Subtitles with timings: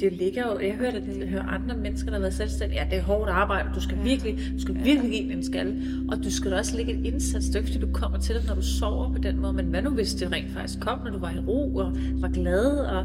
[0.00, 2.88] det ligger jo, jeg hører det, jeg hører andre mennesker, der har været selvstændige, ja,
[2.90, 5.82] det er hårdt arbejde, du skal virkelig, du skal virkelig give en skal,
[6.12, 8.62] og du skal også lægge et indsats, det fordi du kommer til det, når du
[8.62, 11.30] sover på den måde, men hvad nu hvis det rent faktisk kom, når du var
[11.30, 13.04] i ro og var glad, og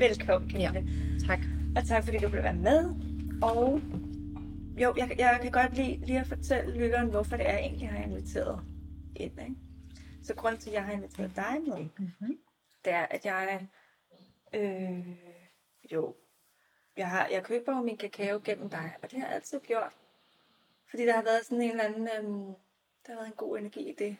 [0.00, 0.72] Velkommen, Camilla.
[0.74, 0.82] Ja,
[1.26, 1.40] tak.
[1.76, 2.84] Og tak fordi du blev være med.
[3.42, 3.80] Og
[4.82, 7.92] jo, jeg, jeg kan godt lide lige at fortælle lytteren, hvorfor det er egentlig, jeg
[7.92, 8.64] har inviteret
[9.16, 9.40] ind.
[9.40, 9.54] Ikke?
[10.22, 12.38] Så grunden til, at jeg har inviteret dig med, Mm-hmm.
[12.84, 13.68] det er, at jeg
[14.54, 15.08] øh,
[15.92, 16.16] jo,
[16.96, 19.92] jeg, har, jeg køber jo min kakao gennem dig, og det har jeg altid gjort.
[20.90, 22.54] Fordi der har været sådan en eller anden, øhm,
[23.06, 24.16] der har været en god energi i det.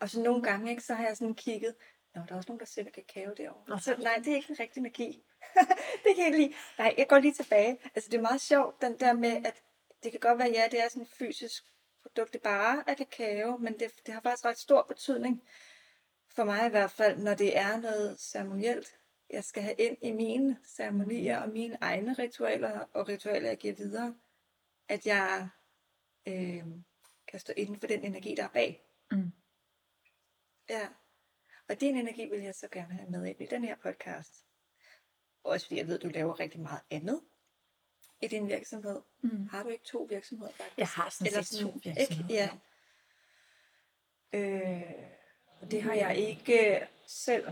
[0.00, 1.74] Og så nogle gange, ikke, så har jeg sådan kigget,
[2.14, 3.64] Nå, der er også nogen, der sælger kakao derovre.
[3.68, 5.24] Nå, Så, nej, det er ikke en rigtig energi.
[6.04, 6.54] det kan jeg ikke lide.
[6.78, 7.78] Nej, jeg går lige tilbage.
[7.94, 9.62] Altså, det er meget sjovt, den der med, at
[10.02, 11.64] det kan godt være, ja, det er sådan et fysisk
[12.02, 15.42] produkt, det bare er kakao, men det, det har faktisk ret stor betydning
[16.28, 18.98] for mig i hvert fald, når det er noget ceremonielt,
[19.30, 23.74] jeg skal have ind i mine ceremonier og mine egne ritualer og ritualer, jeg giver
[23.74, 24.14] videre,
[24.88, 25.48] at jeg
[26.28, 26.64] øh,
[27.28, 28.84] kan stå inden for den energi, der er bag.
[29.10, 29.32] Mm.
[30.70, 30.88] Ja.
[31.68, 34.43] Og din energi vil jeg så gerne have med ind i den her podcast.
[35.44, 37.20] Også fordi jeg ved, at du laver rigtig meget andet
[38.22, 39.02] i din virksomhed.
[39.20, 39.48] Mm.
[39.48, 40.78] Har du ikke to virksomheder faktisk?
[40.78, 42.28] Jeg har sådan Eller set to virksomheder.
[42.30, 42.34] Ikke?
[42.34, 42.50] Ja.
[44.32, 44.92] Øh,
[45.60, 47.46] og det har jeg ikke øh, selv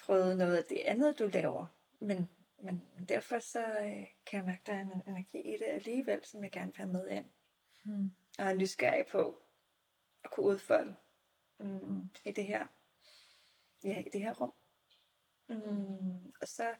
[0.00, 1.66] prøvet noget af det andet, du laver.
[2.00, 2.30] Men,
[2.62, 6.24] men derfor så øh, kan jeg mærke, at der er en energi i det alligevel,
[6.24, 7.26] som jeg gerne vil have med ind.
[7.84, 8.10] Mm.
[8.38, 9.42] Og er nysgerrig på
[10.24, 10.96] at kunne udfolde
[11.58, 12.66] mm, i det her
[13.84, 14.52] ja, i det her rum.
[15.48, 16.74] Mm, og så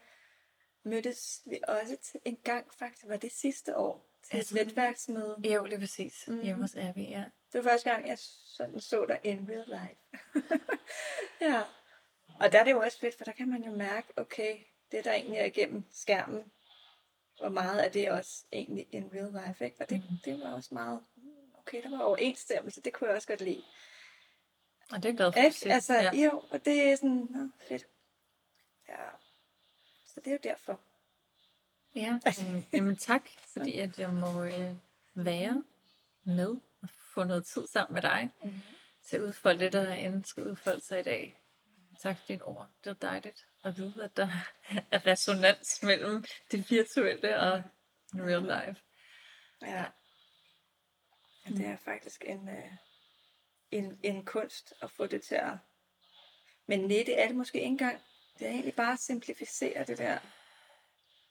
[0.87, 5.37] mødtes vi også til en gang, faktisk var det sidste år, til et netværksmøde.
[5.45, 6.25] Jo, det er præcis.
[6.29, 6.43] Mm.
[6.43, 7.25] Hjemme hos Abby, ja.
[7.53, 10.01] Det var første gang, jeg sådan så dig in real life.
[11.51, 11.63] ja.
[12.41, 14.59] Og der er det jo også fedt, for der kan man jo mærke, okay,
[14.93, 16.53] det der egentlig er igennem skærmen,
[17.41, 19.77] hvor meget af det også egentlig in real life, ikke?
[19.81, 20.17] Og det, Mhm.
[20.25, 23.63] det var også meget, mm, okay, der var overensstemmelse, det kunne jeg også godt lide.
[24.93, 25.75] Og det er glad for Ikke?
[25.75, 26.15] Altså, ja.
[26.15, 27.87] jo, og det er sådan, nå, fedt.
[28.89, 28.95] Ja.
[30.17, 30.81] Så det er jo derfor.
[31.95, 32.13] Ja,
[32.53, 33.23] mm, jamen tak,
[33.53, 34.77] fordi at jeg må øh,
[35.15, 35.65] være
[36.25, 38.61] med og få noget tid sammen med dig Mm.
[39.05, 41.41] til at udfolde det, der end skal udfolde sig i dag.
[42.03, 42.69] Tak for dine ord.
[42.85, 44.29] Det er dejligt at vide, at der
[44.91, 47.63] er resonans mellem det virtuelle og
[48.15, 48.83] real life.
[49.63, 49.85] Ja.
[51.47, 52.73] ja det er faktisk en, øh,
[53.71, 55.53] en, en kunst at få det til at...
[56.67, 58.01] Men nej, det er det måske ikke engang.
[58.39, 60.19] Det er egentlig bare at simplificere det der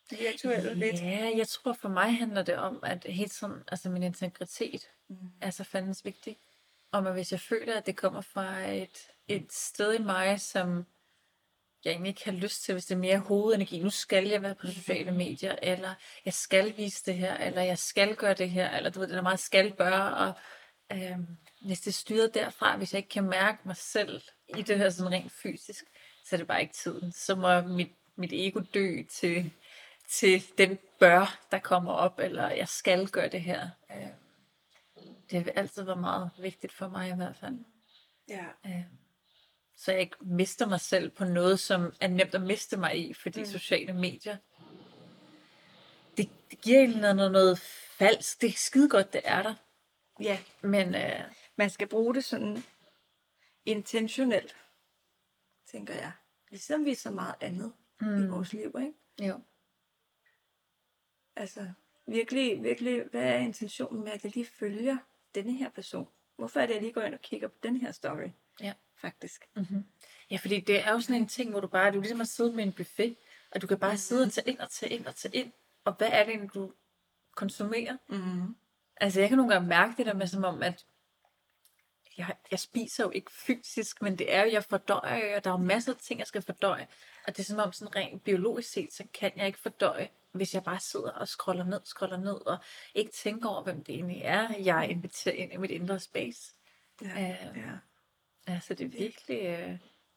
[0.10, 1.02] virtuelle lidt.
[1.02, 5.18] Ja, jeg tror for mig handler det om, at helt sådan, altså min integritet Mm.
[5.42, 6.38] er så fandens vigtig.
[6.92, 10.86] Om at hvis jeg føler, at det kommer fra et, et sted i mig, som
[11.84, 13.80] jeg egentlig ikke har lyst til, hvis det er mere hovedenergi.
[13.80, 15.94] Nu skal jeg være på sociale medier, eller
[16.26, 19.18] jeg skal vise det her, eller jeg skal gøre det her, eller du ved, det
[19.18, 20.34] er meget skal børe, og
[20.92, 21.28] øhm,
[21.62, 24.22] hvis det er styret derfra, hvis jeg ikke kan mærke mig selv
[24.58, 25.86] i det her sådan rent fysisk,
[26.26, 27.12] så er det bare ikke tiden.
[27.12, 29.54] Så må mit, mit ego dø til,
[30.10, 33.70] til den bør, der kommer op, eller jeg skal gøre det her.
[33.92, 34.10] Øhm,
[35.32, 37.56] det har altid været meget vigtigt for mig i hvert fald.
[38.30, 38.46] Ja.
[38.66, 38.84] Øh,
[39.78, 43.14] så jeg ikke mister mig selv på noget, som er nemt at miste mig i,
[43.14, 43.46] fordi mm.
[43.46, 44.38] sociale medier,
[46.18, 47.60] det, det giver en eller andet noget
[47.98, 48.42] falsk.
[48.42, 49.56] Det er skide godt, det er der.
[50.20, 50.40] ja.
[50.62, 51.22] Men øh,
[51.56, 52.64] Man skal bruge det sådan
[53.66, 54.56] intentionelt,
[55.72, 56.12] tænker jeg.
[56.50, 58.24] Ligesom vi er så meget andet mm.
[58.24, 59.28] i vores liv, ikke?
[59.30, 59.40] jo.
[61.36, 61.68] Altså,
[62.08, 64.98] virkelig, virkelig, hvad er intentionen med, at jeg lige følger
[65.36, 66.08] denne her person?
[66.36, 68.30] Hvorfor er det, at jeg lige går ind og kigger på den her story?
[68.62, 68.74] Ja.
[68.98, 69.50] Faktisk.
[69.56, 69.86] Mm-hmm.
[70.32, 72.28] Ja, fordi det er jo sådan en ting, hvor du bare, du er ligesom at
[72.28, 73.16] sidde med en buffet,
[73.52, 75.52] og du kan bare sidde og tage ind og tage ind og tage ind.
[75.84, 76.74] Og hvad er det, du
[77.36, 77.98] konsumerer?
[78.10, 78.56] Mm.
[78.98, 80.86] Altså, jeg kan nogle gange mærke det der med, som om, at
[82.18, 85.54] jeg, jeg spiser jo ikke fysisk, men det er jo, jeg fordøjer, og der er
[85.60, 86.88] jo masser af ting, jeg skal fordøje.
[87.28, 90.54] Og det er som om, sådan rent biologisk set, så kan jeg ikke fordøje, hvis
[90.54, 92.58] jeg bare sidder og scroller ned, scroller ned, og
[92.96, 96.54] ikke tænker over, hvem det egentlig er, jeg inviterer ind i mit indre space.
[97.02, 97.08] Ja.
[97.08, 97.72] Øh, ja.
[98.48, 99.70] Altså, det er virkelig, øh,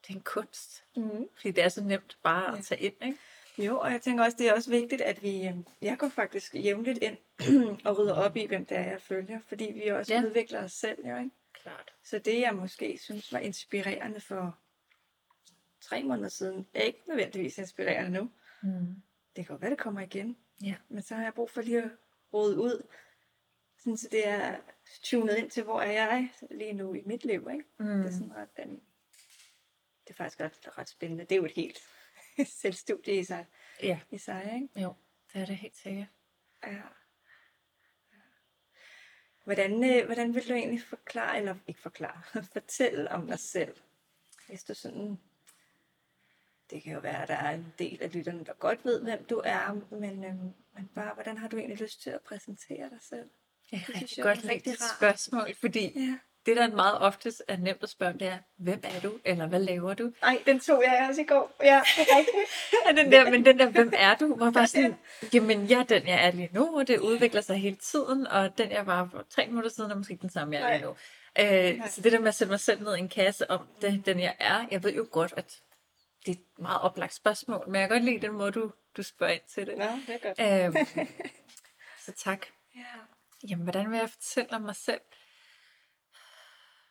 [0.02, 0.84] det er en kunst.
[0.96, 1.26] Mm.
[1.36, 2.62] Fordi det er så nemt bare at Ja.
[2.62, 3.18] tage ind, ikke?
[3.58, 6.54] Jo, og jeg tænker også, det er også vigtigt, at vi, øh, jeg går faktisk
[6.54, 7.16] jævnligt ind
[7.86, 10.22] og rydder op i, hvem det er, jeg følger, fordi vi også ja.
[10.22, 11.30] udvikler os selv, jo, ikke?
[11.62, 11.94] Klart.
[12.02, 14.58] Så det, jeg måske synes var inspirerende for
[15.80, 18.30] tre måneder siden, er ikke nødvendigvis inspirerende nu.
[18.62, 19.02] Mm.
[19.36, 20.38] Det kan godt være, det kommer igen.
[20.62, 20.74] Ja.
[20.88, 21.90] Men så har jeg brug for lige at
[22.32, 22.86] rode ud,
[23.78, 24.56] sådan, så det er
[25.02, 27.64] tunet ind til, hvor er jeg lige nu i mit liv, ikke?
[27.78, 27.86] Mm.
[27.86, 28.80] Det er sådan ret, um,
[30.04, 31.24] det er faktisk ret, ret spændende.
[31.24, 31.78] Det er jo et helt
[32.60, 33.46] selvstudie i sig,
[33.82, 34.82] Ja, i sig ikke?
[34.82, 34.94] jo,
[35.32, 36.06] det er det helt sikkert.
[36.66, 36.82] Ja.
[39.48, 42.22] Hvordan, øh, hvordan vil du egentlig forklare, eller ikke forklare,
[42.52, 43.76] fortælle om dig selv?
[44.48, 45.18] Hvis du sådan,
[46.70, 49.24] det kan jo være, at der er en del af lytterne, der godt ved, hvem
[49.24, 52.98] du er, men, øhm, men bare, hvordan har du egentlig lyst til at præsentere dig
[53.00, 53.30] selv?
[53.72, 54.96] Jeg kan Det rigtig er godt lide rart.
[54.96, 56.18] spørgsmål, fordi Ja.
[56.48, 59.60] Det, der meget oftest er nemt at spørge, det er, hvem er du, eller hvad
[59.60, 60.12] laver du?
[60.22, 61.52] Ej, den tog jeg også i går.
[61.62, 61.82] Ja.
[62.86, 64.96] Ja, den der, men den der, hvem er du, var bare sådan,
[65.32, 68.58] jamen jeg er den, jeg er lige nu, og det udvikler sig hele tiden, og
[68.58, 70.96] den, jeg var for tre minutter siden, er måske den samme, jeg er lige nu.
[71.38, 74.06] Øh, så det der med at sætte mig selv ned i en kasse, om det,
[74.06, 75.60] den jeg er, jeg ved jo godt, at
[76.26, 79.02] det er et meget oplagt spørgsmål, men jeg kan godt lide den måde, du, du
[79.02, 79.78] spørger ind til det.
[79.78, 80.76] Nå, det er godt.
[80.76, 80.86] Øh,
[82.06, 82.46] så tak.
[82.76, 82.80] Ja.
[83.50, 85.00] Jamen, hvordan vil jeg fortælle om mig selv?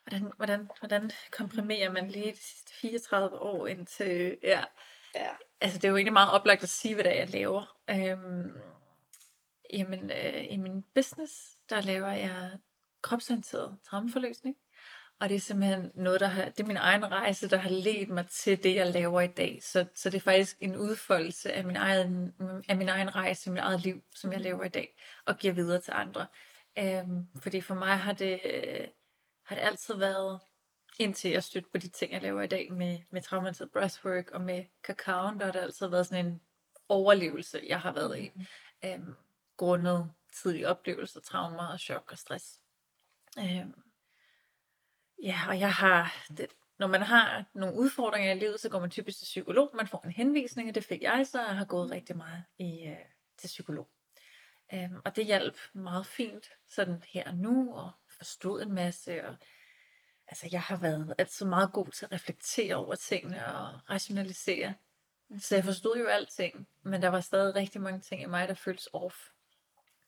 [0.07, 4.38] Hvordan, hvordan, hvordan komprimerer man lige de sidste 34 år indtil...
[4.44, 4.63] Ja,
[5.15, 5.30] ja.
[5.62, 7.77] altså det er jo egentlig meget oplagt at sige, hvad det er, jeg laver.
[7.89, 8.57] Øhm,
[9.74, 11.33] jamen, øh, i min business,
[11.69, 12.51] der laver jeg
[13.01, 14.56] kropsorienteret traumeforløsning.
[15.19, 18.09] Og det er simpelthen noget, der har, det er min egen rejse, der har ledt
[18.09, 19.59] mig til det, jeg laver i dag.
[19.63, 22.33] Så, så det er faktisk en udfoldelse af min, egen,
[22.69, 25.81] af min egen rejse, mit eget liv, som jeg lever i dag, og giver videre
[25.81, 26.27] til andre.
[26.80, 28.88] Øhm, fordi for mig har det, øh,
[29.48, 30.40] har det altid været,
[31.00, 34.42] indtil jeg stødte på de ting, jeg laver i dag med, med traumatiseret breathwork og
[34.42, 36.42] med kakaoen, der har det altid været sådan en
[36.90, 38.32] overlevelse, jeg har været i.
[38.86, 39.16] Øhm,
[39.58, 42.62] grundet tidlige oplevelser, traumer og chok og stress.
[43.40, 43.74] Øhm,
[45.24, 46.48] ja, og jeg har, det,
[46.80, 49.70] når man har nogle udfordringer i livet, så går man typisk til psykolog.
[49.74, 52.88] Man får en henvisning, og det fik jeg, så jeg har gået rigtig meget i,
[52.88, 52.98] øh,
[53.38, 53.90] til psykolog.
[54.74, 59.36] Øhm, og det hjalp meget fint, sådan her og nu, og forstod en masse, og
[60.28, 64.74] altså jeg har været altid meget god til at reflektere over tingene og rationalisere.
[65.40, 68.54] Så jeg forstod jo alting, men der var stadig rigtig mange ting i mig, der
[68.54, 69.30] føltes off.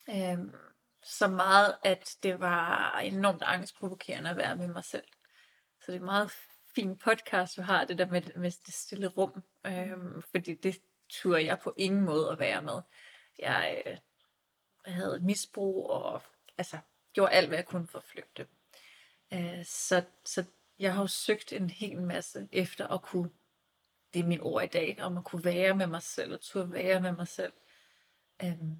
[0.09, 0.55] Øhm,
[1.03, 5.07] så meget, at det var enormt angstprovokerende at være med mig selv.
[5.81, 6.31] Så det er en meget
[6.75, 9.43] fin podcast, du har, det der med, med det stille rum.
[9.65, 12.81] Øhm, fordi det turde jeg på ingen måde at være med.
[13.39, 13.97] Jeg, øh,
[14.85, 16.21] havde et misbrug, og
[16.57, 16.77] altså,
[17.13, 18.47] gjorde alt, hvad jeg kunne for at flygte.
[19.33, 20.45] Øh, så, så
[20.79, 23.29] jeg har jo søgt en hel masse efter at kunne,
[24.13, 26.71] det er min ord i dag, om at kunne være med mig selv, og turde
[26.71, 27.53] være med mig selv.
[28.43, 28.77] Øhm,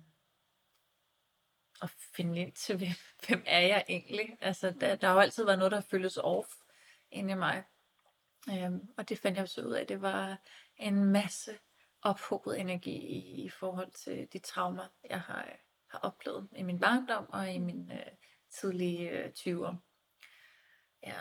[1.82, 2.90] og finde ind til, hvem,
[3.28, 4.38] hvem er jeg egentlig?
[4.42, 6.50] Altså, der, der har jo altid været noget, der føles off
[7.12, 7.64] inde i mig.
[8.50, 10.38] Øhm, og det fandt jeg så ud af, det var
[10.78, 11.60] en masse
[12.02, 15.58] ophobet energi i, i forhold til de traumer, jeg har, øh,
[15.92, 18.06] har oplevet i min barndom og i min øh,
[18.60, 19.76] tidlige øh, 20'er.
[21.04, 21.20] Ja.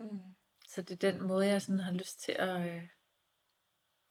[0.00, 0.20] Mm.
[0.68, 2.82] Så det er den måde, jeg sådan har lyst til at, øh,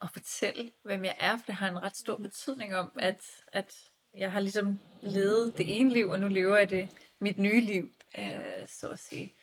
[0.02, 3.76] at fortælle, hvem jeg er, for det har en ret stor betydning om, at, at
[4.14, 7.92] jeg har ligesom levet det ene liv, og nu lever jeg det mit nye liv,
[8.18, 9.36] øh, så at sige.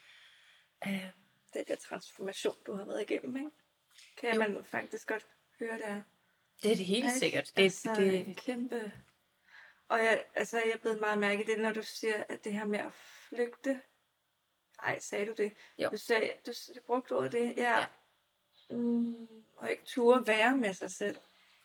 [0.86, 1.10] Øh,
[1.54, 3.50] Den der transformation, du har været igennem, ikke?
[4.16, 4.38] Kan Jo.
[4.38, 5.26] man faktisk godt
[5.58, 6.02] høre, det er.
[6.62, 7.18] det er det helt Ikke?
[7.18, 7.52] sikkert.
[7.56, 8.92] Det, altså, det, en kæmpe...
[9.90, 12.52] Og jeg, altså, jeg er blevet meget mærke i det, når du siger, at det
[12.52, 13.80] her med at flygte...
[14.82, 15.52] Ej, sagde du det?
[15.78, 15.88] Jo.
[15.92, 17.78] Du, sagde, du, du brugte ordet det, ja.
[17.78, 17.86] Ja.
[18.76, 21.16] Mm, og ikke turde være med sig selv.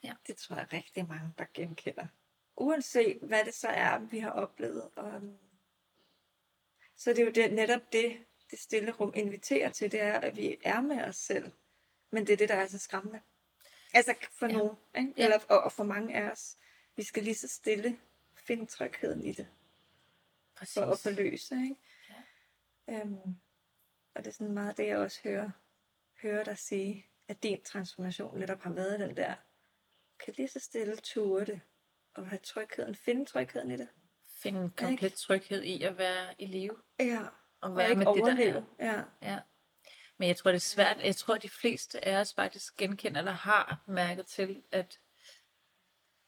[0.04, 0.14] Ja.
[0.28, 2.08] Det tror jeg rigtig mange, der genkender.
[2.56, 4.90] Uanset hvad det så er, vi har oplevet.
[4.96, 5.22] Og,
[6.96, 10.38] så det er jo det, netop det, det stille rum inviterer til, det er, at
[10.38, 11.52] vi er med os selv.
[12.10, 13.22] Men det er det, der er så skræmmende.
[13.94, 14.54] Altså for Ja.
[14.58, 15.14] nogen, ikke?
[15.18, 16.58] Eller, og, og for mange af os.
[16.96, 18.00] Vi skal lige så stille
[18.48, 19.48] finde trygheden i det,
[20.56, 20.74] præcis.
[20.74, 21.56] for at forløse.
[21.56, 21.76] Ikke?
[22.88, 23.00] Ja.
[23.00, 23.36] Øhm,
[24.16, 25.50] og det er sådan meget det, jeg også hører,
[26.22, 29.34] hører dig sige, at din transformation netop har været den der,
[30.20, 31.62] kan lige så stille ture det,
[32.14, 33.88] og have trygheden, finde trygheden i det.
[34.38, 36.76] Finde komplet tryghed i at være i live.
[37.00, 37.20] Ja,
[37.62, 38.66] Og og være ikke med det, der overleve.
[38.80, 38.94] er.
[38.94, 39.04] Ja.
[39.32, 39.40] Ja.
[40.18, 40.98] Men jeg tror, det er svært.
[41.04, 45.00] Jeg tror, de fleste af os faktisk genkender, eller har mærket til, at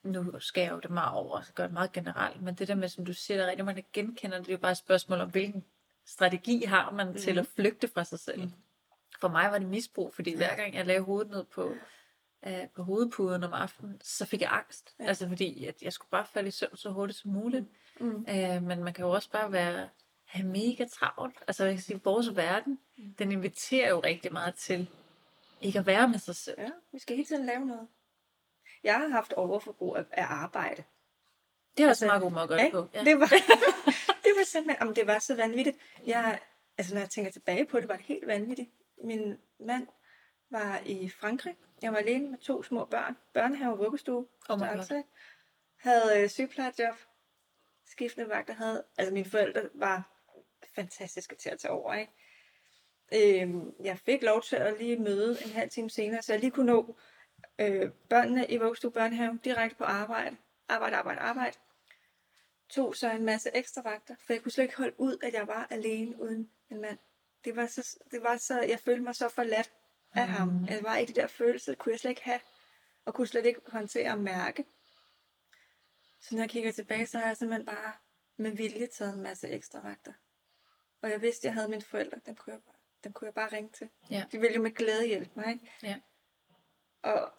[0.04, 2.76] nu skal jeg jo det meget over, så gør det meget generelt, men det der
[2.76, 4.72] med, som du siger, der er rigtig mange, der genkender det, det er jo bare
[4.72, 5.64] et spørgsmål om, hvilken
[6.06, 7.18] strategi har man mm.
[7.18, 8.42] til at flygte fra sig selv.
[8.44, 8.52] Mm.
[9.22, 11.76] For mig var det misbrug, fordi hver gang jeg lagde hovedet ned på,
[12.48, 14.96] øh, på hovedpuden om aftenen, så fik jeg angst.
[15.00, 15.06] Ja.
[15.06, 17.66] Altså fordi, at jeg skulle bare falde i søvn så hurtigt som muligt.
[18.00, 18.26] Mm.
[18.30, 19.90] Øh, men man kan jo også bare være
[20.26, 21.36] have mega travlt.
[21.48, 23.14] Altså jeg kan sige, vores verden, Mm.
[23.20, 24.90] den inviterer jo rigtig meget til
[25.62, 26.60] ikke at være med sig selv.
[26.62, 27.88] ja, vi skal hele tiden lave noget.
[28.84, 30.84] Jeg har haft overforbrug af, af arbejde.
[31.78, 32.88] Det også Altså, en meget god at gøre det på.
[32.94, 33.04] Ja.
[33.04, 33.28] Det, var,
[34.24, 35.78] det var simpelthen, om det var så vanvittigt.
[36.06, 36.40] Jeg,
[36.78, 38.70] altså når jeg tænker tilbage på det, var det helt vanvittigt.
[39.04, 39.88] Min mand
[40.50, 41.56] var i Frankrig.
[41.82, 43.18] Jeg var alene med to små børn.
[43.34, 44.26] Børnehave og vuggestue.
[44.50, 44.60] Oh?
[45.78, 46.96] Havde øh, sygeplejejob.
[47.86, 48.84] Skiftende vagter havde.
[48.98, 50.18] Altså mine forældre var
[50.76, 52.12] fantastiske til at tage over, ikke?
[53.14, 56.52] Øhm, jeg fik lov til at lige møde en halv time senere, så jeg lige
[56.52, 56.98] kunne nå
[57.60, 60.38] øh, børnene i vuggestue børnehave direkte på arbejde.
[60.70, 61.58] Arbejde, arbejde, arbejde.
[62.70, 65.48] Tog så en masse ekstra vagter, for jeg kunne slet ikke holde ud, at jeg
[65.48, 66.98] var alene uden en mand.
[67.46, 69.72] Det var så, det var så jeg følte mig så forladt
[70.14, 70.66] af ham.
[70.70, 72.40] Jeg var i de der følelser, kunne jeg slet ikke have,
[73.06, 74.66] og kunne slet ikke håndtere og mærke.
[76.20, 77.94] Så når jeg kigger tilbage, så har jeg simpelthen bare
[78.38, 80.14] med vilje taget en masse ekstra vagter.
[81.02, 83.34] Og jeg vidste, at jeg havde mine forældre, dem kunne jeg bare, dem kunne jeg
[83.34, 83.90] bare ringe til.
[84.12, 84.26] Ja.
[84.32, 85.72] De ville jo med glæde hjælpe mig, ikke?
[85.84, 86.00] Ja.
[87.02, 87.34] Og,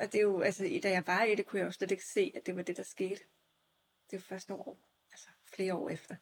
[0.00, 2.04] og det er jo, altså, da jeg var i det, kunne jeg jo slet ikke
[2.04, 3.20] se, at det var det, der skete.
[4.10, 4.78] Det var først nogle år,
[5.12, 6.16] altså flere år efter.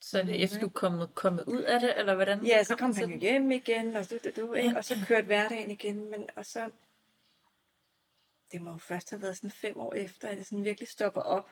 [0.00, 2.46] Så er det efter du er kommet, kommet ud af det, eller hvordan?
[2.46, 4.76] Ja, så kom til han jo hjem igen, og, du, du, du, ikke?
[4.76, 6.70] og så kørte hverdagen igen, men og så,
[8.52, 11.20] det må jo først have været sådan fem år efter, at jeg sådan virkelig stopper
[11.20, 11.50] op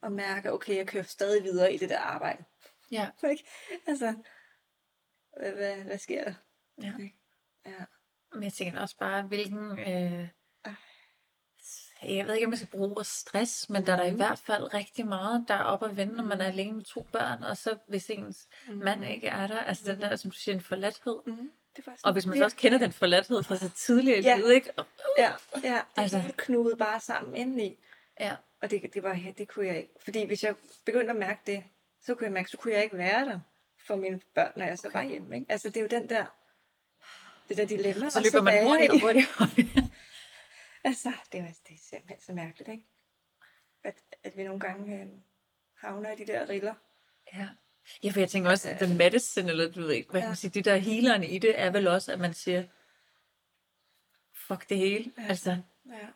[0.00, 2.44] og mærker, okay, jeg kører stadig videre i det der arbejde.
[2.90, 3.10] Ja.
[3.30, 3.44] Ikke?
[3.86, 4.14] Altså,
[5.36, 6.34] hvad, hvad, hvad sker der?
[6.82, 6.92] ja.
[7.66, 7.84] Ja.
[8.32, 9.78] Men jeg tænker også bare, hvilken...
[9.78, 10.28] Øh.
[12.08, 14.16] Jeg ved ikke, om jeg skal bruge ordet stress, men der er der i Mhm.
[14.16, 17.06] hvert fald rigtig meget, der er op at vende, når man er alene med to
[17.12, 18.76] børn, og så hvis ens Mhm.
[18.84, 21.16] mand ikke er der, altså den der, som du siger, en forladthed.
[21.26, 21.50] Mm-hmm.
[21.76, 24.36] Det sådan Og hvis man så også kender den forladthed fra så tidligere i Ja.
[24.36, 24.70] livet, ikke?
[24.76, 24.86] Og,
[25.18, 26.16] Ja, ja, det Altså.
[26.16, 26.32] altså.
[26.36, 27.78] knudet bare sammen indeni.
[28.20, 28.32] ja,
[28.62, 29.90] Og det, det, var, det kunne jeg ikke.
[30.04, 30.54] Fordi hvis jeg
[30.86, 31.64] begyndte at mærke det,
[32.04, 33.40] så kunne jeg mærke, så kunne jeg ikke være der
[33.86, 34.98] for mine børn, når jeg så Okay.
[34.98, 35.34] var hjemme.
[35.34, 35.46] Ikke?
[35.52, 36.24] Altså det er jo den der,
[37.48, 38.10] det der dilemma.
[38.10, 39.28] så løber man hurtigt og hurtigt.
[40.84, 42.86] Altså, det, var, det er simpelthen så mærkeligt, ikke?
[43.84, 45.06] At, at vi nogle gange øh,
[45.76, 46.74] havner i de der riller.
[47.34, 47.48] Ja.
[48.04, 50.36] Ja, for jeg tænker også, at den medicine, eller du ved ikke, hvad kan man
[50.36, 52.64] sige, de der healerne i det, er vel også, at man siger,
[54.46, 55.12] fuck det hele.
[55.18, 55.26] Ja.
[55.28, 56.08] Altså, Ja.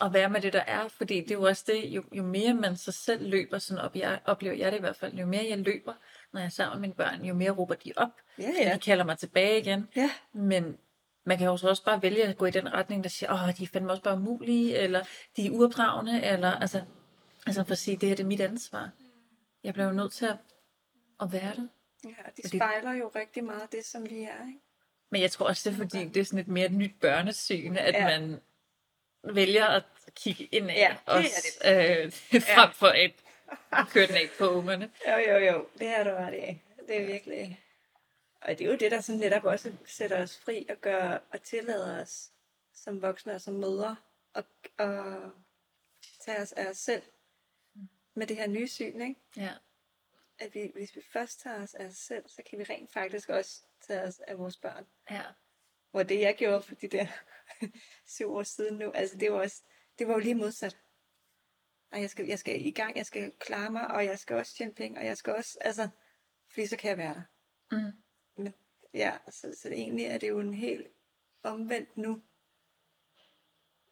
[0.00, 2.54] at være med det, der er, fordi det er jo også det, jo, jo mere
[2.54, 5.46] man sig selv løber, sådan op, jeg oplever jeg det i hvert fald, jo mere
[5.48, 5.94] jeg løber,
[6.32, 8.74] når jeg er sammen med mine børn, jo mere råber de op, Ja, ja.
[8.74, 10.78] de kalder mig tilbage igen, Ja, men
[11.24, 13.56] man kan jo så også bare vælge at gå i den retning, der siger, åh,
[13.58, 15.04] de er fandme også bare umulige, eller
[15.36, 16.82] de er uopdragende, eller altså,
[17.46, 18.90] altså for at sige, det her det er mit ansvar.
[19.64, 20.36] Jeg bliver jo nødt til at,
[21.20, 21.68] at være det.
[22.04, 24.60] ja de Fordi- spejler jo rigtig meget det, som vi er, ikke?
[25.10, 27.76] Men jeg tror også, det er fordi, det er sådan et mere et nyt børnesyn,
[27.76, 28.04] at Ja.
[28.18, 28.40] man
[29.34, 29.82] vælger at
[30.14, 31.58] kigge ind af, Ja, det er også,
[32.34, 33.10] øh, frem for at
[33.88, 34.90] køre den af på ungerne.
[35.08, 35.66] Jo, jo, jo.
[35.78, 36.60] Det er du ret i.
[36.88, 37.60] Det er virkelig...
[38.44, 41.42] Og det er jo det, der sådan netop også sætter os fri og gør og
[41.42, 42.32] tillader os
[42.72, 43.96] som voksne og som mødre
[44.32, 44.44] og,
[44.78, 45.30] og
[46.20, 47.02] tage os af os selv
[48.14, 49.20] med det her nye syn, ikke?
[49.36, 49.52] Ja.
[50.38, 53.28] At vi, hvis vi først tager os af os selv, så kan vi rent faktisk
[53.28, 54.86] også tage os af vores børn.
[55.10, 55.22] ja.
[55.90, 57.06] Hvor det, jeg gjorde for de der
[58.16, 59.62] syv år siden nu, altså det var, også,
[59.98, 60.78] det var jo lige modsat.
[61.92, 64.54] Og jeg skal, jeg skal i gang, jeg skal klare mig, og jeg skal også
[64.54, 65.88] tjene penge, og jeg skal også, altså,
[66.50, 67.22] fordi så kan jeg være der.
[67.76, 68.03] Mm.
[68.36, 68.54] Men,
[68.94, 70.86] ja, så, så egentlig er det jo en helt
[71.42, 72.22] omvendt nu.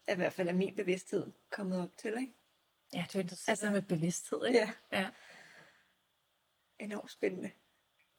[0.08, 2.32] I hvert fald er min bevidsthed kommet op til, ikke?
[2.94, 4.58] Ja, det er interessant Altså- altså, med bevidsthed, ikke?
[4.58, 5.08] Ja, Ja.
[6.78, 7.50] enormt spændende.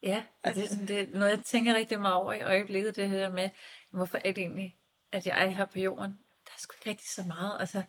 [0.02, 2.96] Ja, og det er, sådan, det er noget, jeg tænker rigtig meget over i øjeblikket,
[2.96, 3.50] det her med,
[3.90, 4.78] hvorfor er det egentlig,
[5.12, 6.18] at jeg er her på jorden?
[6.44, 7.60] Der er sgu ikke rigtig så meget.
[7.60, 7.82] Altså,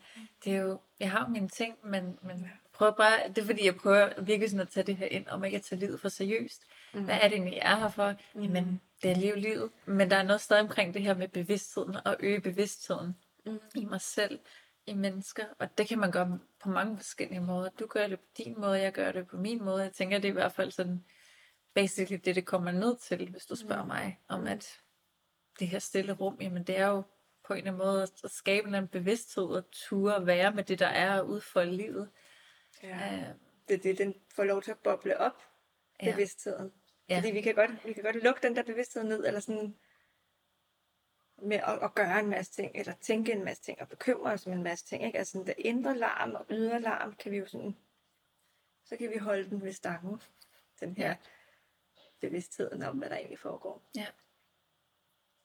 [0.44, 3.64] det er jo, jeg har jo mine ting, men, men prøver bare, det er fordi,
[3.64, 6.08] jeg prøver virkelig sådan at tage det her ind, om ikke at tage livet for
[6.08, 6.66] seriøst.
[6.96, 7.04] Mm.
[7.04, 8.14] Hvad er det egentlig, jeg er her for?
[8.34, 8.42] Mm.
[8.42, 9.70] Jamen, det er at leve livet.
[9.86, 13.58] Men der er noget stadig omkring det her med bevidstheden, og øge bevidstheden Mm.
[13.74, 14.38] i mig selv,
[14.86, 15.44] i mennesker.
[15.58, 17.70] Og det kan man gøre på mange forskellige måder.
[17.70, 19.82] Du gør det på din måde, jeg gør det på min måde.
[19.82, 21.04] Jeg tænker, det er i hvert fald sådan,
[21.74, 24.80] basically det, det kommer ned til, hvis du spørger mig, om at
[25.58, 27.02] det her stille rum, jamen det er jo
[27.46, 30.78] på en eller anden måde at skabe en bevidsthed og ture at være med det,
[30.78, 32.10] der er og udfolde livet.
[32.82, 32.96] Ja.
[33.12, 33.34] Uh,
[33.68, 35.42] Det er det, den får lov til at boble op,
[36.02, 36.10] Ja.
[36.12, 36.72] bevidstheden.
[37.08, 37.16] Ja.
[37.18, 39.76] Fordi vi kan, godt, vi kan godt lukke den der bevidsthed ned, eller sådan
[41.42, 44.46] med at, at gøre en masse ting, eller tænke en masse ting, og bekymre os
[44.46, 45.04] om en masse ting.
[45.04, 45.18] Ikke?
[45.18, 47.76] Altså sådan der indre larm og ydre larm, kan vi jo sådan,
[48.84, 50.20] så kan vi holde den ved stangen,
[50.80, 51.16] den her Ja.
[52.20, 53.82] bevidstheden om, hvad der egentlig foregår.
[53.94, 54.06] ja.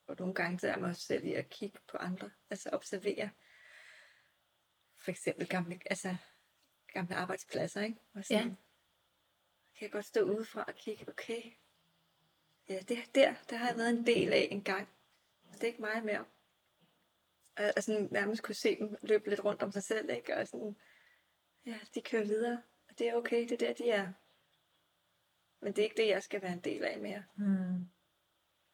[0.08, 3.30] Og nogle gange tager mig også selv i at kigge på andre, altså observere
[4.98, 6.16] for eksempel gamle, altså,
[6.88, 8.00] gamle arbejdspladser, ikke?
[8.14, 8.56] Og sådan, Ja.
[9.82, 11.42] Kan jeg godt stå udefra og kigge, okay,
[12.70, 14.90] ja, det der, der har jeg været en del af en gang.
[15.54, 16.26] Det er ikke mig mere.
[17.56, 20.38] Og jeg sådan nærmest kunne se dem løbe lidt rundt om sig selv, ikke?
[20.38, 20.76] Og sådan,
[21.66, 24.14] ja, de kører videre, og det er okay, det er der, de er.
[25.62, 27.24] Men det er ikke det, jeg skal være en del af mere.
[27.36, 27.90] Mm.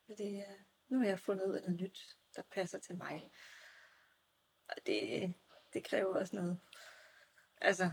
[0.07, 0.53] Det er,
[0.87, 3.31] nu har jeg fundet ud af noget nyt, der passer til mig.
[4.69, 5.33] Og det,
[5.73, 6.59] det kræver også noget.
[7.61, 7.91] Altså,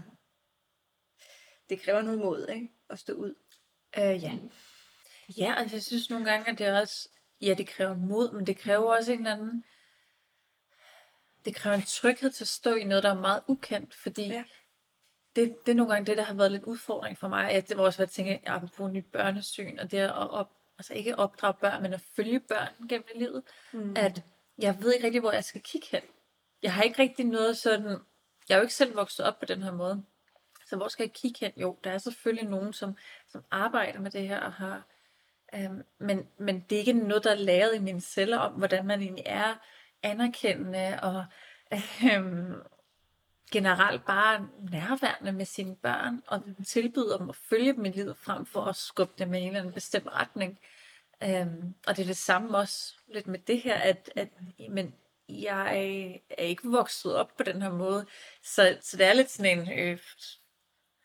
[1.68, 2.72] det kræver noget mod, ikke?
[2.90, 3.34] At stå ud.
[3.98, 4.32] Øh, ja.
[5.38, 7.08] Ja, altså jeg synes nogle gange, at det er også,
[7.40, 9.64] ja, det kræver mod, men det kræver også en eller anden,
[11.44, 14.44] det kræver en tryghed til at stå i noget, der er meget ukendt, fordi Ja.
[15.36, 17.50] det, det er nogle gange det, der har været lidt udfordring for mig.
[17.50, 20.50] At det var også, hvad jeg tænker, jeg på nyt børnesyn, og det at op,
[20.78, 23.94] altså ikke opdrage børn, men at følge børn gennem livet, Mm.
[23.96, 24.22] at
[24.58, 26.02] jeg ved ikke rigtig, hvor jeg skal kigge hen.
[26.62, 27.98] Jeg har ikke rigtig noget sådan,
[28.48, 30.04] jeg er jo ikke selv vokset op på den her måde.
[30.74, 31.52] Så hvor skal jeg kigge hen?
[31.56, 32.96] Jo, der er selvfølgelig nogen, som,
[33.28, 34.82] som arbejder med det her og har
[35.54, 38.86] Øhm, men, men det er ikke noget, der er lavet i mine celler om, hvordan
[38.86, 39.54] man egentlig er
[40.02, 41.24] anerkendende og
[42.12, 42.54] øhm,
[43.52, 48.46] generelt bare nærværende med sine børn og tilbyder dem at følge dem i livet frem
[48.46, 50.58] for at skubbe dem i en eller anden bestemt retning.
[51.22, 54.28] Øhm, og det er det samme også lidt med det her, at, at
[54.70, 54.94] men
[55.28, 55.78] jeg
[56.30, 58.06] er ikke vokset op på den her måde.
[58.42, 59.98] Så, så det er lidt sådan en øh,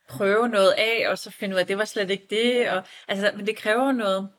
[0.10, 2.70] prøve noget af, og så finde ud af, at det var slet ikke det.
[2.70, 4.30] Og, altså, men det kræver noget.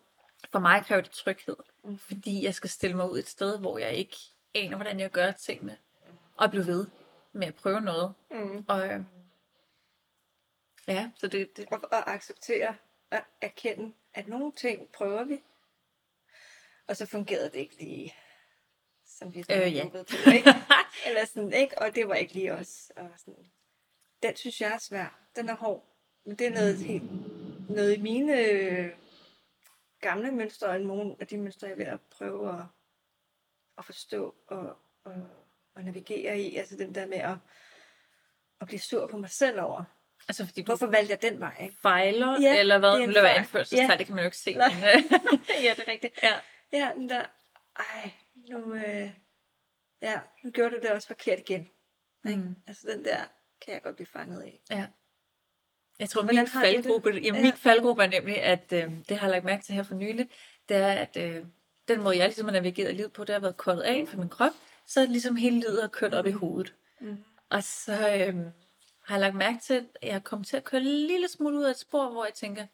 [0.52, 1.56] For mig kræver det tryghed.
[1.84, 1.98] Mm.
[1.98, 4.16] Fordi jeg skal stille mig ud et sted, hvor jeg ikke
[4.54, 5.76] aner, hvordan jeg gør tingene.
[6.36, 6.86] Og blive ved
[7.32, 8.14] med at prøve noget.
[8.30, 8.64] Mm.
[8.68, 9.00] Og øh,
[10.88, 12.76] ja, så det, det Og, og acceptere
[13.10, 15.42] og erkende, at nogle ting prøver vi,
[16.88, 18.14] og så fungerede det ikke lige,
[19.06, 19.88] som vi Øh, ja.
[19.88, 20.54] på, ikke?
[21.06, 21.78] Eller sådan, ikke?
[21.78, 22.92] Og det var ikke lige os.
[22.96, 23.50] Og sådan.
[24.22, 25.18] Den synes jeg er svær.
[25.36, 25.86] Den er hård.
[26.26, 27.02] Men det er noget, helt,
[27.70, 28.90] noget i mine øh,
[30.00, 32.64] gamle mønstre, og nogle af de mønstre, jeg er ved at prøve at,
[33.78, 35.14] at forstå og, og,
[35.74, 36.56] og navigere i.
[36.56, 37.36] Altså den der med at,
[38.60, 39.84] at blive sur på mig selv over.
[40.28, 41.56] altså fordi Hvorfor valgte jeg den vej?
[41.62, 41.76] Ikke?
[41.82, 43.06] fejler, Ja, eller hvad?
[43.06, 43.96] Nu laver jeg anførselstegn, Ja.
[43.96, 44.52] det kan man jo ikke se.
[44.54, 45.12] Men, øh,
[45.64, 46.22] ja, det er rigtigt.
[46.22, 46.40] ja.
[46.72, 47.24] Ja, den der,
[47.76, 49.10] ej, nu, øh,
[50.02, 51.70] ja, nu gjorde du det også forkert igen.
[52.28, 52.40] Ikke?
[52.40, 52.54] Mm.
[52.66, 53.24] Altså den der,
[53.60, 54.60] kan jeg godt blive fanget af.
[54.70, 54.86] Ja.
[55.98, 56.62] Jeg tror, Hvordan min du det?
[56.62, 59.82] faldgruppe, ja, min faldgruppe er nemlig, at øh, det har jeg lagt mærke til her
[59.82, 60.30] for nylig,
[60.68, 61.44] det er, at øh,
[61.88, 64.28] den måde, jeg ligesom har navigeret livet på, det har været koldet af for min
[64.28, 64.52] krop,
[64.86, 66.74] så er det ligesom hele livet har kørt op i hovedet.
[67.00, 67.24] Mm.
[67.50, 68.36] Og så øh,
[69.04, 71.58] har jeg lagt mærke til, at jeg er kommet til at køre en lille smule
[71.58, 72.66] ud af et spor, hvor jeg tænker,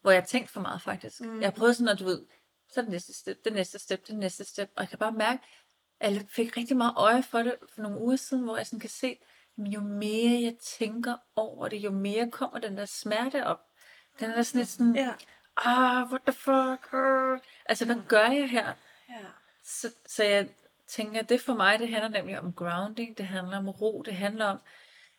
[0.00, 1.20] hvor jeg har tænkt for meget faktisk.
[1.20, 1.40] Mm.
[1.40, 2.24] Jeg har prøvet sådan, at du ved,
[2.72, 5.12] så er det næste step, det næste step, det næste step, og jeg kan bare
[5.12, 5.42] mærke,
[6.00, 8.80] at jeg fik rigtig meget øje for det for nogle uger siden, hvor jeg sådan
[8.80, 9.18] kan se, jamen,
[9.58, 13.60] jo mere jeg tænker over det, jo mere kommer den der smerte op.
[14.20, 15.14] Den er sådan lidt sådan, Ja.
[15.56, 17.38] ah, what the fuck, uh.
[17.66, 18.74] altså hvad gør jeg her?
[19.08, 19.26] ja.
[19.64, 20.48] Så, så jeg
[20.86, 24.14] tænker, at det for mig, det handler nemlig om grounding, det handler om ro, det
[24.14, 24.58] handler om,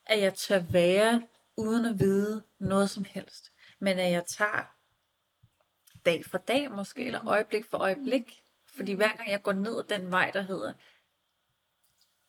[0.06, 1.22] at jeg tør være,
[1.58, 3.52] uden at vide noget som helst.
[3.80, 4.74] Men at jeg tager
[6.06, 8.44] dag for dag måske, eller øjeblik for øjeblik.
[8.76, 10.74] Fordi hver gang jeg går ned den vej, der hedder,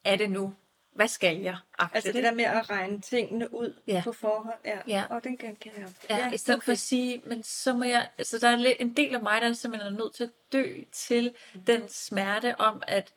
[0.05, 0.55] er det nu?
[0.95, 1.57] Hvad skal jeg?
[1.79, 4.01] Altså det der med at regne tingene ud Ja.
[4.05, 4.55] på forhånd.
[4.65, 4.79] Ja.
[4.89, 5.05] Ja.
[5.11, 5.89] Og den kan jeg.
[6.11, 9.15] Ja, i stedet for at sige, men så må jeg, altså der er en del
[9.15, 11.35] af mig, der simpelthen er nødt til at dø til
[11.67, 13.13] den smerte om, at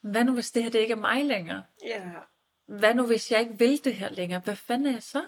[0.00, 1.62] hvad nu hvis det her det ikke er mig længere?
[1.84, 2.00] Ja.
[2.66, 4.40] Hvad nu hvis jeg ikke vil det her længere?
[4.44, 5.22] Hvad fanden er jeg så?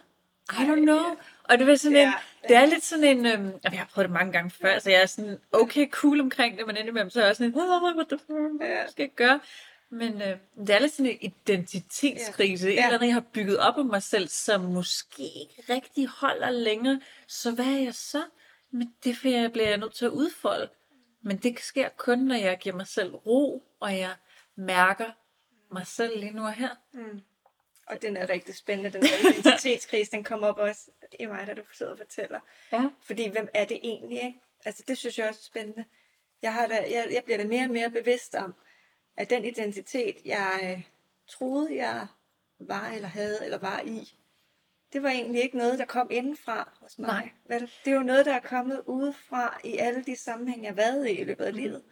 [0.53, 1.17] I don't know.
[1.45, 2.15] Og det er sådan en, Ja,
[2.49, 5.03] det er lidt sådan en, øhm, jeg har prøvet det mange gange før, så jeg
[5.03, 8.67] er sådan okay cool omkring det, men indimellem så er jeg sådan en, fuck, Ja.
[8.67, 9.41] hvad skal jeg gøre?
[9.95, 12.73] Men øh, det er lidt sådan en identitetskrise, ja.
[12.73, 16.51] Et eller andet, jeg har bygget op om mig selv, som måske ikke rigtig holder
[16.51, 17.01] længere.
[17.27, 18.25] Så hvad er jeg så?
[18.71, 20.69] Men det bliver jeg nødt til at udfolde.
[21.23, 24.15] Men det sker kun, når jeg giver mig selv ro, og jeg
[24.57, 25.11] mærker
[25.73, 26.71] mig selv lige nu og her.
[26.93, 27.21] Mm.
[27.87, 31.55] Og den er rigtig spændende, den der identitetskrise, den kommer op også i mig, da
[31.55, 32.41] du sidder og fortæller.
[32.73, 32.89] Ja.
[33.03, 34.41] Fordi hvem er det egentlig, ikke?
[34.65, 35.85] Altså det synes jeg også er spændende.
[36.43, 38.55] Jeg, har da, jeg, jeg bliver da mere og mere bevidst om,
[39.17, 40.83] at den identitet, jeg øh,
[41.29, 42.07] troede, jeg
[42.59, 44.15] var eller havde eller var i,
[44.93, 47.07] det var egentlig ikke noget, der kom indenfra hos mig.
[47.09, 47.31] Nej.
[47.49, 47.71] Vel?
[47.85, 51.09] Det er jo noget, der er kommet udefra i alle de sammenhænge, jeg har været
[51.09, 51.83] i i løbet af livet.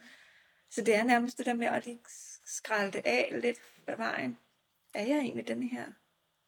[0.69, 1.99] Så det er nærmest det der med at lige
[2.45, 3.57] skralde det af lidt
[3.87, 4.37] af vejen.
[4.93, 5.85] Er jeg egentlig den her?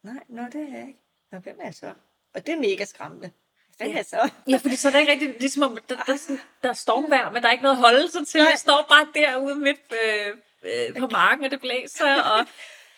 [0.04, 1.00] Nej, nå, det er jeg ikke.
[1.32, 1.94] Nå, hvem er jeg så?
[2.34, 3.32] Og det er mega skræmmende.
[3.78, 4.04] Hvad er Ja.
[4.04, 4.30] så?
[4.48, 6.74] Ja, fordi så er det ikke rigtig, ligesom om, der, der, er sådan- der er
[6.74, 8.38] stormvejr, men der er ikke noget at holde sig til.
[8.40, 12.46] Jeg står bare derude midt øh, øh, på marken, og det blæser, og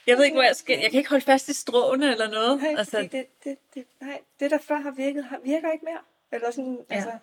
[0.07, 0.79] jeg ved ikke, hvor jeg skal.
[0.79, 2.61] Jeg kan ikke holde fast i stråene eller noget.
[2.61, 6.01] Nej, altså, det, det, det, nej, det der før har virket, har, virker ikke mere.
[6.31, 6.95] Eller sådan, Ja.
[6.95, 7.17] altså,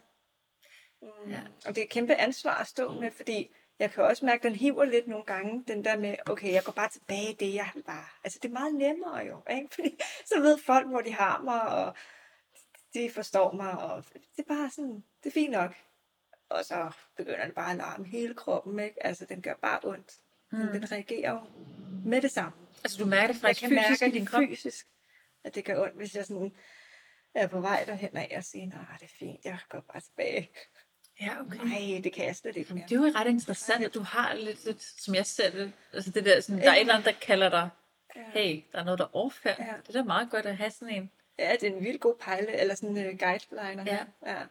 [1.02, 1.40] mm, Ja.
[1.66, 4.52] Og det er et kæmpe ansvar at stå med, fordi jeg kan også mærke, at
[4.52, 7.54] den hiver lidt nogle gange, den der med, okay, jeg går bare tilbage i det,
[7.54, 8.18] jeg var.
[8.24, 9.68] Altså, det er meget nemmere jo, ikke?
[9.74, 11.94] Fordi så ved folk, hvor de har mig, og
[12.94, 14.04] de forstår mig, og
[14.36, 15.74] det er bare sådan, det er fint nok.
[16.48, 19.06] Og så begynder den bare at larme hele kroppen, ikke?
[19.06, 20.12] Altså, den gør bare ondt.
[20.52, 20.58] Mm.
[20.58, 21.40] Den, den reagerer jo
[22.04, 22.52] med det samme.
[22.84, 24.42] Altså, du mærker det Jeg faktisk kan fysisk mærke i din krop?
[24.48, 24.86] fysisk,
[25.44, 26.52] at det gør ondt, hvis jeg sådan
[27.34, 30.50] er på vej derhen af og siger, nej, det er fint, jeg går bare tilbage.
[31.20, 31.58] Ja, okay.
[31.58, 32.84] Nej, det kan jeg slet ikke mere.
[32.88, 36.10] Det er jo ret interessant, at du har lidt, lidt som jeg ser det, altså
[36.10, 37.68] det der, sådan, der er et eller andet, der kalder dig,
[38.14, 39.58] hey, der er noget, der overfærd.
[39.58, 39.74] Ja.
[39.86, 41.10] Det er da meget godt at have sådan en.
[41.38, 43.84] Ja, det er en vildt god pejle, eller sådan en uh, guideliner.
[43.86, 44.04] Ja.
[44.26, 44.42] ja.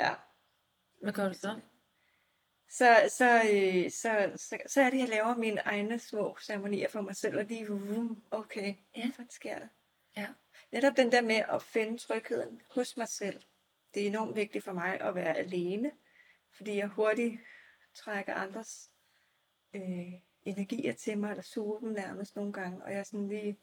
[0.00, 0.14] Ja.
[1.02, 1.60] Hvad gør du så?
[2.72, 7.00] Så, så, øh, så, så, så er det, jeg laver mine egne små ceremonier for
[7.00, 9.10] mig selv, og lige, uh, okay, Ja.
[9.16, 9.68] hvad sker der?
[10.16, 10.28] Ja.
[10.72, 13.42] Netop den der med at finde trygheden hos mig selv.
[13.94, 15.90] Det er enormt vigtigt for mig at være alene,
[16.50, 17.40] fordi jeg hurtigt
[17.94, 18.90] trækker andres
[19.74, 20.12] øh,
[20.44, 23.58] energier til mig, eller suger dem nærmest nogle gange, og jeg er sådan lige,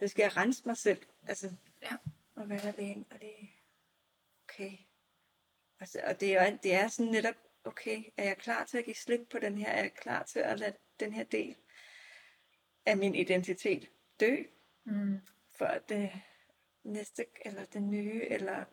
[0.00, 1.96] så skal jeg rense mig selv, altså, Ja.
[2.34, 3.46] og være alene, og det er
[4.48, 4.72] okay.
[5.80, 8.94] Altså, og det er, det er sådan netop, okay, er jeg klar til at give
[8.96, 11.56] slip på den her, er jeg klar til at lade den her del
[12.86, 13.90] af min identitet
[14.20, 14.36] dø,
[14.84, 15.18] Mm.
[15.58, 16.10] for at det
[16.84, 18.64] næste, eller den nye, eller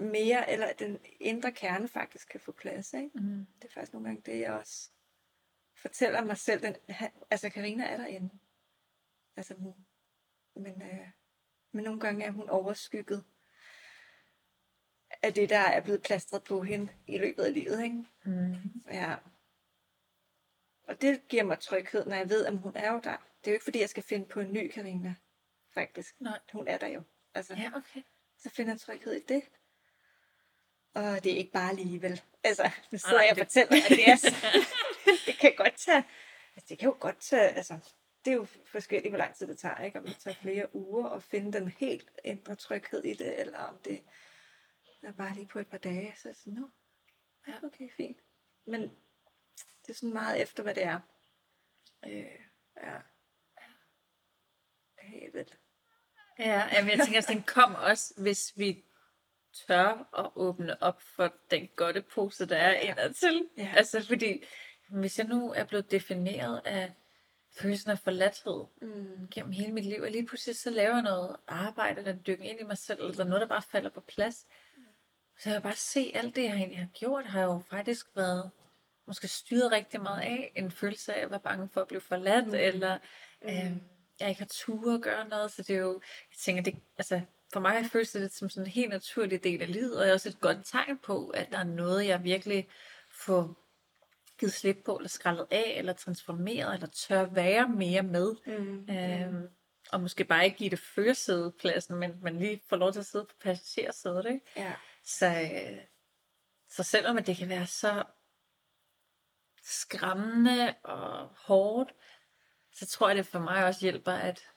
[0.00, 2.92] mere, eller den indre kerne faktisk kan få plads.
[2.92, 3.10] Ikke?
[3.14, 3.46] Mm.
[3.62, 4.90] Det er faktisk nogle gange det, jeg også
[5.76, 6.62] fortæller mig selv.
[6.62, 6.76] Den,
[7.30, 8.30] altså, Karina er derinde.
[9.36, 9.74] Altså, hun,
[10.56, 11.08] men, øh,
[11.72, 13.24] men nogle gange er hun overskygget
[15.24, 17.82] af det, der er blevet plastret på hende i løbet af livet.
[17.84, 18.04] Ikke?
[18.24, 18.54] Mm.
[18.92, 19.14] Ja.
[20.88, 23.16] Og det giver mig tryghed, når jeg ved, at hun er jo der.
[23.16, 25.14] Det er jo ikke, fordi jeg skal finde på en ny Karina,
[25.74, 26.20] faktisk.
[26.20, 26.38] Nej.
[26.52, 27.02] Hun er der jo.
[27.34, 28.02] Altså, Ja, okay.
[28.38, 29.42] så finder jeg tryghed i det.
[30.94, 32.22] Og det er ikke bare alligevel.
[32.44, 34.34] Altså, nu sidder Nej, jeg og det- fortæller, at det er så,
[35.26, 36.04] det kan godt tage,
[36.56, 37.78] altså, det kan jo godt tage, altså,
[38.24, 39.98] det er jo forskelligt, hvor lang tid det tager, ikke?
[39.98, 43.78] Om det tager flere uger at finde den helt indre tryghed i det, eller om
[43.84, 44.02] det
[45.04, 46.70] er bare lige på et par dage, så er det sådan, nå,
[47.48, 48.18] ja, okay, fint.
[48.66, 48.80] Men
[49.82, 51.00] det er sådan meget efter, hvad det er.
[52.06, 52.24] Øh,
[52.82, 52.98] ja.
[55.02, 55.58] Helt vildt.
[56.38, 58.84] Ja, jamen, jeg tænker, at den kom også, hvis vi
[59.66, 62.90] tør at åbne op for den godtepose, der er Ja.
[62.90, 63.48] indadtil.
[63.56, 63.72] Ja.
[63.76, 64.44] Altså, fordi
[64.90, 66.92] hvis jeg nu er blevet defineret af
[67.52, 69.28] følelsen af forladthed Mm.
[69.30, 72.60] gennem hele mit liv, og lige pludselig så laver jeg noget arbejde, der dykker ind
[72.60, 74.46] i mig selv, eller der er noget, der bare falder på plads,
[75.38, 78.50] så jeg bare se alt det, jeg egentlig har gjort, har jo faktisk været
[79.06, 82.46] måske styret rigtig meget af en følelse af at være bange for at blive forladt,
[82.46, 82.54] mm.
[82.54, 82.98] eller
[83.44, 83.72] øh,
[84.20, 85.92] jeg ikke har tur at gøre noget, så det er jo,
[86.30, 87.20] jeg tænker, det, altså,
[87.52, 90.10] for mig føles det lidt som sådan en helt naturlig del af livet, og det
[90.10, 92.68] er også et godt tegn på, at der er noget, jeg virkelig
[93.10, 93.56] får
[94.38, 98.34] givet slip på, eller skrællet af, eller transformeret, eller tør være mere med.
[98.46, 98.94] Mm.
[98.94, 99.48] Øhm,
[99.92, 103.24] og måske bare ikke give det førersædepladsen, men, men lige få lov til at sidde
[103.24, 104.40] på passagersædet, ikke?
[104.56, 104.72] Ja.
[105.04, 105.78] Så, øh,
[106.68, 108.04] så selvom det kan være så
[109.62, 111.94] skræmmende og hårdt,
[112.72, 114.48] så tror jeg, det for mig også hjælper, at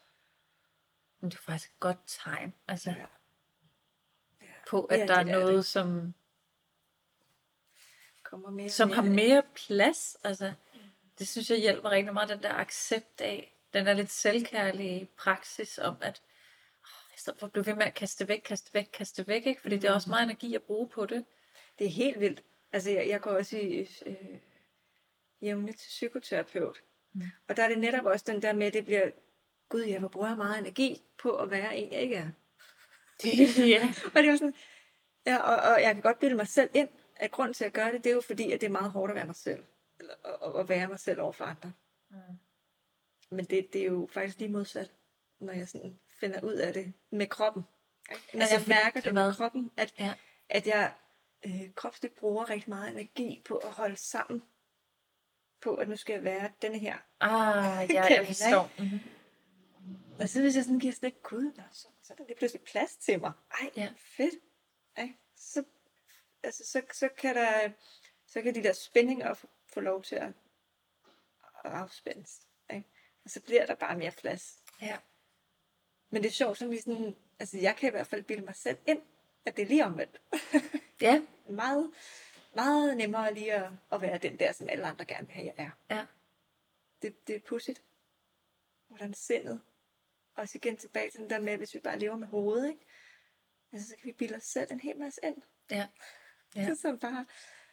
[1.22, 2.54] det er faktisk et godt tegn.
[2.68, 3.06] Altså, Ja.
[4.42, 4.48] Ja.
[4.68, 5.66] på, at Ja, der er er noget, det.
[5.66, 6.14] som,
[8.24, 10.18] kommer mere som mere har mere plads.
[10.24, 10.54] Altså,
[11.20, 15.78] det synes jeg hjælper rigtig meget, den der accept af, den der lidt selvkærlige praksis
[15.78, 16.22] om, at
[17.28, 19.62] stedet for at blive ved med at kaste væk, kaste væk, kaste væk, ikke?
[19.62, 21.26] fordi det er også meget energi at bruge på det.
[21.80, 22.44] Det er helt vildt.
[22.72, 24.16] Altså, jeg, jeg går også i øh,
[25.42, 26.84] jævnligt til psykoterapeut.
[27.14, 27.22] Mm.
[27.48, 29.12] Og der er det netop også den der med, at det bliver,
[29.70, 32.30] gud, jeg hvor bruger jeg meget energi på at være en, jeg ikke er.
[33.68, 33.94] ja.
[34.16, 34.56] Og det er sådan,
[35.26, 37.92] ja, og, og jeg kan godt bilde mig selv ind, at grund til at gøre
[37.92, 39.64] det, det er jo fordi, at det er meget hårdt at være mig selv.
[40.00, 40.14] Eller
[40.46, 41.72] at, at være mig selv over for andre.
[42.10, 42.18] Mm.
[43.30, 44.92] Men det, det er jo faktisk lige modsat,
[45.40, 47.64] når jeg sådan finder ud af det med kroppen.
[48.34, 50.14] Når Altså, jeg for- mærker det med kroppen, at, Ja.
[50.50, 50.94] at jeg
[51.46, 54.44] øh, kropsligt bruger rigtig meget energi på at holde sammen
[55.62, 56.98] på, at nu skal jeg være denne her.
[57.20, 58.72] Ah, ja, jeg forstår.
[58.80, 59.00] Mm-hmm.
[60.20, 62.62] Og så hvis jeg sådan giver sådan lidt, gud, så, så er der lige pludselig
[62.62, 63.32] plads til mig.
[63.52, 63.94] Ej, ja.
[63.98, 64.36] fedt.
[64.96, 65.64] Ej, så,
[66.44, 67.70] altså, så, så, kan der,
[68.28, 70.28] så kan de der spændinger få, få lov til at,
[71.64, 72.48] at afspændes.
[72.74, 72.88] Ikke?
[73.26, 74.60] Og så bliver der bare mere plads.
[74.82, 74.98] Ja.
[76.10, 78.56] Men det er sjovt, som vi sådan, altså jeg kan i hvert fald bilde mig
[78.56, 79.02] selv ind,
[79.46, 80.22] at det er lige omvendt.
[81.02, 81.92] Ja, meget,
[82.56, 85.72] meget nemmere lige at, at være den der, som alle andre gerne vil have, jeg
[85.90, 85.96] er.
[85.96, 86.06] ja.
[87.02, 87.84] Det, det er pudsigt.
[88.88, 89.62] Hvordan sindet.
[90.36, 92.86] Også igen tilbage til den der med, hvis vi bare lever med hovedet, ikke?
[93.72, 95.42] Altså, så kan vi bilde os selv en hel masse ind.
[95.72, 95.88] Ja.
[96.56, 96.66] Ja.
[96.66, 97.26] Det som bare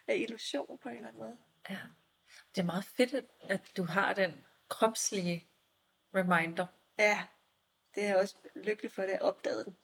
[0.06, 1.38] er illusion på en eller anden måde.
[1.70, 1.78] Ja.
[2.54, 5.48] Det er meget fedt, at, at du har den kropslige
[6.14, 6.66] reminder.
[6.98, 7.26] Ja,
[7.94, 9.76] det er jeg også lykkelig for, at jeg opdagede den.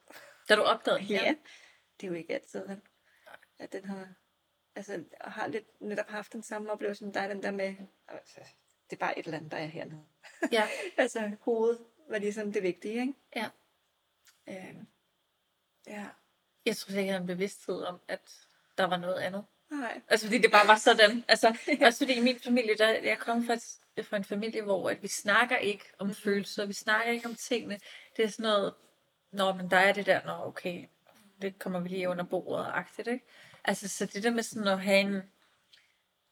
[0.48, 1.34] Da du opdagede den, Ja.
[2.00, 2.80] det er jo ikke altid, vel?
[3.58, 4.08] At den har,
[4.76, 7.74] altså, har lidt netop haft den samme oplevelse som dig, den der med,
[8.08, 8.40] altså,
[8.90, 10.04] det er bare et eller andet, der er hernede.
[10.52, 10.68] Ja.
[10.96, 13.14] altså, hovedet var ligesom det vigtige, ikke?
[13.36, 13.48] Ja.
[14.48, 14.74] Øh,
[15.86, 16.06] ja.
[16.66, 18.46] Jeg tror ikke, jeg havde en bevidsthed om, at
[18.78, 19.44] der var noget andet.
[19.70, 20.00] Nej.
[20.08, 21.24] Altså fordi det bare var sådan.
[21.28, 25.02] Altså, også fordi i min familie, der, jeg fra, et- fra en familie, hvor at
[25.02, 27.80] vi snakker ikke om følelser, vi snakker ikke om tingene.
[28.16, 28.74] Det er sådan noget,
[29.32, 30.88] nå, men der er det der, nå, okay,
[31.42, 33.24] det kommer vi lige under bordet, agtigt, ikke?
[33.64, 35.22] Altså, så det der med sådan at have en,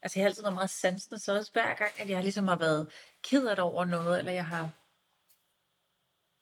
[0.01, 2.55] altså jeg har altid været meget sansende, så også hver gang, at jeg ligesom har
[2.55, 2.91] været
[3.23, 4.69] ked af det over noget, eller jeg har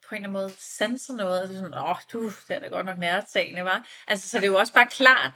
[0.09, 2.67] på en eller anden måde sanset noget, og så sådan, åh, du, det er da
[2.67, 3.87] godt nok nærtagende, var.
[4.07, 5.31] Altså, så det er jo også bare klart,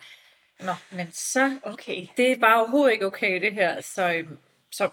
[0.61, 2.07] Nå, men så, Okay.
[2.17, 3.81] det er bare overhovedet ikke okay, det her.
[3.81, 4.37] Så, øhm,
[4.71, 4.89] så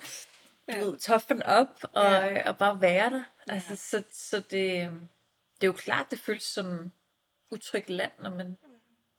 [0.69, 0.79] du Ja.
[0.85, 2.27] ved, toughen op og, Ja.
[2.27, 2.49] ja.
[2.49, 3.23] og bare være der.
[3.49, 3.53] Ja.
[3.55, 5.01] Altså, så, så det, øhm,
[5.55, 6.93] det er jo klart, det føles som
[7.51, 8.57] utrygt land, når, man,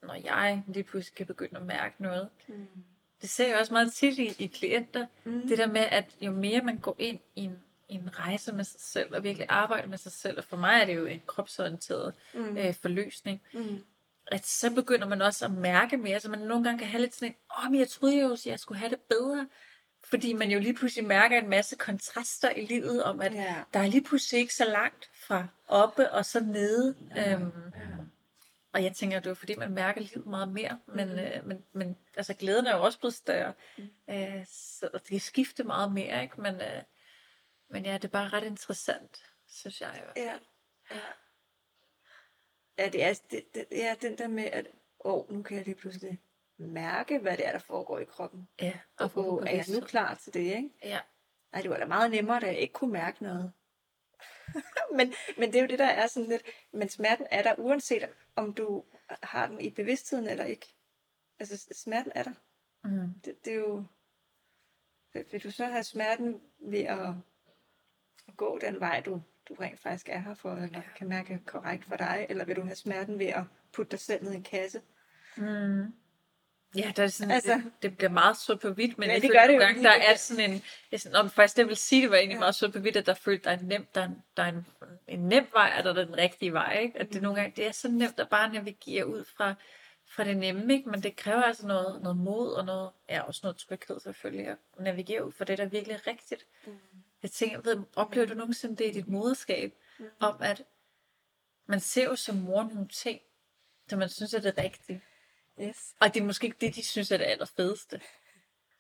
[0.04, 2.30] når jeg lige pludselig kan begynde at mærke noget.
[2.48, 2.68] Mm.
[3.22, 5.06] Det ser jeg også meget tit i, i klienter.
[5.24, 5.48] Mm.
[5.48, 7.60] Det der med, at jo mere man går ind i en,
[7.90, 10.82] i en rejse med sig selv, og virkelig arbejder med sig selv, og for mig
[10.82, 12.58] er det jo en kropsorienteret Mm.
[12.58, 13.84] øh, forløsning, Mm.
[14.28, 17.16] at så begynder man også at mærke mere, så man nogle gange kan have lidt
[17.16, 17.36] sådan en,
[17.66, 19.48] åh, men jeg troede jo, at jeg skulle have det bedre.
[20.10, 23.64] Fordi man jo lige pludselig mærker en masse kontraster i livet, om at Ja.
[23.74, 26.96] der er lige pludselig ikke så langt fra oppe og så nede.
[27.16, 27.34] Ja.
[27.34, 27.52] Øhm,
[28.74, 30.80] og jeg tænker, det er fordi, man mærker livet meget mere.
[30.88, 31.20] Men, Mhm.
[31.20, 33.54] øh, men, men altså, glæden er jo også blevet større.
[33.78, 33.90] Mm.
[34.10, 36.42] Øh, så det kan skifte meget mere, ikke?
[36.42, 36.82] Men, øh,
[37.70, 40.02] men ja, det er bare ret interessant, synes jeg.
[40.06, 40.22] jo.
[40.22, 40.34] Ja.
[40.92, 41.00] Ja.
[42.78, 44.68] Ja, det er, det, det, er den der med, at
[45.00, 46.20] åh, nu kan jeg lige pludselig
[46.60, 48.48] mærke, hvad det er, der foregår i kroppen.
[48.62, 50.70] Ja, Og hvor er jeg nu klar til det, ikke?
[50.84, 51.00] Ja.
[51.54, 53.52] Ej, det var da meget nemmere, da jeg ikke kunne mærke noget.
[54.98, 56.44] men, men det er jo det, der er sådan lidt...
[56.72, 58.84] Men smerten er der, uanset om du
[59.24, 60.76] har den i bevidstheden eller ikke.
[61.40, 62.34] Altså, smerten er der.
[62.84, 63.14] Mm.
[63.26, 63.84] Det, det er jo...
[65.32, 67.14] Vil du så have smerten ved at
[68.38, 71.96] gå den vej, du, du rent faktisk er her for, eller kan mærke korrekt for
[71.96, 73.44] dig, eller vil du have smerten ved at
[73.74, 74.82] putte dig selv ned i en kasse?
[75.38, 75.94] Mm.
[76.76, 79.32] Ja, der er sådan, Altså- det, det bliver meget sort på hvidt, men Ja, det
[79.32, 81.78] gør det nogle jo gange, der er sådan en, jeg sådan, om faktisk det vil
[81.78, 82.40] sige, det var egentlig Ja.
[82.40, 84.48] meget sort på hvidt, at der følte, der er nemt, der er, en- der er
[84.50, 84.66] en,
[85.08, 87.00] en nem vej, og der er den rigtige vej, ikke?
[87.00, 87.24] At det Mhm.
[87.24, 89.54] nogle gange, det er så nemt at bare navigere ud fra,
[90.10, 90.90] fra det nemme, ikke?
[90.90, 94.58] Men det kræver altså noget, noget mod og noget, ja, også noget tryghed selvfølgelig, at
[94.80, 96.46] navigere ud for det, der er virkelig rigtigt.
[96.68, 96.78] Mm.
[97.24, 100.06] Jeg tænker, ved, oplever du nogensinde det i dit moderskab, Mm.
[100.20, 100.64] om at
[101.66, 103.20] man ser jo som mor nogle ting,
[103.90, 105.02] som man synes er det rigtige.
[105.62, 105.96] Yes.
[106.00, 108.02] Og det er måske ikke det, de synes er det allerfedeste.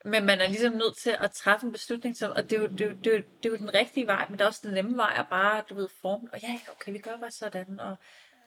[0.06, 2.68] Men man er ligesom nødt til at træffe en beslutning, som, og det er, jo,
[2.68, 4.48] det, er jo, det, er jo, det er jo den rigtige vej, men det er
[4.48, 6.30] også den nemme vej at bare, du ved, forme.
[6.34, 7.80] Og ja, okay, vi gør bare sådan.
[7.80, 7.96] Og,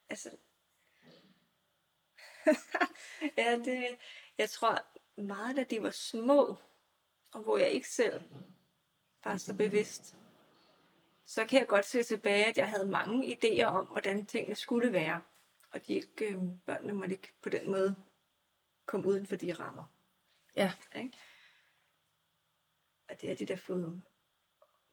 [0.10, 0.30] Altså...
[3.38, 3.98] ja, det...
[4.38, 4.86] Jeg tror
[5.22, 6.58] meget, da de var små,
[7.34, 8.24] og hvor jeg ikke selv
[9.24, 10.16] var så bevidst,
[11.34, 14.94] så kan jeg godt se tilbage, at jeg havde mange idéer om, hvordan tingene skulle
[14.94, 15.22] være.
[15.72, 17.96] Og de ikke, øh, børnene måtte ikke på den måde
[18.86, 19.84] komme uden for de rammer.
[20.56, 21.18] ja, Ikke?
[23.10, 24.02] Og det er de, der fået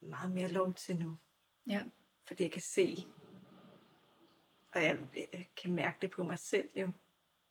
[0.00, 1.18] meget mere lov til nu.
[1.66, 1.85] ja.
[2.26, 3.07] Fordi jeg kan se,
[4.72, 4.98] og jeg,
[5.33, 6.92] jeg kan mærke det på mig selv jo,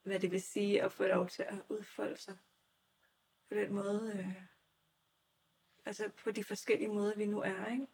[0.04, 2.38] hvad det vil sige at få lov til at udfolde sig
[3.50, 4.14] på den måde.
[4.16, 4.44] Øh,
[5.86, 7.72] altså på de forskellige måder, vi nu er.
[7.72, 7.88] Ikke?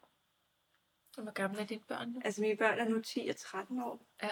[1.16, 2.20] Og Hvor gamle er dine børn nu?
[2.24, 4.06] Altså mine børn er nu 10 og 13 år.
[4.22, 4.26] Ja.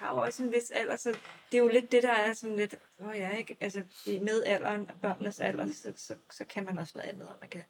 [0.00, 1.10] Jeg har jo også en vis alder, så
[1.52, 3.56] det er jo lidt det, der er sådan lidt, åh oh ja, ikke?
[3.60, 3.84] Altså
[4.22, 7.64] med alderen, børnenes alder, så, så, så kan man også noget andet, og man kan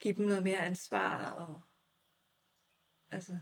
[0.00, 1.60] give dem noget mere ansvar, og
[3.10, 3.38] altså,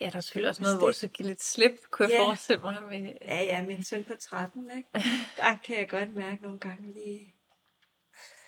[0.00, 2.24] Ja, der er selvfølgelig også noget, det- hvor så give lidt slip, kunne jeg Ja.
[2.26, 2.82] forestille mig.
[2.82, 4.88] Med, ja, ja, min søn på 13, ikke?
[5.36, 7.34] Der kan jeg godt mærke nogle gange lige,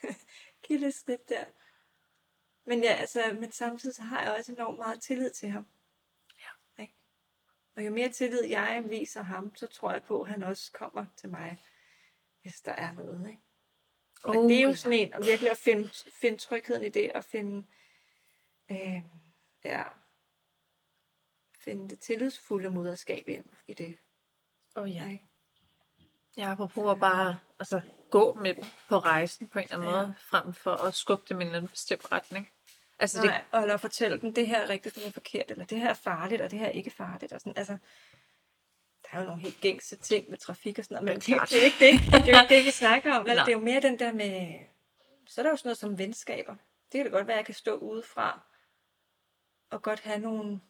[0.67, 1.45] give lidt slip der.
[2.65, 5.67] Men ja, altså, men samtidig så har jeg også enormt meget tillid til ham.
[6.39, 6.83] Ja.
[6.83, 6.95] Ikke?
[7.77, 11.07] Og jo mere tillid jeg viser ham, så tror jeg på, at han også kommer
[11.17, 11.63] til mig,
[12.43, 13.29] hvis der er noget.
[13.29, 13.43] Ikke?
[14.23, 17.13] Og Oh, det er jo sådan en, at virkelig at finde, finde trygheden i det,
[17.13, 17.67] og finde,
[18.71, 19.03] øh,
[19.65, 19.85] ja,
[21.59, 23.99] finde det tillidsfulde moderskab ind i det.
[24.77, 25.11] Åh ja.
[25.11, 25.27] Ikke?
[26.37, 29.97] Ja, apropos at bare altså, gå med dem på rejsen på en eller anden Ja.
[30.03, 32.51] måde, frem for at skubbe dem i en eller anden bestemt retning.
[32.99, 35.65] Altså, det, Nej, og eller fortælle dem, det her er rigtigt, det er forkert, eller
[35.65, 37.33] det her er farligt, og det her er ikke farligt.
[37.33, 37.73] Og sådan, altså,
[39.03, 41.61] der er jo nogle helt gængse ting med trafik og sådan noget, men det, det,
[41.61, 43.27] er ikke det, det er ikke det, vi snakker om.
[43.27, 43.37] vel?
[43.37, 44.59] Det er jo mere den der med,
[45.27, 46.55] så er der jo sådan noget som venskaber.
[46.93, 48.41] det kan da godt være, at jeg kan stå udefra
[49.71, 50.61] og godt have nogle,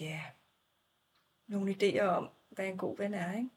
[0.00, 0.20] ja,
[1.46, 3.50] nogle idéer om, hvad en god ven er, ikke?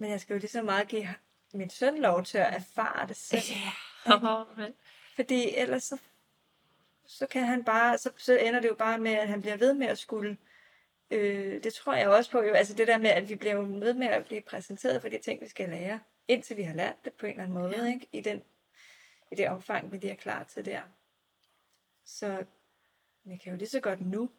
[0.00, 1.08] Men jeg skal jo lige så meget give
[1.52, 3.42] min søn lov til at erfare det selv.
[3.50, 3.72] Ja.
[5.16, 5.98] Fordi ellers så,
[7.06, 9.74] så kan han bare, så, så ender det jo bare med, at han bliver ved
[9.74, 10.36] med at skulle.
[11.10, 13.60] Øh, det tror jeg også på jo, altså det der med, at vi bliver jo
[13.60, 17.04] ved med at blive præsenteret for de ting, vi skal lære, indtil vi har lært
[17.04, 17.92] det på en eller anden måde, Ja.
[17.94, 18.06] ikke?
[18.12, 18.42] I, den,
[19.32, 20.80] I det omfang, vi lige er klar til der.
[22.04, 22.44] Så
[23.24, 24.30] vi kan jo lige så godt nu,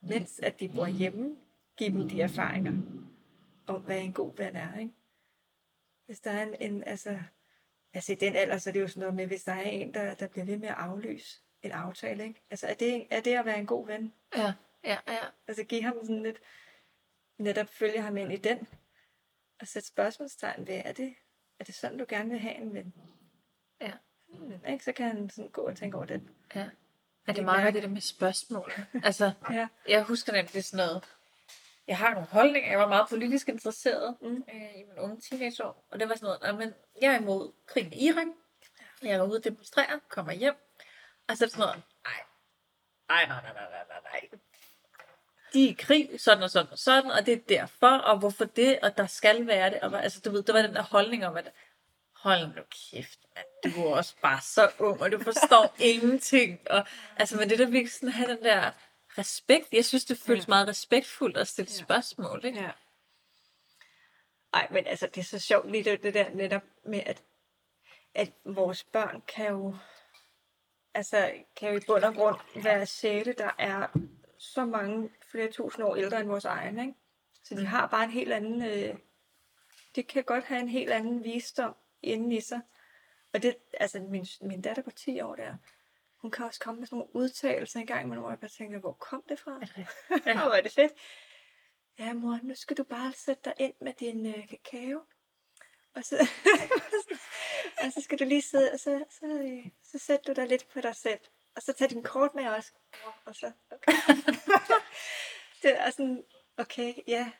[0.00, 1.36] mens at de bor hjemme,
[1.76, 2.72] give dem de erfaringer
[3.66, 4.94] om, hvad en god ven er, ikke?
[6.06, 7.18] Hvis der er en, en altså,
[7.92, 9.94] altså i den alder, så er det jo sådan noget med, hvis der er en,
[9.94, 12.42] der, der bliver ved med at aflyse en aftale, ikke?
[12.50, 14.12] Altså er det, er det at være en god ven?
[14.36, 14.52] Ja,
[14.84, 15.18] ja, ja.
[15.48, 16.40] Altså give ham sådan lidt,
[17.38, 18.68] netop følge ham ind i den,
[19.60, 21.14] og sætte spørgsmålstegn ved, er det,
[21.58, 22.94] er det sådan, du gerne vil have en ven?
[23.80, 23.92] Ja.
[24.28, 24.84] Hmm, ikke?
[24.84, 26.30] Så kan han sådan gå og tænke over den.
[26.54, 26.60] Ja.
[26.60, 26.66] Er
[27.26, 28.72] det Det er meget det der med spørgsmål.
[29.04, 29.68] Altså, Ja.
[29.88, 31.04] jeg husker nemlig sådan noget
[31.88, 32.70] jeg har nogle holdninger.
[32.70, 34.44] Jeg var meget politisk interesseret mm.
[34.54, 35.86] øh, i min unge teenageår.
[35.90, 38.26] Og det var sådan noget, men jeg er imod krigen i Irak.
[39.02, 40.54] Jeg går ud og demonstrerer, kommer hjem.
[41.28, 42.20] Og så er det sådan noget, nej,
[43.08, 44.38] nej, nej, nej, nej, nej, nej.
[45.52, 48.44] De er i krig, sådan og sådan og sådan, og det er derfor, og hvorfor
[48.44, 49.80] det, og der skal være det.
[49.80, 51.52] Og, altså, du ved, det var den der holdning om, at
[52.16, 56.60] hold nu kæft, mand, du er også bare så ung, og du forstår ingenting.
[56.70, 58.70] Og, altså, men det der virkelig sådan at have den der
[59.18, 60.48] respekt, jeg synes, det føles Ja.
[60.48, 61.84] meget respektfuldt at stille Ja.
[61.84, 62.60] spørgsmål, ikke?
[62.62, 62.70] Ja.
[64.52, 67.22] Ej, men altså, det er så sjovt lige det, det der netop med, at,
[68.14, 69.76] at vores børn kan jo,
[70.94, 73.86] altså, kan jo i bund og grund være sjæle, der er
[74.38, 76.94] så mange flere tusind år ældre end vores egen, ikke?
[77.42, 78.96] Så de har bare en helt anden, øh,
[79.96, 82.60] de kan godt have en helt anden visdom inde i sig.
[83.32, 85.56] Og det, altså, min, min datter på 10 år der,
[86.24, 88.92] hun kan også komme med sådan nogle udtalelser en gang, hvor jeg bare tænker, hvor
[88.92, 89.60] kom det fra?
[90.26, 90.42] Ja.
[90.42, 90.92] Hvor er det fedt.
[91.98, 95.00] Ja, mor, nu skal du bare sætte dig ind med din øh, kakao.
[95.94, 96.28] Og så,
[97.84, 100.68] og så skal du lige sidde, og så, så, øh, så sætter du dig lidt
[100.68, 101.20] på dig selv.
[101.56, 102.72] Og så tag din kort med også.
[103.24, 103.92] Og så, okay.
[105.62, 106.24] det er sådan,
[106.56, 107.30] okay, ja.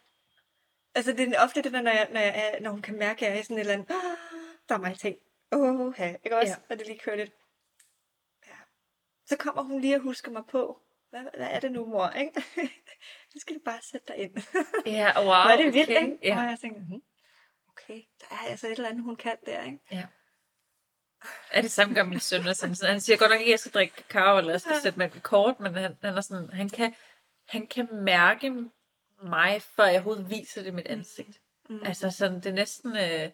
[0.94, 3.26] Altså, det er ofte det der, når, jeg, når, jeg er, når hun kan mærke,
[3.26, 4.18] at jeg er sådan et eller andet, "Ah,
[4.68, 5.16] der er mange ting.
[5.52, 6.52] Åh, oh, ikke også?
[6.52, 6.56] Ja.
[6.68, 7.32] Og det lige kører lidt.
[9.26, 12.10] Så kommer hun lige og husker mig på, hvad, hvad er det nu, mor?
[12.10, 12.32] Ikke?
[13.34, 14.36] nu skal du bare sætte dig ind.
[14.86, 15.30] Ja, wow.
[15.52, 16.02] Er det vildt, okay.
[16.02, 16.18] ikke?
[16.22, 16.38] Ja.
[16.38, 17.02] Og jeg tænker, hm,
[17.68, 19.78] okay, der er altså et eller andet, hun kan der, ikke?
[19.92, 20.06] Ja.
[21.50, 22.46] Er det samme gør min søn.
[22.46, 24.60] og Sådan, så han siger godt nok ikke, at jeg skal drikke kakao, eller jeg
[24.60, 24.80] skal Ja.
[24.80, 26.94] sætte mig kort, men han, han, er sådan, han, kan,
[27.48, 28.50] han kan mærke
[29.22, 31.40] mig, før jeg overhovedet viser det i mit ansigt.
[31.68, 31.80] Mm.
[31.84, 32.96] Altså sådan, det er næsten...
[32.96, 33.30] Øh,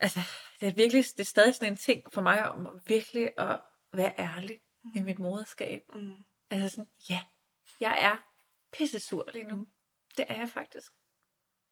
[0.00, 0.20] altså,
[0.60, 3.60] det er virkelig, det er stadig sådan en ting for mig om virkelig at
[3.92, 4.60] være ærlig
[4.94, 5.82] i mit moderskab.
[5.94, 6.14] Mm.
[6.50, 7.20] Altså sådan, ja,
[7.80, 8.16] jeg er
[8.72, 9.66] pisse sur lige nu.
[10.16, 10.92] Det er jeg faktisk.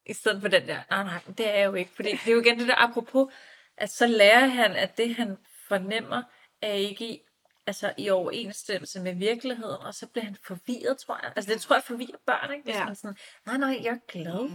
[0.07, 1.90] I stedet for den der, nej nej, det er jeg jo ikke.
[1.90, 3.33] Fordi det er jo igen det der apropos,
[3.76, 5.37] at så lærer han, at det han
[5.68, 6.22] fornemmer,
[6.62, 7.20] er ikke i,
[7.66, 11.33] altså i overensstemmelse med virkeligheden, og så bliver han forvirret, tror jeg.
[11.37, 12.64] Altså det tror jeg forvirrer børn, ikke?
[12.64, 12.85] Hvis Ja.
[12.85, 14.50] man sådan, nej nej, jeg er glad.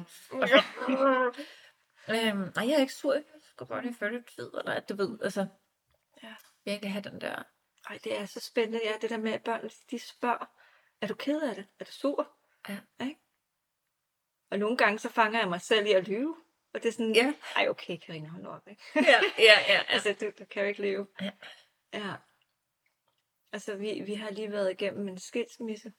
[2.06, 3.24] Så, øhm, nej, jeg er ikke sur, jeg
[3.54, 5.48] skal bare lige følge tid, eller at du ved, altså,
[6.24, 6.36] Ja.
[6.66, 7.44] virkelig have den der,
[7.90, 10.46] Ej, det er så spændende, ja, det der med, at børn, de spørger,
[11.02, 11.68] er du ked af det?
[11.80, 12.38] Er du sur?
[12.70, 12.80] Ja.
[13.02, 13.20] Ikke?
[14.50, 16.38] Og nogle gange, så fanger jeg mig selv i at lyve.
[16.74, 17.34] Og det er sådan, Ja.
[17.56, 18.82] ej okay, Karina, hold op, ikke?
[18.96, 19.84] ja, ja, ja, ja.
[19.94, 21.08] altså, du, du kan jo ikke leve.
[21.22, 21.32] Ja.
[21.94, 22.16] ja.
[23.52, 25.94] Altså, vi, vi har lige været igennem en skilsmisse.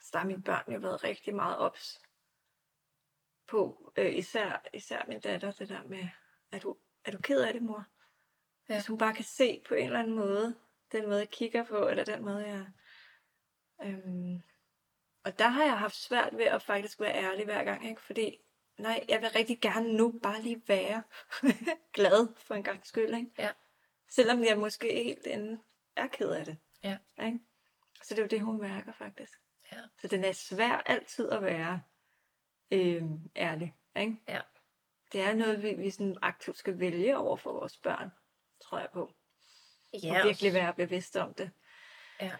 [0.00, 2.02] Så der har mine børn jo været rigtig meget ops
[3.46, 6.08] på, øh, især, især min datter, det der med,
[6.52, 7.84] er du, er du ked af det, mor?
[8.68, 8.74] Ja.
[8.74, 10.54] Hvis hun bare kan se på en eller anden måde,
[10.92, 12.66] den måde, jeg kigger på, eller den måde, jeg...
[13.82, 14.42] Øhm,
[15.24, 18.00] og der har jeg haft svært ved at faktisk være ærlig hver gang, ikke?
[18.00, 18.38] Fordi,
[18.78, 21.02] nej, jeg vil rigtig gerne nu bare lige være
[21.96, 23.30] glad for en gang skyld, ikke?
[23.38, 23.50] Ja.
[24.10, 25.62] Selvom jeg måske helt inde
[25.96, 26.58] er ked af det.
[26.84, 26.98] Ja.
[27.24, 27.38] Ikke?
[28.02, 29.38] Så det er jo det, hun mærker faktisk.
[29.72, 29.80] Ja.
[29.98, 31.82] Så den er svær altid at være
[32.70, 34.16] øhm, ærlig, ikke?
[34.28, 34.40] Ja.
[35.12, 38.10] Det er noget, vi, vi sådan aktivt skal vælge over for vores børn,
[38.60, 39.14] tror jeg på.
[40.02, 41.50] Ja, og virkelig være bevidst om det.
[42.20, 42.32] Ja.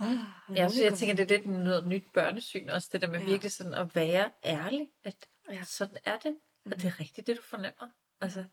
[0.00, 0.16] Ah,
[0.56, 3.26] Ja, så jeg tænker, det er lidt noget nyt børnesyn også, det der med Ja.
[3.26, 5.62] virkelig sådan at være ærlig, at Ja.
[5.64, 7.88] sådan er det, og det er rigtigt, det du fornemmer.
[8.20, 8.44] Altså,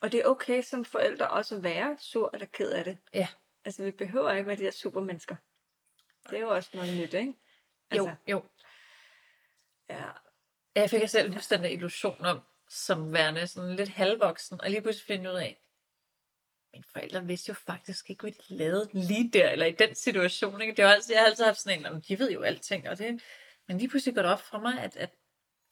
[0.00, 2.98] Og det er okay som forældre også at være sur eller ked af det.
[3.14, 3.28] Ja.
[3.64, 5.36] Altså, vi behøver ikke være de der supermennesker.
[6.30, 7.34] Det er jo også noget nyt, ikke?
[7.96, 8.44] jo, Altså, jo.
[9.90, 10.04] ja.
[10.74, 14.82] Jeg fik selv huske den der illusion om, som værende sådan lidt halvvoksen, og lige
[14.82, 15.60] pludselig finde ud af,
[16.72, 20.60] mine forældre vidste jo faktisk ikke, hvad de lavede lige der, eller i den situation.
[20.60, 20.74] Ikke?
[20.74, 22.88] Det var altid, jeg har altid haft sådan en, "Nå, men de ved jo alting,
[22.88, 23.22] og det,
[23.68, 25.10] men lige pludselig går det op for mig, at, at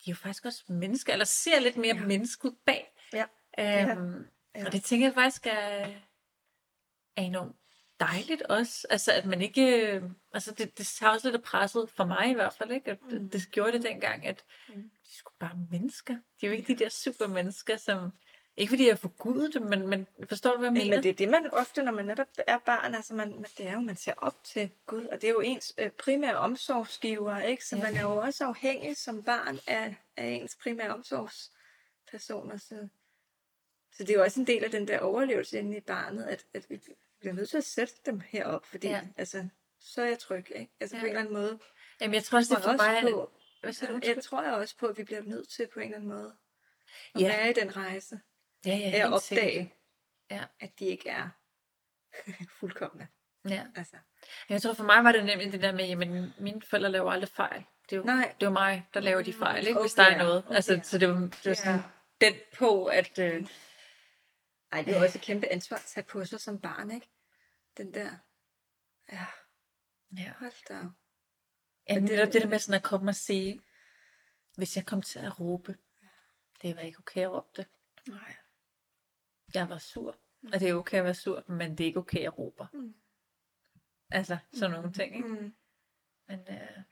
[0.05, 2.05] de er jo faktisk også mennesker, eller ser lidt mere ja.
[2.07, 2.93] mennesket bag.
[3.13, 3.25] Ja.
[3.59, 4.67] Øhm, Ja.
[4.67, 5.51] Og det tænker jeg faktisk er,
[7.17, 7.57] er enormt
[8.01, 8.87] dejligt også.
[8.91, 9.87] Altså, at man ikke...
[9.87, 12.91] øh, Altså, det, det tager også lidt af presset, for mig i hvert fald, ikke?
[12.91, 13.31] At, mm.
[13.31, 14.83] det gjorde det dengang, at Mm.
[14.83, 16.15] de skulle bare mennesker.
[16.15, 18.11] De er jo ikke de der supermennesker, som...
[18.59, 20.97] Ikke fordi jeg forgudet dem, men, men forstår du, hvad jeg Men, mener?
[20.97, 23.73] men det er det, man ofte, når man netop er barn, altså man, det er
[23.73, 27.65] jo, man ser op til Gud, og det er jo ens øh, primære omsorgsgiver, ikke?
[27.65, 27.83] Så Ja.
[27.83, 32.57] man er jo også afhængig som barn af, af ens primære omsorgspersoner.
[32.57, 32.89] Så,
[33.93, 36.45] så det er jo også en del af den der overlevelse inde i barnet, at,
[36.55, 36.81] at vi
[37.21, 39.01] bliver nødt til at sætte dem herop, fordi Ja.
[39.17, 39.49] altså,
[39.81, 40.71] så er jeg tryg, ikke?
[40.81, 41.01] Altså Ja.
[41.01, 41.59] på en eller anden måde.
[42.01, 43.13] Jamen, jeg tror også, det er for mig...
[43.13, 43.31] på,
[44.07, 46.37] jeg tror jeg også på, at vi bliver nødt til på en eller anden måde
[47.15, 47.29] at ja.
[47.29, 48.21] være i den rejse.
[48.67, 49.45] Ja, ja, Af at sikkert.
[49.47, 49.75] opdage,
[50.31, 50.45] Ja.
[50.61, 51.29] at de ikke er
[52.61, 53.07] fuldkommende.
[53.49, 53.67] Ja.
[53.77, 53.97] Altså.
[54.49, 57.29] Jeg tror for mig var det nemlig det der med, jamen mine forældre laver aldrig
[57.31, 57.65] fejl.
[57.91, 58.35] Det er jo, Nej.
[58.41, 59.81] det er jo mig, der laver de fejl, ikke?
[59.81, 60.45] hvis Okay, der er noget.
[60.47, 60.55] okay.
[60.55, 61.81] Altså, så det var, det var sådan
[62.21, 63.19] den på, at...
[63.19, 63.47] Øh,
[64.73, 67.09] Ej, det er også et kæmpe ansvar at tage på sig som barn, ikke?
[67.77, 68.11] Den der,
[69.13, 69.27] ja,
[70.17, 70.33] ja.
[70.39, 70.75] hold da.
[71.89, 73.61] Ja, det- det, det der med sådan at komme og sige,
[74.57, 75.77] hvis jeg kom til at råbe,
[76.63, 77.67] det var ikke okay at råbe det.
[78.09, 78.37] Nej.
[79.57, 80.17] Jeg var sur.
[80.53, 82.67] Og det er okay at være sur, men det er ikke okay at råbe.
[82.73, 82.95] Mm.
[84.11, 85.29] Altså, sådan nogle ting, ikke?
[85.29, 85.55] Mm.
[86.29, 86.83] Men, øh,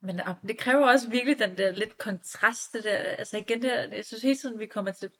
[0.00, 3.70] men øh, det kræver også virkelig den der lidt kontrast, det der, altså igen, det
[3.70, 5.10] der, jeg synes hele tiden, vi kommer til,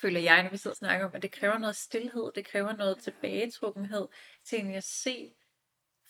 [0.00, 2.76] føler jeg, når vi sidder og snakker om, at det kræver noget stillhed, det kræver
[2.76, 4.08] noget tilbagetrukkenhed
[4.44, 5.32] til egentlig at se,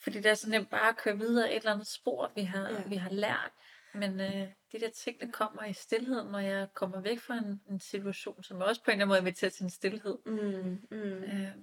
[0.03, 2.69] fordi det er så nemt bare at køre videre et eller andet spor, vi har,
[2.69, 2.83] Ja.
[2.87, 3.51] vi har lært,
[3.93, 7.61] men øh, de der ting, der kommer i stillheden, når jeg kommer væk fra en,
[7.69, 10.17] en situation, som også på en eller anden måde inviterer til en stillhed.
[10.25, 10.81] Mm.
[10.91, 11.23] Mm.
[11.23, 11.55] Øh,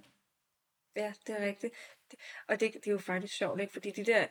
[0.95, 1.73] Ja, det er rigtigt.
[2.47, 3.73] Og det, det er jo faktisk sjovt, ikke?
[3.73, 4.27] Fordi de der,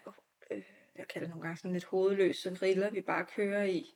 [0.50, 0.62] øh,
[0.96, 3.94] jeg kalder det nogle gange sådan lidt hovedløse riller, vi bare kører i,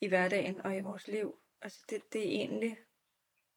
[0.00, 1.38] i hverdagen og i vores liv.
[1.62, 2.76] Altså det, det er egentlig,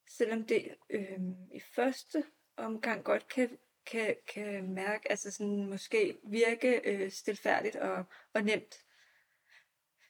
[0.10, 1.20] selvom det øh,
[1.54, 2.24] i første
[2.58, 8.86] omgang godt kan, kan, kan mærke, altså sådan måske virke øh, stilfærdigt og, og nemt,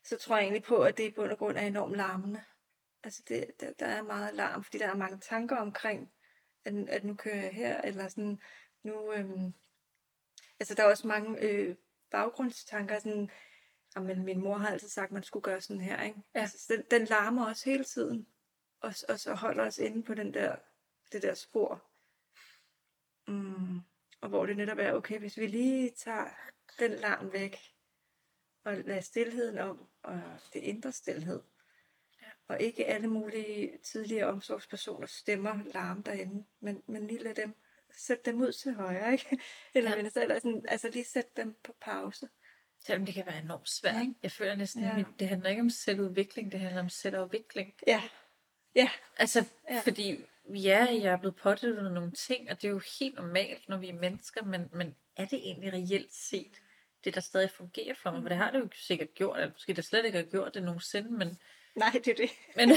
[0.06, 2.44] så tror jeg egentlig på, at det i bund og grund er enormt larmende.
[3.04, 6.12] Altså det, der, der er meget larm, fordi der er mange tanker omkring,
[6.66, 8.42] at, at nu kører jeg her, eller sådan,
[8.84, 9.54] nu, øhm,
[10.60, 11.76] altså der er også mange øh,
[12.12, 13.30] baggrundstanker, sådan,
[14.02, 16.20] men min mor har altid sagt, at man skulle gøre sådan her, ikke?
[16.36, 16.40] Ja.
[16.40, 18.28] Altså, den, den larmer også hele tiden,
[18.80, 20.56] og, og så holder os inde på den der,
[21.12, 21.84] det der spor.
[23.28, 23.80] Mm,
[24.22, 26.28] og hvor det netop er, okay, hvis vi lige tager
[26.80, 27.58] den larm væk,
[28.66, 30.22] og lader stillheden om, og
[30.54, 31.42] det indre stillhed,
[32.48, 37.56] og ikke alle mulige tidligere omsorgspersoners stemmer larme derinde, men, men lige lad dem,
[37.98, 39.40] sæt dem ud til højre, ikke?
[39.76, 39.98] Eller, Ja.
[40.16, 40.22] ja.
[40.22, 42.30] eller sådan, altså lige sæt dem på pause.
[42.80, 44.14] selvom det kan være enormt svært, ikke?
[44.24, 44.98] Jeg føler næsten, Ja.
[44.98, 45.04] ja.
[45.20, 47.74] det handler ikke om selvudvikling, det handler om selvafvikling.
[47.88, 48.04] Ja,
[48.76, 49.74] ja, Altså, Ja.
[49.76, 49.82] ja.
[49.82, 53.78] fordi ja, jeg er blevet påduttet nogle ting, og det er jo helt normalt, når
[53.78, 56.62] vi er mennesker, men, men er det egentlig reelt set
[57.06, 58.22] det, der stadig fungerer for mig?
[58.22, 60.64] For det har det jo sikkert gjort, eller måske det slet ikke har gjort det
[60.64, 61.40] nogensinde, men,
[61.76, 62.30] nej, det er det.
[62.56, 62.70] men,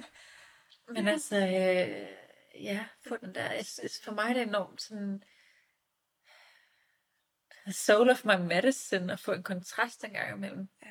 [0.94, 2.08] men altså, øh,
[2.64, 3.64] ja, få den der, jeg
[4.04, 5.22] for mig er det enormt sådan,
[7.72, 10.68] soul of my medicine, at få en kontrast en gang imellem.
[10.82, 10.90] Ja.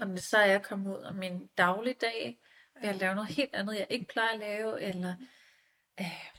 [0.00, 2.40] Om det så er at komme ud af min dagligdag,
[2.80, 5.14] ved at lave noget helt andet, jeg ikke plejer at lave, eller
[6.00, 6.34] øh,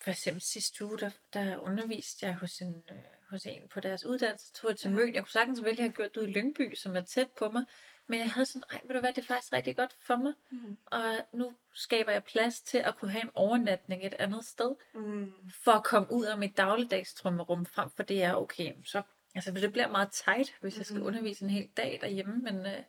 [0.00, 4.04] for eksempel sidste uge, der, der underviste jeg hos en, øh, hos en på deres
[4.04, 5.14] uddannelse, tog jeg til Møn.
[5.14, 7.50] Jeg kunne sagtens vælge at have gjort det ude i Lyngby, som er tæt på
[7.50, 7.64] mig,
[8.06, 10.32] men jeg havde sådan, ej, ved du hvad, det er faktisk rigtig godt for mig,
[10.50, 10.76] Mm.
[10.86, 11.02] og
[11.32, 15.32] nu skaber jeg plads til at kunne have en overnatning et andet sted, Mm.
[15.64, 19.02] for at komme ud af mit dagligdagstrømmerum, frem for det er okay, så
[19.34, 21.06] altså, det bliver meget tight, hvis jeg skal Mhm.
[21.06, 22.82] undervise en hel dag derhjemme, men, øh,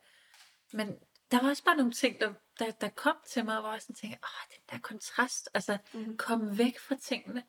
[0.72, 0.98] men
[1.30, 3.94] der var også bare nogle ting, der, der, der kom til mig, hvor jeg sådan
[3.96, 6.16] tænkte, åh, den der kontrast, altså, Mm.
[6.16, 7.42] komme væk fra tingene,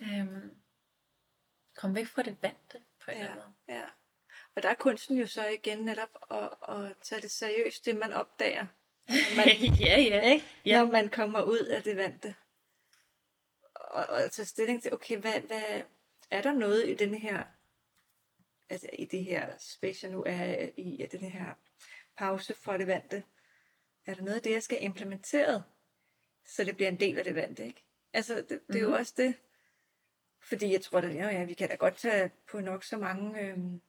[0.00, 0.50] øhm,
[1.76, 3.78] komme væk fra det vante, på en eller Ja, anden måde.
[3.78, 3.84] ja.
[4.54, 8.12] Og der er kunsten jo så igen netop at, at tage det seriøst, det man
[8.12, 8.66] opdager.
[9.08, 9.48] Når man,
[9.86, 10.20] ja, ja.
[10.32, 10.46] ikke?
[10.64, 10.78] Ja.
[10.84, 12.34] Når man kommer ud af det vante.
[13.74, 15.82] Og, og tage stilling til, okay, hvad, hvad,
[16.30, 17.44] er der noget i denne her,
[18.70, 21.54] altså i det her space, jeg nu er i, i den her
[22.16, 23.22] pause fra det vante,
[24.06, 25.62] er der noget af det, jeg skal implementere,
[26.44, 27.84] så det bliver en del af det vante, ikke?
[28.12, 28.96] Altså, det, det er jo Mhm.
[28.96, 29.34] også det.
[30.48, 33.40] Fordi jeg tror, at ja, ja, vi kan da godt tage på nok så mange
[33.40, 33.80] øhm,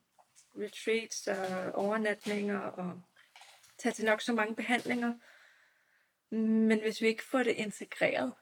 [0.56, 3.02] retreats og overnatninger og
[3.78, 5.14] tage til nok så mange behandlinger.
[6.36, 8.34] Men hvis vi ikke får det integreret,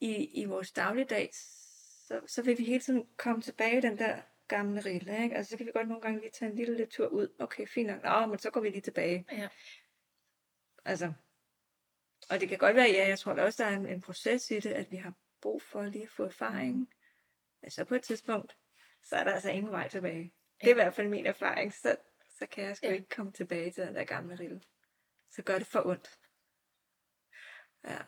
[0.00, 4.20] i, i vores dagligdag, så, så vil vi hele tiden komme tilbage i den der
[4.48, 5.36] gamle rille, ikke?
[5.36, 7.28] Altså, så kan vi godt nogle gange lige tage en lille tur ud.
[7.38, 8.02] Okay, fint nok.
[8.02, 9.26] Nå, men så går vi lige tilbage.
[9.32, 9.48] Ja.
[10.84, 11.12] Altså,
[12.30, 14.50] og det kan godt være, ja, jeg tror da også, der er en, en proces
[14.50, 16.88] i det, at vi har brug for lige at få erfaring.
[17.62, 18.56] Men så på et tidspunkt,
[19.02, 20.32] så er der altså ingen vej tilbage.
[20.60, 21.96] Det er i hvert fald min erfaring, så,
[22.38, 22.92] så kan jeg sgu Ja.
[22.92, 24.60] ikke komme tilbage til den der gamle rille.
[25.30, 26.18] Så gør det for ondt.
[27.84, 27.98] Ja,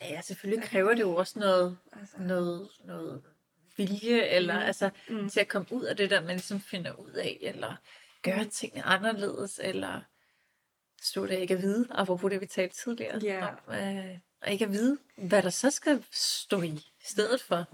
[0.00, 2.16] Ja, selvfølgelig kræver det jo også noget, altså.
[2.18, 3.24] noget, noget
[3.76, 4.62] vilje, eller Mm.
[4.66, 5.28] altså Mm.
[5.28, 7.76] til at komme ud af det der, man ligesom finder ud af, eller
[8.22, 8.50] gøre Mm.
[8.50, 10.00] tingene anderledes, eller
[11.02, 13.46] stå der ikke at vide, apropos det, vi talte tidligere Ja.
[13.66, 17.64] om, øh, og ikke at vide, hvad der så skal stå i stedet for.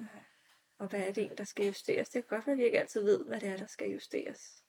[0.78, 2.08] Og hvad er det egentlig, der skal justeres?
[2.08, 4.62] Det kan godt være, at vi ikke altid ved, hvad det er, der skal justeres.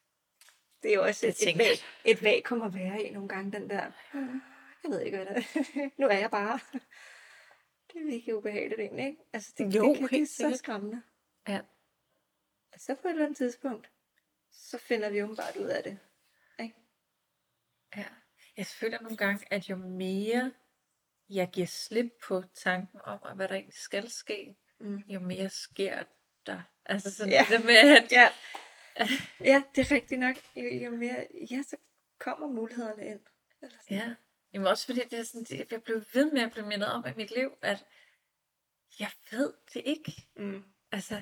[0.84, 1.68] Det er jo også Det et, et, vag,
[2.05, 4.41] et vakuum at være i nogle gange, den der, "Hmm,
[4.84, 5.89] jeg ved ikke, hvad det er.
[6.01, 6.59] nu er jeg bare.
[7.93, 9.22] Det er virkelig ubehageligt egentlig, ikke?
[9.34, 11.01] Altså, det, Jo, det kan blive helt så skræmmende.
[11.47, 11.59] Ja.
[12.74, 13.89] Og så på et eller andet tidspunkt,
[14.51, 15.99] så finder vi åbenbart ud af det.
[16.59, 16.76] Ikke?
[17.97, 18.05] Ja.
[18.57, 20.51] Jeg føler nogle gange, at jo mere
[21.30, 24.97] jeg giver slip på tanken om, at hvad der egentlig skal ske, Mm.
[24.97, 26.03] jo mere sker
[26.45, 26.61] der.
[26.86, 27.45] Altså sådan Ja.
[27.49, 28.30] det med, at Ja.
[29.51, 30.36] ja, det er rigtigt nok.
[30.55, 31.78] Jo, jo mere, ja, så
[32.19, 33.19] kommer mulighederne ind.
[33.61, 33.97] Eller sådan.
[33.97, 34.15] Ja.
[34.53, 37.05] Jamen også fordi det er sådan, det, jeg blev ved med at blive mindet om
[37.07, 37.86] i mit liv, at
[38.99, 40.28] jeg ved det ikke.
[40.36, 40.63] Mm.
[40.91, 41.21] Altså,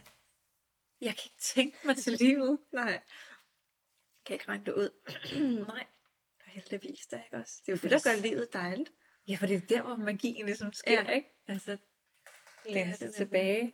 [1.02, 2.60] jeg kan ikke tænke mig til livet.
[2.74, 2.86] Nej.
[2.92, 3.02] Jeg
[4.26, 4.90] kan ikke regne det ud.
[5.68, 5.86] Nej.
[6.46, 7.62] Heldigvis da, ikke også?
[7.66, 8.92] Det er jo det, der gør livet dejligt.
[9.32, 11.12] Ja, for det er der, hvor magien ligesom sker, Ja.
[11.12, 11.28] ikke?
[11.48, 11.78] Altså,
[12.70, 13.74] læne sig tilbage.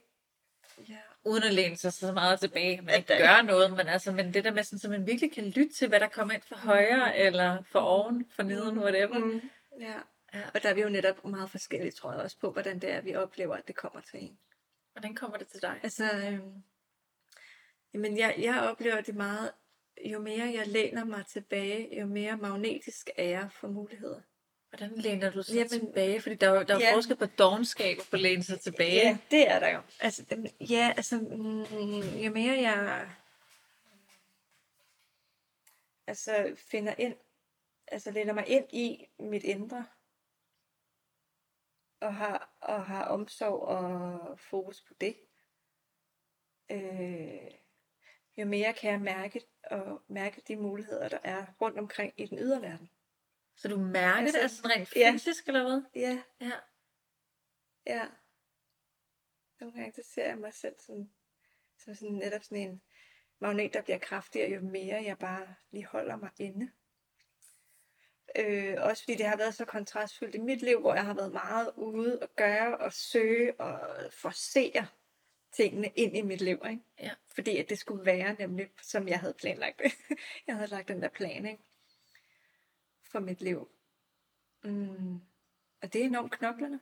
[0.89, 0.97] Ja.
[1.25, 4.33] Uden at læne sig så meget tilbage, man At ikke gør noget, men altså, men
[4.33, 6.55] det der med sådan, så man virkelig kan lytte til, hvad der kommer ind fra
[6.55, 9.19] højre, eller fra oven, fra neden, whatever.
[9.19, 9.41] Mm.
[9.79, 9.93] Ja.
[10.33, 10.41] Ja.
[10.53, 13.01] Og der er vi jo netop meget forskellige, tror jeg også, på, hvordan det er,
[13.01, 14.37] vi oplever, at det kommer til en.
[14.91, 15.79] Hvordan kommer det til dig?
[15.83, 16.63] Altså, øhm,
[17.93, 19.51] jamen jeg, jeg oplever det meget,
[20.05, 24.21] jo mere jeg læner mig tilbage, jo mere magnetisk er jeg for muligheder.
[24.69, 26.21] Hvordan læner du sig Jamen- tilbage?
[26.21, 26.95] Fordi der er jo der er Ja.
[26.95, 29.07] forskel på dogenskab og på at læne sig tilbage.
[29.07, 29.81] Ja, det er der jo.
[29.99, 31.61] Altså, ja, altså, mm,
[32.25, 33.09] jo mere jeg
[36.07, 37.15] altså, finder ind,
[37.87, 39.85] altså læner mig ind i mit indre,
[41.99, 45.15] og har, og har omsorg og fokus på det,
[46.71, 47.51] øh,
[48.37, 52.39] jo mere kan jeg mærke, og mærke de muligheder, der er rundt omkring i den
[52.39, 52.89] ydre verden.
[53.57, 55.11] Så du mærker altså, det altså rent ja.
[55.13, 55.81] fysisk, eller hvad?
[55.95, 56.51] Ja, Ja.
[57.85, 58.07] Ja.
[59.59, 61.09] Nogle gange så ser jeg mig selv som,
[61.77, 62.81] som sådan, netop sådan en
[63.39, 66.71] magnet, der bliver kraftigere, jo mere jeg bare lige holder mig inde.
[68.35, 71.31] Øh, også fordi det har været så kontrastfyldt i mit liv, hvor jeg har været
[71.31, 73.79] meget ude og gøre og søge og
[74.11, 74.87] forsere
[75.51, 76.61] tingene ind i mit liv.
[76.69, 76.81] Ikke?
[76.99, 77.11] Ja.
[77.27, 79.91] Fordi at det skulle være nemlig, som jeg havde planlagt det.
[80.47, 81.63] jeg havde lagt den der plan ikke?
[83.07, 83.71] For mit liv.
[84.63, 85.15] Mm.
[85.81, 86.81] Og det er enormt knoklerne.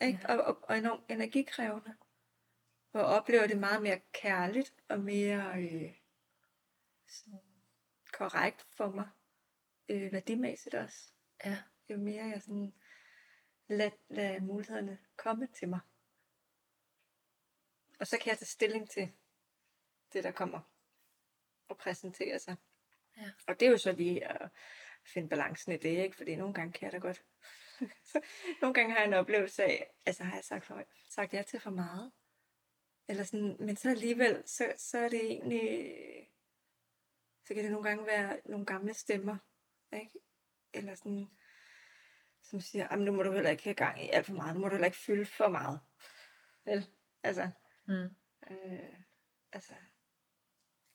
[0.00, 0.18] Ikke?
[0.22, 0.36] Ja.
[0.36, 1.96] Og, og, og enormt energikrævende.
[2.92, 5.94] Og oplever det meget mere kærligt og mere øh,
[7.08, 7.40] sådan
[8.12, 9.08] korrekt for mig.
[9.88, 11.12] Øh, værdimæssigt også.
[11.44, 11.62] Ja.
[11.90, 12.74] Jo mere jeg sådan
[13.68, 15.80] lad, lad mulighederne komme til mig.
[18.00, 19.12] Og så kan jeg tage stilling til
[20.12, 20.60] det, der kommer
[21.68, 22.56] og præsentere sig.
[23.16, 23.30] Ja.
[23.46, 24.50] Og det er jo så lige at
[25.08, 26.16] finde balancen i det, ikke?
[26.16, 27.24] Fordi nogle gange kan jeg da godt.
[28.62, 31.60] nogle gange har jeg en oplevelse af, altså har jeg sagt, for, sagt ja til
[31.60, 32.12] for meget.
[33.08, 35.94] Eller sådan, men så alligevel, så, så er det egentlig,
[37.44, 39.36] så kan det nogle gange være nogle gamle stemmer,
[39.92, 40.18] ikke?
[40.74, 41.28] Eller sådan,
[42.42, 44.60] som siger, "Jamen, nu må du heller ikke have gang i alt for meget, nu
[44.60, 45.80] må du heller ikke fylde for meget.
[46.64, 46.86] Vel?
[47.22, 47.50] Altså,
[47.86, 48.14] Mm.
[48.50, 48.94] øh,
[49.52, 49.74] altså,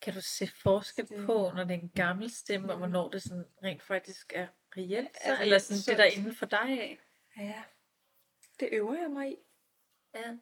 [0.04, 3.22] Kan du se forskel Det- på, når det er en gammel stemme, og hvornår det
[3.24, 4.48] sådan rent faktisk er
[4.78, 5.18] reelt?
[5.18, 7.00] Så, Altså, eller sådan så- det, der er inden for dig af?
[7.38, 7.64] ja,
[8.60, 9.36] det øver jeg mig i.
[10.16, 10.38] Ja.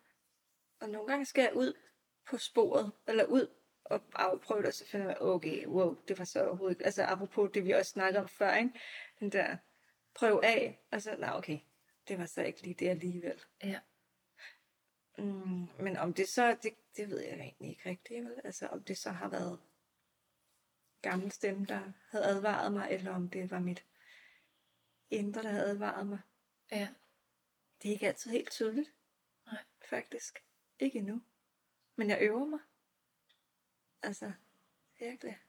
[0.79, 1.73] Og nogle gange skal jeg ud
[2.29, 3.47] på sporet, eller ud
[3.85, 6.85] og afprøve det, og så finder jeg, okay, wow, det var så overhovedet ikke.
[6.85, 8.79] Altså apropos det, vi også snakkede om før, ikke?
[9.19, 9.57] Den der
[10.15, 11.59] prøv af, og så, nej, okay,
[12.07, 13.41] det var så ikke lige det alligevel.
[13.63, 13.79] Ja.
[15.17, 18.41] Mm, men om det så, det, det ved jeg egentlig ikke rigtigt, vel?
[18.43, 19.59] Altså om det så har været
[21.01, 23.85] gamle stemme, der havde advaret mig, eller om det var mit
[25.09, 26.19] indre, der havde advaret mig.
[26.71, 26.87] Ja.
[27.81, 28.93] Det er ikke altid helt tydeligt.
[29.45, 29.63] Nej.
[29.89, 30.43] Faktisk.
[30.79, 31.21] Ikke endnu.
[31.95, 32.59] Men jeg øver mig.
[34.01, 34.31] Altså,
[34.99, 35.39] virkelig.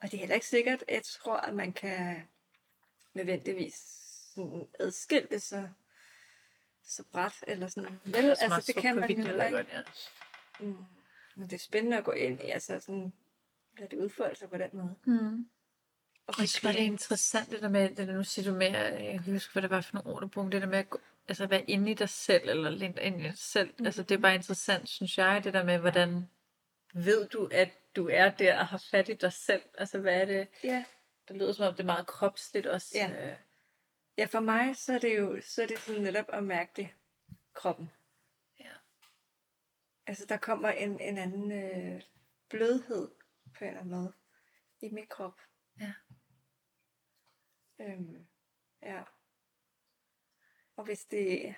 [0.00, 2.28] Og det er heller ikke sikkert, at jeg tror, at man kan
[3.14, 4.02] nødvendigvis
[4.78, 5.68] adskille det så,
[6.86, 8.00] så bræt, eller sådan.
[8.04, 9.56] Vel, er altså, smart det kan man jo jeg ikke.
[9.56, 9.82] godt, ja.
[10.60, 10.76] Mm.
[11.36, 13.12] Men det er spændende at gå ind i, altså sådan,
[13.78, 14.94] lade det udfolde sig på den måde.
[15.06, 15.48] Mm.
[16.26, 18.70] Og Og så var det interessant det der med, det der nu siger du med,
[18.70, 20.90] jeg kan huske, hvad det var for nogle ord, du brugte, det der med at
[20.90, 23.74] gå, altså være inde i dig selv, eller lidt ind i dig selv.
[23.78, 23.86] Mm.
[23.86, 26.28] Altså det er bare interessant, synes jeg, det der med, hvordan
[26.94, 29.62] ved du, at du er der og har fat i dig selv?
[29.78, 30.48] Altså hvad er det?
[30.64, 30.84] Ja.
[31.28, 32.88] Det lyder som om, det er meget kropsligt også.
[32.94, 33.30] Ja.
[33.30, 33.36] øh,
[34.18, 36.88] ja, for mig, så er det jo så er det sådan netop at mærke det
[37.52, 37.90] kroppen.
[38.60, 38.72] Ja.
[40.06, 42.02] Altså, der kommer en, en anden øh,
[42.48, 43.10] blødhed
[43.58, 44.12] på en eller anden måde
[44.80, 45.40] i min krop.
[45.80, 45.92] Ja.
[47.80, 48.26] Øhm,
[48.82, 49.02] ja.
[50.76, 51.54] Og hvis det,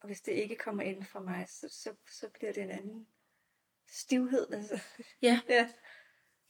[0.00, 3.08] og hvis det ikke kommer ind fra mig, så, så, så bliver det en anden
[3.88, 4.52] stivhed.
[4.52, 4.80] Altså.
[5.22, 5.40] Ja.
[5.48, 5.72] ja.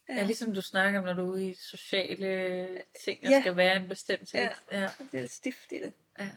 [0.09, 3.41] Ja, ligesom du snakker om, når du er ude i sociale ting, der Ja.
[3.41, 4.43] skal være en bestemt ting.
[4.71, 4.81] Ja.
[4.81, 4.89] ja.
[4.99, 5.93] Det lidt stift i det.
[6.19, 6.29] ja.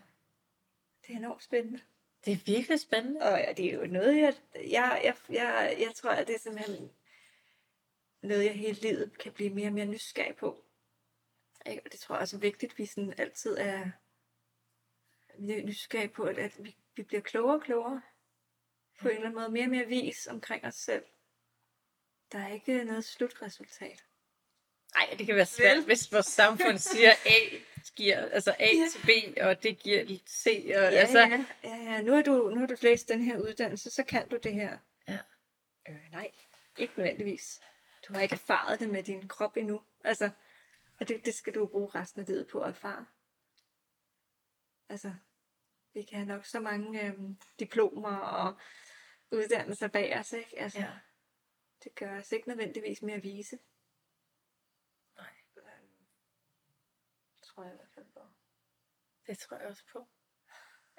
[1.07, 1.81] Det er enormt spændende.
[2.25, 3.21] Det er virkelig spændende.
[3.21, 6.39] Og ja, det er jo noget, jeg, jeg, jeg, jeg, jeg tror, at det er
[6.39, 6.91] simpelthen
[8.23, 10.65] noget, jeg hele livet kan blive mere og mere nysgerrig på.
[11.67, 11.83] Ikke?
[11.85, 13.91] Og det tror jeg også er vigtigt, at vi sådan altid er
[15.39, 18.03] ny- nysgerrige på, at, at vi, vi bliver klogere og klogere.
[19.01, 21.05] På en eller anden måde mere og mere vis omkring os selv.
[22.33, 24.05] Der er ikke noget slutresultat.
[24.95, 27.57] Nej, det kan være svært, hvis vores samfund siger A
[27.97, 28.89] giver, altså A Ja.
[28.93, 30.47] til B, og det giver C.
[30.47, 32.03] Og, Ja, altså, ja, ja, ja.
[32.03, 34.79] Nu har du, nu har du læst den her uddannelse, så kan du det her.
[35.09, 35.19] Ja.
[35.89, 36.31] Øh, nej,
[36.77, 37.61] ikke nødvendigvis.
[38.09, 39.83] Du har ikke erfaret det med din krop endnu.
[40.05, 40.31] Altså,
[41.01, 43.07] og det, det skal du bruge resten af livet på at erfare.
[44.89, 45.13] Altså,
[45.95, 48.57] vi kan have nok så mange øhm, diplomer og
[49.33, 50.59] uddannelser bag os, ikke?
[50.61, 50.91] Altså, Ja.
[51.85, 53.59] Det gør os ikke nødvendigvis mere vise.
[55.17, 55.35] Nej.
[55.57, 56.07] Øhm,
[57.43, 58.21] tror jeg i hvert fald på.
[59.27, 60.09] Det tror jeg også på.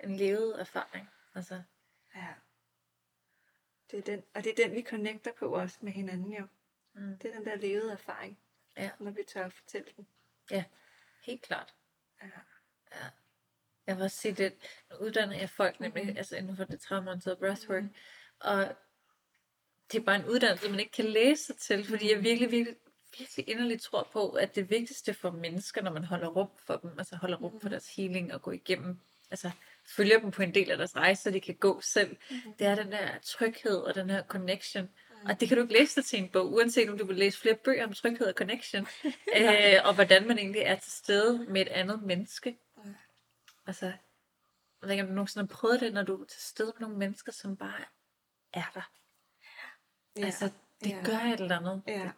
[0.03, 1.09] En levet erfaring.
[1.35, 1.63] Altså,
[2.15, 2.33] Ja.
[3.91, 6.47] Det er den, og det er den, vi connecter på også med hinanden jo.
[6.93, 8.39] mm, Det er den der levede erfaring,
[8.77, 10.07] ja, når vi tør at fortælle den.
[10.51, 10.63] ja,
[11.23, 11.75] helt klart.
[12.21, 12.29] Ja.
[12.91, 13.09] Ja.
[13.87, 14.53] Jeg vil også sige, det
[14.89, 16.17] nu uddanner jeg folk nemlig, mm-hmm.
[16.17, 17.95] altså inden for det traumorienterede breathwork, mm-hmm.
[18.39, 18.75] og
[19.91, 22.75] det er bare en uddannelse, man ikke kan læse sig til, fordi jeg virkelig, virkelig,
[23.17, 26.91] virkelig inderligt tror på, at det vigtigste for mennesker, når man holder rum for dem,
[26.97, 28.99] altså holder rum for deres healing og går igennem,
[29.31, 29.51] altså
[29.95, 32.53] følger dem på en del af deres rejse, så de kan gå selv, Mhm.
[32.59, 34.89] det er den der tryghed og den her connection.
[35.25, 37.39] Og det kan du ikke læse dig til en bog, uanset om du vil læse
[37.39, 38.87] flere bøger om tryghed og connection,
[39.37, 42.57] øh, og hvordan man egentlig er til stede med et andet menneske.
[42.85, 42.89] Ja.
[43.67, 43.97] Altså, jeg
[44.81, 46.97] ved ikke, om du nogensinde har prøvet det, når du er til stede med nogle
[46.97, 47.81] mennesker, som bare
[48.53, 48.89] er der.
[50.17, 50.25] Ja.
[50.25, 50.51] Altså,
[50.83, 51.01] det ja.
[51.05, 51.83] gør et eller andet.
[51.87, 52.11] Ja.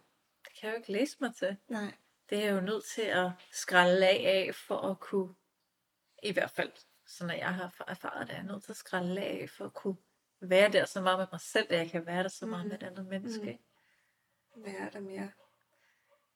[0.45, 1.57] Det kan jeg jo ikke læse mig til.
[1.67, 1.93] Nej.
[2.29, 5.35] Det er jeg jo nødt til at skralde af af, for at kunne,
[6.23, 6.71] i hvert fald,
[7.07, 9.73] så når jeg har erfaret det, er jeg nødt til at skralde af, for at
[9.73, 9.97] kunne
[10.39, 12.69] være der så meget med mig selv, at jeg kan være der så meget Mhm.
[12.69, 13.59] med et andet menneske.
[14.55, 15.31] Være der mere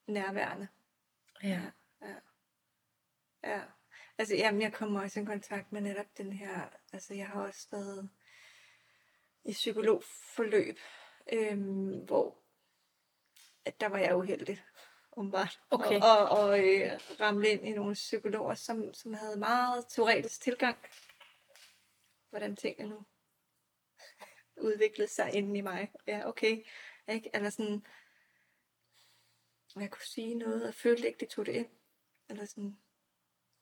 [0.07, 0.67] nærværende.
[1.43, 1.61] Ja.
[2.01, 2.15] Ja.
[3.43, 3.61] Ja.
[4.17, 7.67] Altså, jamen, jeg kommer også i kontakt med netop den her, altså jeg har også
[7.71, 8.09] været
[9.45, 10.77] i psykologforløb,
[11.31, 12.37] øhm, hvor
[13.65, 14.63] at der var jeg uheldig,
[15.17, 15.59] umiddelbart.
[15.71, 15.99] Okay.
[16.01, 20.77] Og, og, og øh, ramle ind i nogle psykologer, som, som havde meget teoretisk tilgang.
[22.29, 23.05] Hvordan tingene nu
[24.67, 25.91] udviklede sig inden i mig.
[26.07, 26.63] Ja, okay.
[27.07, 27.29] Ikke?
[27.33, 27.85] Eller sådan,
[29.75, 31.67] jeg kunne sige noget, og følte ikke, de tog det ind.
[32.29, 32.77] Eller sådan,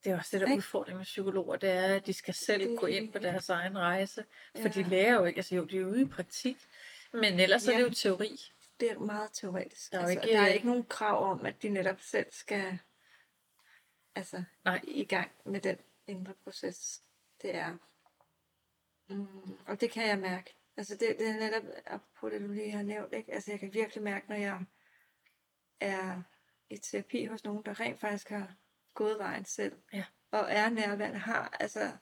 [0.04, 0.58] Det er også det, der er Ikke?
[0.58, 4.24] udfordringen med psykologer, det er, at de skal selv gå ind på deres egen rejse.
[4.62, 4.88] For de Ja.
[4.88, 6.56] lærer jo ikke, altså jo, de er ude i praktik,
[7.12, 7.72] men ellers ja.
[7.72, 8.40] er det jo teori.
[8.80, 9.92] det er meget teoretisk.
[9.92, 12.78] Der er altså, ikke- der er ikke nogen krav om, at de netop selv skal
[14.14, 14.80] altså, Nej.
[14.84, 17.02] i gang med den indre proces.
[17.42, 17.76] Det er.
[19.08, 20.56] Mm, og det kan jeg mærke.
[20.76, 23.12] Altså det, det er netop på det, du lige har nævnt.
[23.12, 23.32] Ikke?
[23.32, 24.60] Altså jeg kan virkelig mærke, når jeg
[25.80, 26.22] er
[26.70, 28.54] i terapi hos nogen, der rent faktisk har
[28.94, 29.82] gået vejen selv.
[29.92, 30.04] Ja.
[30.30, 31.96] Og er nærværende, har altså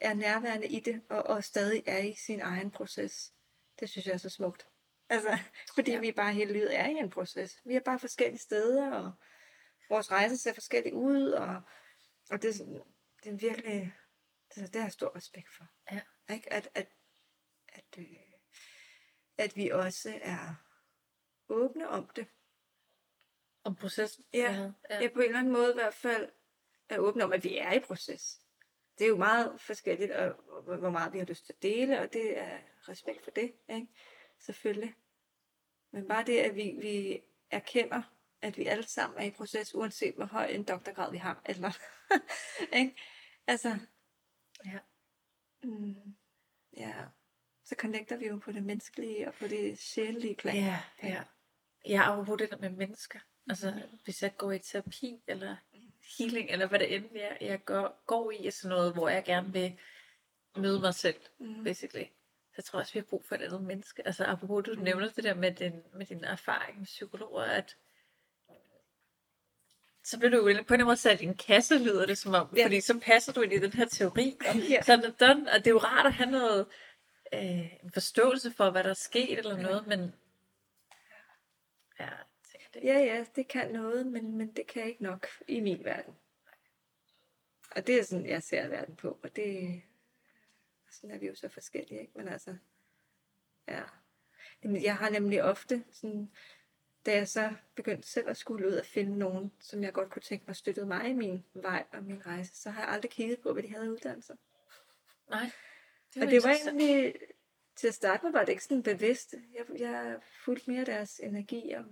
[0.00, 3.32] er nærværende i det, og, og stadig er i sin egen proces.
[3.80, 4.68] Det synes jeg er så smukt.
[5.08, 5.38] Altså,
[5.74, 5.96] fordi Ja.
[5.96, 6.00] ja.
[6.00, 7.60] vi bare hele livet er i en proces.
[7.64, 9.12] Vi er bare forskellige steder, og
[9.88, 11.62] vores rejse ser forskelligt ud, og,
[12.30, 12.54] og det,
[13.24, 13.94] det er virkelig,
[14.54, 15.66] det, det har jeg stor respekt for.
[15.92, 16.00] Ja.
[16.34, 16.52] Ikke?
[16.52, 16.88] At, at,
[17.68, 18.06] at, øh,
[19.38, 20.54] at vi også er
[21.48, 22.26] åbne om det.
[23.64, 24.24] Om processen.
[24.34, 24.72] Ja.
[24.90, 25.00] ja.
[25.00, 26.32] Ja, på en eller anden måde i hvert fald
[26.88, 28.40] er åbne om, at vi er i proces.
[29.00, 32.00] Det er jo meget forskelligt, og, og hvor meget vi har lyst til at dele,
[32.00, 33.86] og det er respekt for det, ikke?
[34.38, 34.94] selvfølgelig.
[35.92, 38.02] Men bare det, at vi, vi erkender,
[38.42, 41.72] at vi alle sammen er i proces, uanset hvor høj en doktorgrad vi har, eller,
[42.80, 42.94] ikke?
[43.46, 43.78] Altså,
[44.64, 44.78] Ja.
[45.62, 46.14] Mm.
[46.76, 46.94] Ja.
[47.64, 50.54] Så connecter vi jo på det menneskelige og på det sjælelige plan.
[50.54, 51.22] Ja, ja.
[51.88, 53.18] Ja, apropos det der med mennesker.
[53.48, 55.56] Altså, hvis jeg går i terapi, eller
[56.18, 59.52] healing, eller hvad det end er, jeg går, går i, sådan noget, hvor jeg gerne
[59.52, 59.78] vil
[60.56, 61.64] møde mig selv, Mm.
[61.64, 62.04] basically.
[62.50, 64.06] Så jeg tror også, vi har brug for et andet menneske.
[64.06, 67.76] Altså, apropos, du nævner det der med, din, med din erfaring med psykologer, at
[70.04, 72.18] så bliver du jo på en eller anden måde sat i en kasse, lyder det
[72.18, 72.58] som om, Ja.
[72.60, 72.64] ja.
[72.66, 74.36] fordi så passer du ind i den her teori.
[74.48, 74.82] Og Ja.
[74.82, 76.66] sådan er done, og det er jo rart at have noget,
[77.34, 80.14] øh, en forståelse for, hvad der er sket eller noget, men
[82.00, 82.08] ja,
[82.74, 82.84] det.
[82.84, 86.14] Ja, ja, det kan noget, men, men det kan ikke nok i min verden.
[87.76, 89.82] Og det er sådan, jeg ser verden på, og det
[90.90, 92.12] sådan er vi jo så forskellige, ikke?
[92.16, 92.56] Men altså,
[93.68, 93.82] ja.
[94.62, 96.30] Jeg har nemlig ofte, sådan,
[97.06, 100.22] da jeg så begyndte selv at skulle ud og finde nogen, som jeg godt kunne
[100.22, 103.40] tænke mig støttede mig i min vej og min rejse, så har jeg aldrig kigget
[103.40, 104.36] på, hvad de havde uddannelser.
[105.30, 105.50] Nej.
[106.16, 107.14] Og det var egentlig,
[107.76, 109.34] til at starte med var det ikke sådan bevidst.
[109.54, 111.84] Jeg, jeg fulgte mere deres energi, og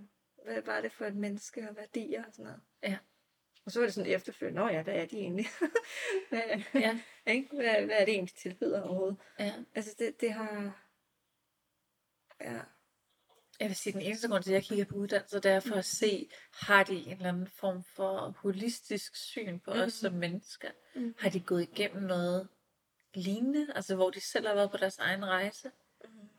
[0.45, 2.61] hvad var det for et menneske, og værdier og sådan noget.
[2.83, 2.97] Ja.
[3.65, 5.45] Og så var det sådan efterfølgende, nå ja, hvad er de egentlig?
[6.29, 6.41] hvad,
[6.73, 7.55] Ja, ikke?
[7.55, 9.17] Hvad, hvad er det egentlig, de tilbyder overhovedet?
[9.39, 9.53] ja.
[9.75, 10.83] Altså det, det har...
[12.41, 12.59] Ja.
[13.59, 15.75] Jeg vil sige, den eneste grund til, at jeg kigger på uddannelser, det er for
[15.75, 20.71] at se, har de en eller anden form for holistisk syn på os som mennesker?
[20.95, 21.15] Mm.
[21.19, 22.47] Har de gået igennem noget
[23.13, 25.71] lignende, altså hvor de selv har været på deres egen rejse?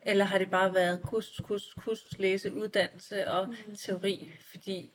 [0.03, 3.77] Eller har det bare været kursus, kursus, kursus, læse, uddannelse og Mm.
[3.77, 4.33] teori?
[4.51, 4.93] Fordi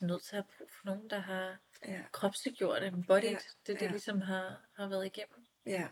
[0.00, 2.02] er nødt til at have brug for nogen, der har Ja.
[2.12, 3.36] kropsliggjort det, embodied, Ja,
[3.66, 3.90] det det ja.
[3.90, 5.46] ligesom har, har været igennem.
[5.66, 5.88] Ja.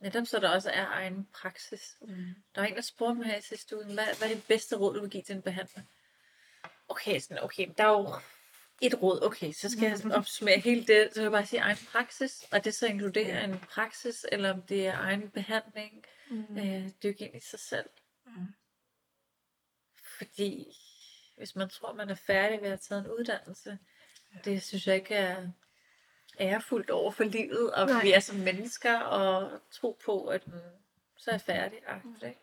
[0.00, 1.96] Netop så der også er egen praksis.
[2.00, 2.34] Mm.
[2.54, 4.76] Der var en, der spurgte mig her i sidste uge, hvad, hvad er det bedste
[4.76, 5.82] råd, du vil give til en behandler?
[6.88, 8.08] Okay, sådan, okay, der er jo
[8.82, 11.60] et råd, okay, så skal jeg sådan opsummere hele det, så vil jeg bare sige
[11.60, 16.58] egen praksis, og det så inkluderer en praksis, eller om det er egen behandling, Mm.
[16.58, 17.90] øh, dykke ind i sig selv.
[18.26, 18.46] Mm.
[20.16, 20.66] Fordi
[21.36, 23.78] hvis man tror, man er færdig ved at have taget en uddannelse,
[24.44, 25.48] det synes jeg ikke er
[26.40, 28.02] ærefuldt over for livet, og Nej.
[28.02, 30.52] vi er som mennesker, og tro på, at mm,
[31.16, 31.78] så er jeg færdig.
[32.04, 32.14] Mm.
[32.14, 32.40] Ikke?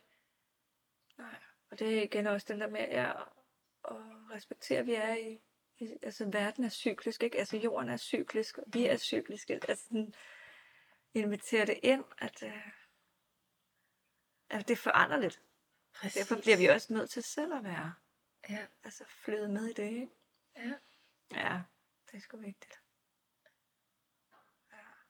[1.17, 1.35] Nej.
[1.71, 3.15] Og det er igen også den der med at
[4.35, 5.39] respektere, at vi er i
[6.03, 7.39] altså verden er cyklisk, ikke?
[7.39, 9.53] Altså jorden er cyklisk, og vi er cykliske.
[9.53, 10.13] Altså sådan,
[11.13, 12.67] invitere det ind, at, uh,
[14.49, 15.41] at det er foranderligt.
[15.93, 16.27] Præcis.
[16.27, 17.93] Derfor bliver vi også nødt til selv at være,
[18.49, 20.09] Ja, altså flyde med i det, ikke?
[20.55, 20.73] ja.
[21.31, 21.61] Ja,
[22.11, 22.73] det er sgu vigtigt.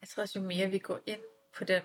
[0.02, 1.22] Jeg tror også, jo mere vi går ind
[1.54, 1.84] på den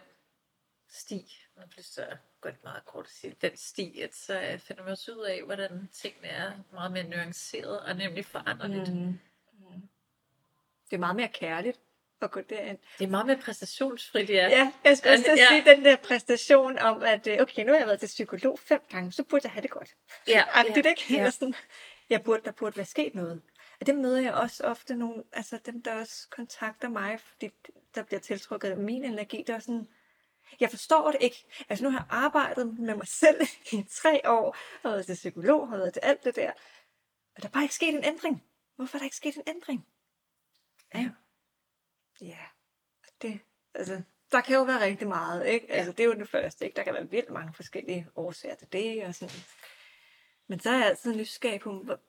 [0.91, 2.07] sti, man bliver så
[2.41, 5.43] godt meget kort at sige, den sti, at så øh, finder man også ud af,
[5.45, 8.95] hvordan tingene er meget mere nuanceret og nemlig foranderligt.
[8.95, 9.01] Mm.
[9.53, 9.89] Mm.
[10.91, 11.81] Det er meget mere kærligt
[12.21, 12.79] at gå derind.
[12.99, 14.49] Det er meget mere præstationsfrit, ja.
[14.49, 15.35] Ja, jeg skulle også Ja.
[15.37, 15.49] ja.
[15.49, 18.81] sige den der præstation om, at øh, okay, nu har jeg været til psykolog fem
[18.91, 19.97] gange, så burde jeg have det godt.
[20.29, 21.05] ja, Agtigt, ikke?
[21.11, 21.23] Ja.
[21.23, 21.31] Ja.
[21.39, 21.55] Sådan,
[22.11, 23.43] jeg burde, der burde være sket noget.
[23.81, 27.51] Og det møder jeg også ofte nogle, altså dem, der også kontakter mig, fordi
[27.95, 29.89] der bliver tiltrukket af min energi, der er sådan,
[30.61, 31.47] jeg forstår det ikke.
[31.69, 33.41] Altså nu har jeg arbejdet med mig selv
[33.73, 36.53] i tre år, har været til psykolog, har været til alt det der,
[37.37, 38.45] og der er bare ikke sket en ændring.
[38.77, 39.87] Hvorfor er der ikke sket en ændring?
[40.95, 41.11] Ja.
[42.21, 42.39] Ja,
[43.23, 43.41] det,
[43.75, 45.73] altså, der kan jo være rigtig meget, ikke?
[45.73, 46.77] Altså, det er jo det første, ikke?
[46.77, 49.37] Der kan være vildt mange forskellige årsager til det, og sådan.
[50.47, 52.01] Men så er jeg altid nysgerrig på, hvor,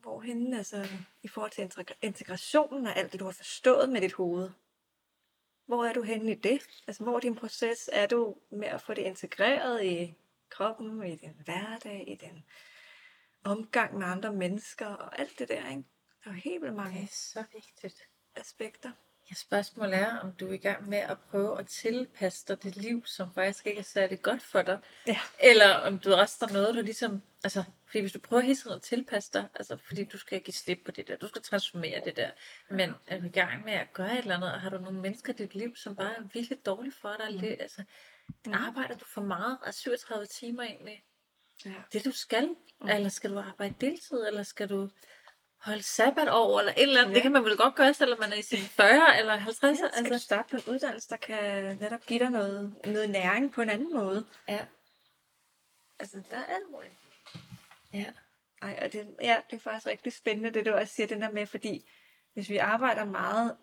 [0.00, 0.88] hvorhen, altså,
[1.22, 4.50] i forhold til integra- integrationen og alt det, du har forstået med dit hoved.
[5.66, 6.82] Hvor er du henne i det?
[6.86, 7.90] Altså, hvor er din proces?
[7.92, 10.14] Er du med at få det integreret i
[10.50, 12.44] kroppen, i din hverdag, i din
[13.44, 15.84] omgang med andre mennesker og alt det der, ikke?
[16.24, 18.08] Der er jo helt vildt Det mange er så vigtigt.
[18.36, 18.90] aspekter.
[19.30, 22.76] Ja, spørgsmålet er, om du er i gang med at prøve at tilpasse dig det
[22.76, 24.78] liv, som faktisk ikke er særlig godt for dig.
[25.06, 25.20] Ja.
[25.40, 27.22] Eller om du også der er noget, du ligesom...
[27.44, 30.54] Altså, fordi hvis du prøver hele tiden at tilpasse dig, altså fordi du skal give
[30.54, 32.30] slip på det der, du skal transformere det der,
[32.70, 35.00] men er du i gang med at gøre et eller andet, og har du nogle
[35.00, 37.56] mennesker i dit liv, som bare er virkelig dårligt for dig, mm.
[37.60, 37.82] altså,
[38.52, 41.04] arbejder du for meget, er 37 timer egentlig
[41.64, 41.74] Ja.
[41.92, 42.48] det, du skal?
[42.80, 42.88] Mm.
[42.88, 44.90] Eller skal du arbejde deltid, eller skal du
[45.64, 47.10] holde sabbatår, eller et eller andet?
[47.10, 47.14] Ja.
[47.14, 49.80] Det kan man vel godt gøre, selvom man er i sine 40 eller 50.
[49.80, 53.52] Ja, skal du starte på en uddannelse, der kan netop give dig noget, noget næring
[53.52, 54.26] på en anden måde.
[54.48, 54.66] ja.
[55.98, 56.94] Altså, der er alt muligt.
[57.92, 58.12] ja.
[58.62, 61.30] Ej, og det, ja, det er faktisk rigtig spændende, det du også siger, den der
[61.30, 61.88] med, fordi
[62.34, 63.56] hvis vi arbejder meget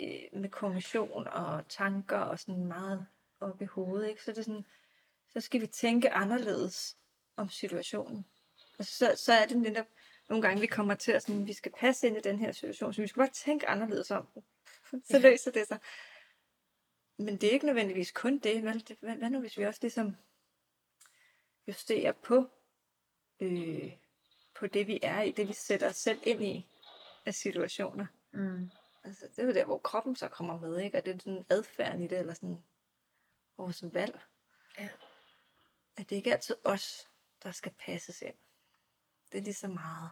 [0.00, 3.06] øh, med kommission og tanker og sådan meget
[3.40, 4.64] op i hovedet, ikke, så, er det sådan,
[5.32, 6.96] så skal vi tænke anderledes
[7.36, 8.26] om situationen.
[8.78, 9.86] Og så, så er det netop
[10.28, 12.94] nogle gange, vi kommer til at sådan, vi skal passe ind i den her situation,
[12.94, 14.42] så vi skal bare tænke anderledes om den.
[15.10, 15.18] Så Ja.
[15.18, 15.78] løser det sig.
[17.16, 18.44] men det er ikke nødvendigvis kun det.
[18.88, 20.16] Det hvad, hvad nu, hvis vi også ligesom
[21.68, 22.46] justerer på,
[23.40, 23.92] øh,
[24.54, 26.66] på det, vi er i, det vi sætter os selv ind i
[27.26, 28.06] af situationer.
[28.32, 28.70] Mm.
[29.04, 30.98] Altså, det er jo der, hvor kroppen så kommer med, ikke?
[30.98, 32.62] Og det er sådan adfærden i det, eller sådan
[33.56, 34.20] vores valg.
[34.78, 34.88] Ja.
[35.96, 37.08] At det ikke er altid os,
[37.42, 38.34] der skal passes ind.
[39.32, 40.10] Det er lige så meget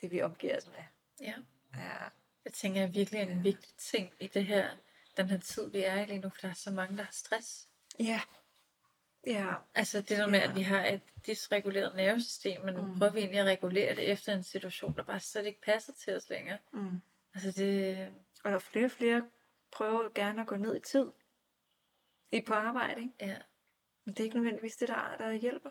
[0.00, 0.84] det, vi omgiver os med.
[1.20, 1.34] ja.
[1.76, 2.08] Ja.
[2.44, 4.76] Jeg tænker er virkelig en vigtig ting i det her,
[5.16, 7.12] den her tid, vi er i lige nu, for der er så mange, der har
[7.12, 7.68] stress.
[8.00, 8.20] Ja.
[9.26, 9.54] Ja.
[9.74, 10.48] Altså det der med, Ja.
[10.50, 12.98] at vi har et dysreguleret nervesystem, men Mm.
[12.98, 16.16] prøver vi egentlig at regulere det efter en situation, der bare slet ikke passer til
[16.16, 16.58] os længere.
[16.72, 17.00] Mm.
[17.34, 17.98] Altså det,
[18.44, 19.30] Og der er flere og flere
[19.70, 21.10] prøver gerne at gå ned i tid.
[22.32, 23.14] I på arbejde, ikke?
[23.20, 23.38] ja,
[24.04, 25.70] Men det er ikke nødvendigvis det, der, der hjælper.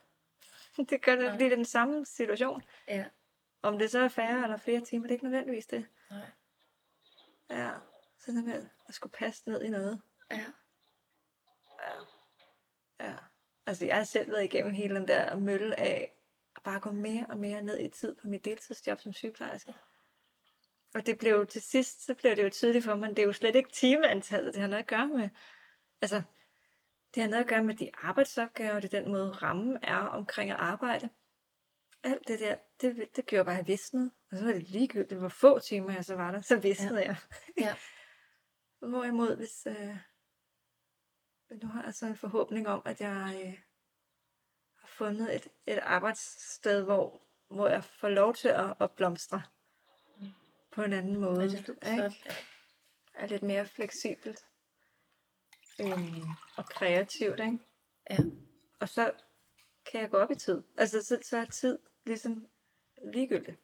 [0.89, 1.37] Det gør det Nej.
[1.37, 2.61] lige den samme situation.
[2.87, 3.05] ja,
[3.61, 5.85] Om det så er færre eller flere timer, det er ikke nødvendigvis det.
[6.09, 6.19] nej,
[7.49, 7.71] Ja.
[8.19, 10.01] Sådan med at skulle passe ned i noget.
[10.31, 10.45] ja,
[11.79, 11.93] Ja.
[13.09, 13.15] Ja.
[13.65, 16.13] Altså, jeg har selv været igennem hele den der mølle af
[16.55, 19.73] at bare gå mere og mere ned i tid på mit deltidsjob som sygeplejerske.
[20.95, 23.27] Og det blev til sidst, så blev det jo tydeligt for mig, at det er
[23.27, 25.29] jo slet ikke timeantallet, det har noget at gøre med.
[26.01, 26.21] Altså,
[27.17, 30.51] det har noget at gøre med de arbejdsopgaver, det er den måde rammen er omkring
[30.51, 31.09] at arbejde.
[32.03, 34.11] Alt det der, det, det gjorde bare, at jeg visnede.
[34.31, 37.05] Og så var det ligegyldigt, hvor få timer jeg så var der, så visnede ja.
[37.07, 37.17] jeg.
[37.57, 37.75] ja,
[38.89, 39.97] Hvorimod, hvis øh,
[41.61, 43.59] nu har jeg så en forhåbning om, at jeg øh,
[44.79, 49.41] har fundet et, et arbejdssted, hvor, hvor jeg får lov til at, at blomstre
[50.71, 51.41] på en anden måde.
[51.41, 51.95] ja, det lyder ikke?
[51.95, 52.35] sådan, ja.
[53.13, 54.45] Er lidt mere fleksibelt
[55.81, 56.23] øhm,
[56.55, 57.39] og kreativt.
[57.39, 57.59] Ikke?
[58.09, 58.17] Ja.
[58.79, 59.11] Og så
[59.91, 60.63] kan jeg gå op i tid.
[60.77, 62.45] Altså, så, så er tid ligesom
[63.13, 63.57] ligegyldigt.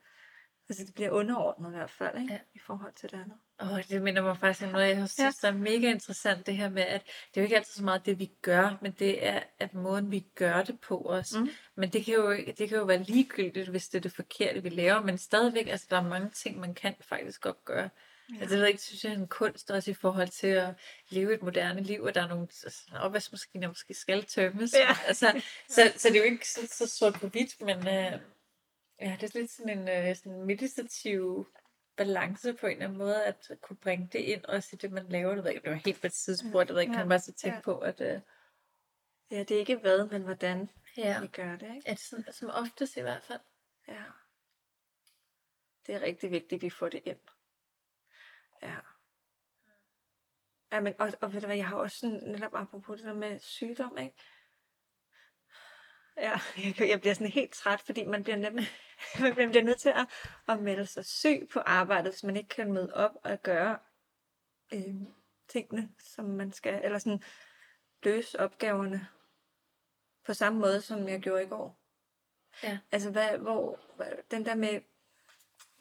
[0.69, 2.33] Altså, det bliver underordnet i hvert fald, ikke?
[2.33, 2.39] Ja.
[2.53, 3.37] i forhold til det andet.
[3.61, 6.69] Åh, det minder mig faktisk om noget, jeg synes, der er mega interessant, det her
[6.69, 9.43] med, at det er jo ikke altid så meget det, vi gør, men det er,
[9.59, 11.33] at måden, vi gør det på os.
[11.39, 11.49] Mm.
[11.75, 14.69] Men det kan, jo, det kan jo være ligegyldigt, hvis det er det forkerte, vi
[14.69, 17.89] laver, men stadigvæk, altså der er mange ting, man kan faktisk godt gøre.
[18.29, 18.33] Ja.
[18.39, 20.75] Altså, det ved jeg ikke, synes jeg er en kunst også i forhold til at
[21.09, 24.73] leve et moderne liv, og der er nogle altså, opvaskemaskiner, måske skal tømmes.
[24.73, 24.95] Ja.
[25.07, 28.19] Altså, så, så det er jo ikke så, så sort på hvidt, men øh,
[29.01, 31.47] ja, det er lidt sådan en øh, sådan meditativ
[31.97, 35.09] balance på en eller anden måde, at kunne bringe det ind også i det, man
[35.09, 35.35] laver.
[35.35, 36.99] Det ved jeg ikke, det var helt på et tidspunkt, det ved jeg ikke, Ja.
[36.99, 37.61] kan bare så tænke Ja.
[37.61, 38.19] på, at øh,
[39.31, 41.89] Ja, det er ikke hvad, men hvordan ja, vi gør det, ikke?
[41.89, 43.39] at sådan, som oftest i hvert fald.
[43.87, 44.03] Ja.
[45.87, 47.17] Det er rigtig vigtigt, at vi får det ind.
[48.63, 48.75] Ja.
[50.71, 53.13] Ja, men, og, og ved du hvad, jeg har også sådan, netop apropos det der
[53.13, 54.15] med sygdom, ikke?
[56.17, 58.65] Ja, jeg, jeg bliver sådan helt træt, fordi man bliver nemlig
[59.37, 60.07] man bliver nødt til at,
[60.47, 63.79] at melde sig syg på arbejdet, hvis man ikke kan møde op og gøre
[64.73, 64.95] øh,
[65.47, 67.23] tingene, som man skal, eller sådan
[68.03, 69.07] løse opgaverne
[70.25, 71.79] på samme måde, som jeg gjorde i går.
[72.63, 72.79] Ja.
[72.91, 74.81] Altså, hvad, hvor, hvad- den der med,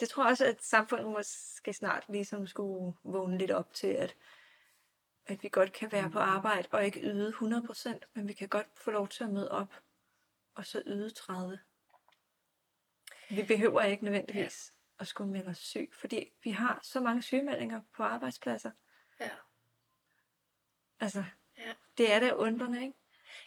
[0.03, 4.17] det tror jeg også, at samfundet måske snart ligesom skulle vågne lidt op til, at,
[5.27, 8.67] at vi godt kan være på arbejde og ikke yde 100%, men vi kan godt
[8.77, 9.75] få lov til at møde op
[10.55, 11.59] og så yde 30.
[13.31, 17.81] Vi behøver ikke nødvendigvis at skulle melde os syg, fordi vi har så mange sygemeldinger
[17.97, 18.71] på arbejdspladser.
[19.21, 19.31] Ja.
[21.01, 21.25] Altså,
[21.59, 21.73] Ja.
[21.99, 22.95] det er da undrende, ikke?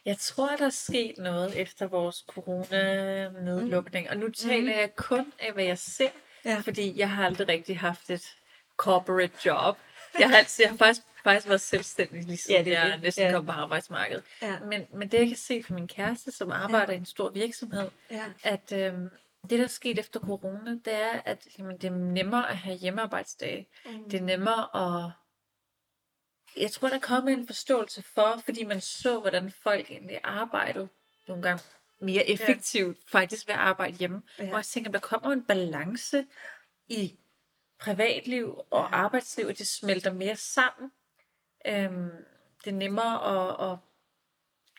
[0.05, 5.53] Jeg tror, der er sket noget efter vores coronanedlukning, og nu taler jeg kun af,
[5.53, 6.11] hvad jeg ser,
[6.45, 6.59] Ja.
[6.59, 8.35] fordi jeg har aldrig rigtig haft et
[8.77, 9.77] corporate job.
[10.19, 13.01] Jeg har, altid, jeg har faktisk, faktisk været selvstændig, lige siden Ja, det jeg det.
[13.01, 13.31] næsten Ja.
[13.31, 14.23] kom på arbejdsmarkedet.
[14.41, 14.59] Ja.
[14.59, 17.89] Men, men det, jeg kan se fra min kæreste, som arbejder i en stor virksomhed,
[18.11, 18.23] Ja.
[18.43, 19.09] at øhm,
[19.49, 22.77] det, der er sket efter corona, det er, at jamen, det er nemmere at have
[22.77, 23.67] hjemmearbejdsdage.
[23.85, 24.09] Mm.
[24.09, 24.67] Det er nemmere
[25.05, 25.11] at...
[26.57, 30.87] Jeg tror, der kommer en forståelse for, fordi man så, hvordan folk egentlig arbejdede
[31.27, 31.63] nogle gange
[31.99, 33.19] mere effektivt, ja.
[33.19, 34.21] faktisk ved at arbejde hjemme.
[34.39, 34.43] Ja.
[34.43, 34.49] Ja.
[34.51, 36.25] Og jeg tænker, der kommer en balance
[36.87, 37.15] i
[37.79, 38.95] privatliv og Ja.
[38.95, 40.91] arbejdsliv, og det smelter mere sammen.
[41.67, 42.09] Øhm,
[42.63, 43.77] det er nemmere at, at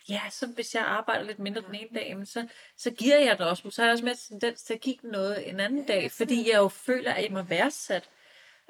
[0.08, 3.38] ja, så hvis jeg arbejder lidt mindre den ene dag, jamen så, så giver jeg
[3.38, 5.86] det også, men så har jeg også mere tendens til at den noget en anden
[5.86, 8.10] dag, fordi jeg jo føler, at jeg må værdsat.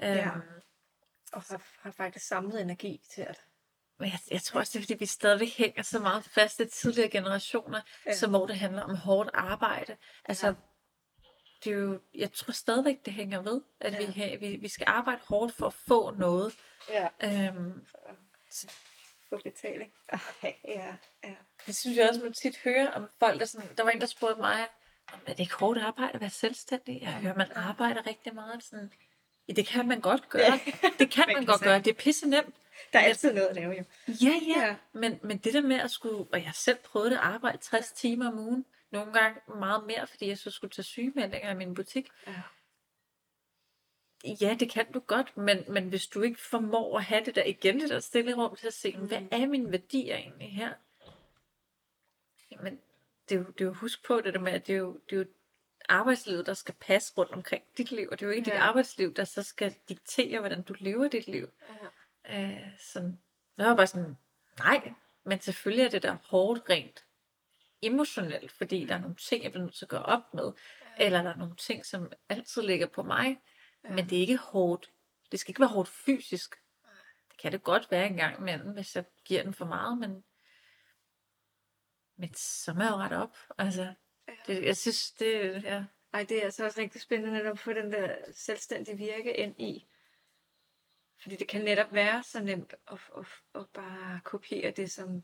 [0.02, 0.30] Øhm, Ja.
[1.32, 3.42] Og har, har faktisk samlet energi til at...
[3.98, 6.66] Men jeg, jeg tror også, det er, fordi vi stadigvæk hænger så meget fast i
[6.66, 8.14] tidligere generationer, Ja.
[8.14, 9.96] som hvor det handler om hårdt arbejde.
[10.24, 10.52] Altså, Ja.
[11.64, 14.06] det er jo, jeg tror stadigvæk, det hænger ved, at Ja.
[14.38, 16.54] vi, vi, vi skal arbejde hårdt for at få noget.
[16.90, 17.08] Ja.
[17.24, 17.86] Øhm,
[19.28, 19.92] Få betaling.
[20.42, 20.94] ja,
[21.24, 21.34] ja.
[21.66, 24.06] det synes jeg også, man tit hører om folk, der sådan, der var en, der
[24.06, 24.66] spurgte mig,
[25.12, 27.02] om er det ikke hårdt arbejde at være selvstændig?
[27.02, 28.64] Jeg hører, man arbejder rigtig meget.
[28.64, 28.92] Sådan,
[29.48, 30.58] ja, det kan man godt gøre.
[30.98, 31.78] Det kan Man godt gøre.
[31.78, 32.54] Det er pisse nemt.
[32.92, 33.84] Der er altid noget at lave, jo.
[34.08, 34.66] Ja, ja.
[34.66, 34.76] Ja.
[34.92, 37.92] Men, men det der med at skulle, og jeg selv prøvet det, at arbejde 60
[37.92, 41.74] timer om ugen, nogle gange meget mere, fordi jeg så skulle tage sygemeldinger i min
[41.74, 42.08] butik.
[42.26, 42.42] Ja.
[44.40, 47.44] Ja, det kan du godt, men, men hvis du ikke formår at have det der
[47.44, 49.06] igen, det der stille rum til at se, mm.
[49.06, 50.72] hvad er mine værdier egentlig her?
[52.50, 52.80] Jamen,
[53.28, 55.00] det er jo, det er jo husk på det der med, at det er jo,
[55.10, 55.26] det er jo
[55.88, 58.56] arbejdslivet, der skal passe rundt omkring dit liv, og det er jo ikke ja.
[58.56, 61.48] dit arbejdsliv, der så skal diktere, hvordan du lever dit liv.
[61.68, 61.88] Ja.
[62.30, 63.20] Øh, sådan,
[63.58, 64.16] jeg var bare sådan,
[64.58, 64.92] nej,
[65.24, 67.04] men selvfølgelig er det der hårdt rent
[67.82, 70.52] emotionelt, fordi der er nogle ting, jeg bliver nødt til at gøre op med,
[70.98, 73.40] eller der er nogle ting, som altid ligger på mig,
[73.84, 73.90] ja.
[73.90, 74.92] men det er ikke hårdt.
[75.32, 76.56] Det skal ikke være hårdt fysisk.
[77.30, 80.24] Det kan det godt være en gang imellem, hvis jeg giver den for meget, men,
[82.16, 83.36] men så må jeg jo rette op.
[83.58, 83.94] Altså,
[84.46, 85.84] det, jeg synes, det, ja.
[86.12, 89.60] Ej, det er altså også rigtig spændende netop at få den der selvstændige virke ind
[89.60, 89.86] i.
[91.22, 95.22] Fordi det kan netop være så nemt at, at, at bare kopiere det, som,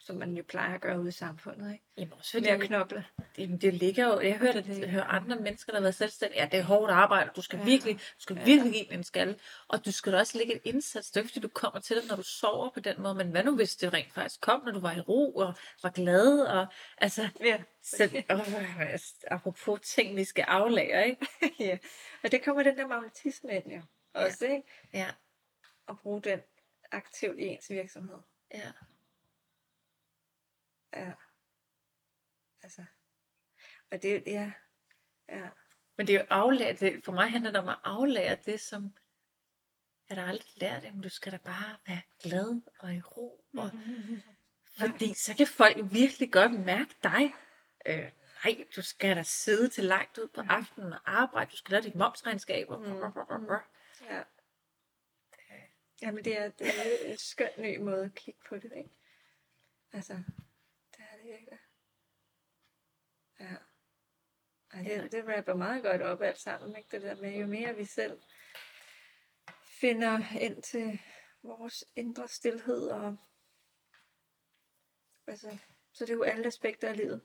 [0.00, 1.72] som man jo plejer at gøre ude i samfundet.
[1.72, 1.84] Ikke?
[1.96, 3.04] Jamen også Med at fordi, knokle.
[3.36, 6.40] det, det ligger jo, jeg hører, det, jeg hører andre mennesker, der har været selvstændige,
[6.40, 7.64] ja, det er hårdt arbejde, du skal Ja.
[7.64, 8.44] virkelig, du skal Ja.
[8.44, 11.40] virkelig give en skal, og du skal da også lægge et indsats, det er fordi
[11.40, 13.92] du kommer til det, når du sover på den måde, men hvad nu, hvis det
[13.92, 16.66] rent faktisk kom, når du var i ro, og var glad, og
[16.98, 17.62] altså, Ja.
[17.82, 18.94] så, åh,
[19.30, 21.26] apropos ting, vi skal aflære, ikke?
[21.68, 21.78] ja.
[22.24, 23.80] Og det kommer den der magnetisme ind jo.
[24.14, 24.68] Også, ikke?
[24.92, 25.10] Ja,
[25.88, 26.40] At bruge den
[26.92, 28.18] aktivt i ens virksomhed.
[28.54, 28.72] ja.
[30.94, 31.12] Ja.
[32.62, 32.84] Altså.
[33.90, 34.52] Og det, ja.
[35.28, 35.48] Ja.
[35.96, 38.96] Men det er jo aflære, det, for mig handler det om at aflære det, som
[40.08, 43.70] jeg har aldrig lært, men du skal da bare være glad og i ro, og
[44.80, 47.34] Fordi så kan folk virkelig godt mærke dig.
[47.86, 48.10] Øh,
[48.44, 51.50] nej, du skal da sidde til langt ud på aftenen og arbejde.
[51.50, 52.68] Du skal lave dit momsregnskab.
[52.70, 53.00] Og Mm.
[53.00, 53.58] Ja.
[56.02, 58.90] Jamen, det er, det er en skøn ny måde at kigge på det, ikke?
[59.92, 60.14] Altså,
[60.96, 61.58] det er det virkelig.
[63.40, 63.56] Ja.
[64.72, 66.88] Ej, det, det rapper meget godt op alt sammen, ikke?
[66.90, 68.22] Det der med, jo mere vi selv
[69.80, 71.00] finder ind til
[71.42, 73.16] vores indre stillhed og
[75.26, 75.58] altså,
[75.92, 77.22] så det er jo alle aspekter af livet.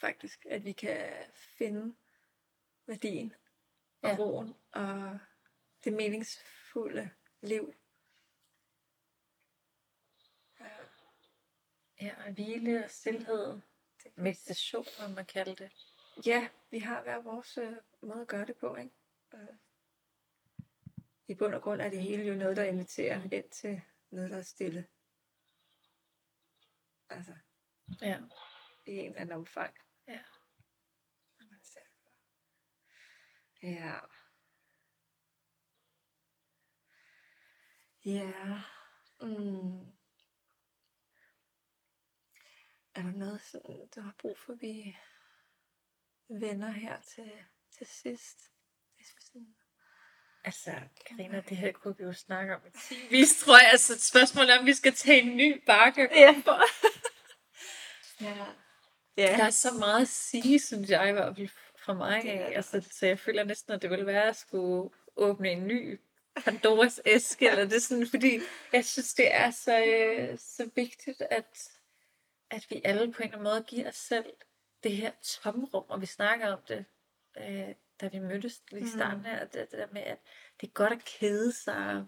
[0.00, 1.12] Faktisk, at vi kan
[1.58, 1.96] finde
[2.86, 3.34] værdien
[4.02, 4.16] og Ja.
[4.18, 5.18] roen og
[5.84, 7.10] det meningsfulde
[7.42, 7.74] liv.
[12.00, 13.60] Ja, og hvile og stillhed.
[14.16, 15.72] Meditation, må man kalde det.
[16.26, 18.94] Ja, vi har hver vores øh, måde at gøre det på, ikke?
[19.34, 19.48] Øh,
[21.28, 24.36] I bund og grund er det hele jo noget, der inviterer ind til noget, der
[24.36, 24.88] er stille.
[27.08, 27.34] Altså,
[28.02, 28.20] Ja.
[28.86, 29.76] i en eller anden omfang.
[30.08, 30.20] Ja.
[33.62, 33.98] Ja.
[38.04, 38.32] Ja.
[39.20, 39.80] Mm.
[42.94, 44.96] Er der noget, sådan, du har brug for, vi
[46.28, 47.32] vender her til,
[47.78, 48.38] til sidst?
[48.96, 49.54] Hvis vi sådan...
[50.44, 50.70] Altså,
[51.06, 53.68] Karina, det her kunne vi jo snakke om i timevis, tror jeg.
[53.72, 56.08] Altså, et spørgsmål er, om vi skal tage en ny bakke.
[56.12, 56.34] Ja.
[58.20, 58.34] ja.
[59.16, 59.46] Der Ja.
[59.46, 61.48] er så meget at sige, synes jeg, i hvert fald
[61.78, 62.22] fra mig.
[62.22, 65.66] Det der Altså, så jeg føler næsten, at det ville være at skulle åbne en
[65.66, 66.00] ny
[66.44, 68.40] Pandoras æske, eller det er sådan, fordi
[68.72, 71.70] jeg synes, det er så, øh, så vigtigt, at,
[72.50, 74.32] at vi alle på en eller anden måde giver os selv
[74.82, 76.84] det her tomrum, og vi snakker om det,
[77.38, 80.18] øh, da vi mødtes lige i starten her, det, det der med, at
[80.60, 82.06] det er godt at kede sig.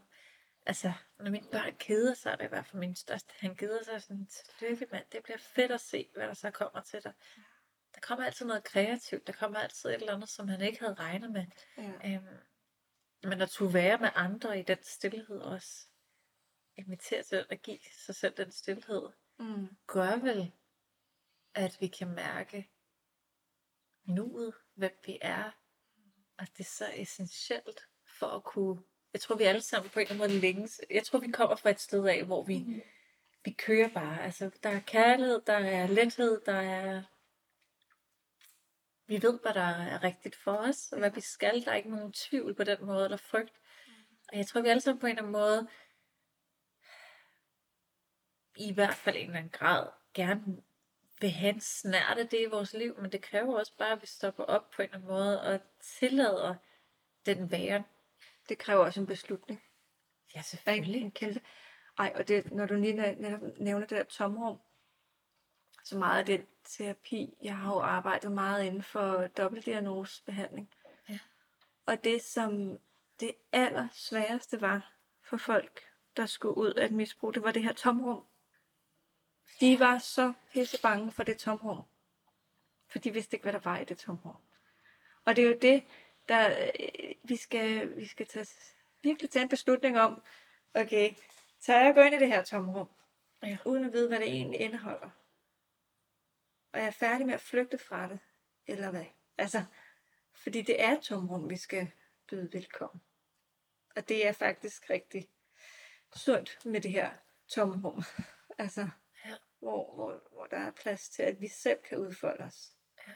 [0.66, 4.02] Altså, når mine børn keder sig, det i hvert fald min største, han keder sig
[4.02, 7.12] sådan, tillykke mand, det bliver fedt at se, hvad der så kommer til dig.
[7.94, 10.94] Der kommer altid noget kreativt, der kommer altid et eller andet, som han ikke havde
[10.94, 11.46] regnet med.
[11.78, 12.14] ja.
[12.14, 12.26] Øhm,
[13.24, 15.86] men at turde være med andre i den stillhed også,
[16.76, 19.02] invitere til at give sig selv den stillhed,
[19.38, 19.68] Mm.
[19.86, 20.52] gør vel,
[21.54, 22.70] at vi kan mærke
[24.04, 25.50] nuet, hvem vi er,
[26.38, 30.06] og det er så essentielt for at kunne, jeg tror vi alle sammen på en
[30.06, 32.80] eller anden måde længes, jeg tror vi kommer fra et sted af, hvor vi, Mm.
[33.44, 37.02] vi kører bare, altså der er kærlighed, der er lethed, der er,
[39.06, 41.90] vi ved, hvad der er rigtigt for os, og hvad vi skal, der er ikke
[41.90, 43.60] nogen tvivl på den måde, eller frygt,
[44.28, 45.68] og jeg tror vi alle sammen på en eller anden måde,
[48.56, 50.62] i hvert fald i en eller anden grad, gerne
[51.20, 54.02] vil have en snært af det i vores liv, men det kræver også bare, at
[54.02, 56.54] vi stopper op på en eller anden måde og tillader
[57.26, 57.82] den væren.
[58.48, 59.62] Det kræver også en beslutning.
[60.34, 61.00] Ja, selvfølgelig.
[61.00, 61.40] En kæmpe.
[61.98, 63.16] Ej, og det, når du lige
[63.58, 64.60] nævner det der tomrum,
[65.84, 70.70] så meget af det terapi, jeg har jo arbejdet meget inden for dobbeltdiagnosebehandling.
[71.08, 71.18] Ja.
[71.86, 72.78] Og det, som
[73.20, 75.80] det aller sværeste var for folk,
[76.16, 77.34] der skulle ud af et misbrug.
[77.34, 78.24] Det var det her tomrum.
[79.60, 81.82] De var så pisse bange for det tomrum.
[82.88, 84.36] For de vidste ikke, hvad der var i det tomrum.
[85.24, 85.84] Og det er jo det,
[86.28, 88.46] der øh, vi skal, vi skal tage,
[89.02, 90.22] virkelig tage en beslutning om,
[90.74, 91.14] okay,
[91.60, 92.88] så jeg går ind i det her tomrum,
[93.42, 93.58] Ja.
[93.64, 95.10] uden at vide, hvad det egentlig indeholder.
[96.74, 98.18] Og jeg er færdig med at flygte fra det,
[98.66, 99.04] eller hvad?
[99.38, 99.64] Altså,
[100.32, 101.90] fordi det er et tomrum, vi skal
[102.30, 103.02] byde velkommen.
[103.96, 105.28] Og det er faktisk rigtig
[106.16, 107.10] sundt med det her
[107.48, 108.02] tomrum.
[108.58, 108.88] altså,
[109.24, 109.34] Ja.
[109.58, 112.72] hvor, hvor, hvor der er plads til, at vi selv kan udfolde os.
[113.08, 113.12] Ja.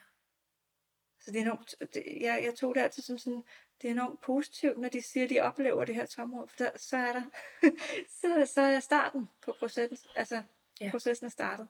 [1.20, 3.44] Så det er enormt, det, jeg, jeg tog det altid som sådan,
[3.82, 6.70] det er enormt positivt, når de siger, at de oplever det her tomrum, for der,
[6.76, 7.22] så er der,
[8.20, 10.34] så, så er starten på processen, altså
[10.80, 10.84] Ja.
[10.84, 10.90] ja.
[10.90, 11.68] processen er startet.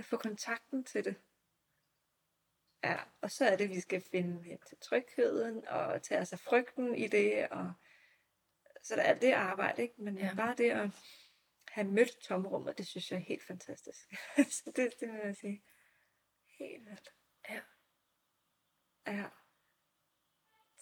[0.00, 0.02] Ja.
[0.02, 1.14] At få kontakten til det.
[2.84, 6.32] Ja, og så er det, at vi skal finde hen til trygheden, og tage os
[6.32, 7.72] af frygten i det, og
[8.82, 9.94] så der er det arbejde, ikke?
[9.98, 10.26] Men Ja.
[10.26, 10.34] ja.
[10.34, 10.90] bare det at
[11.68, 13.98] have mødt tomrummet, det synes jeg er helt fantastisk.
[14.56, 15.62] så det, det vil jeg sige.
[16.58, 17.12] Helt vildt.
[17.48, 17.60] Ja.
[19.06, 19.24] Ja.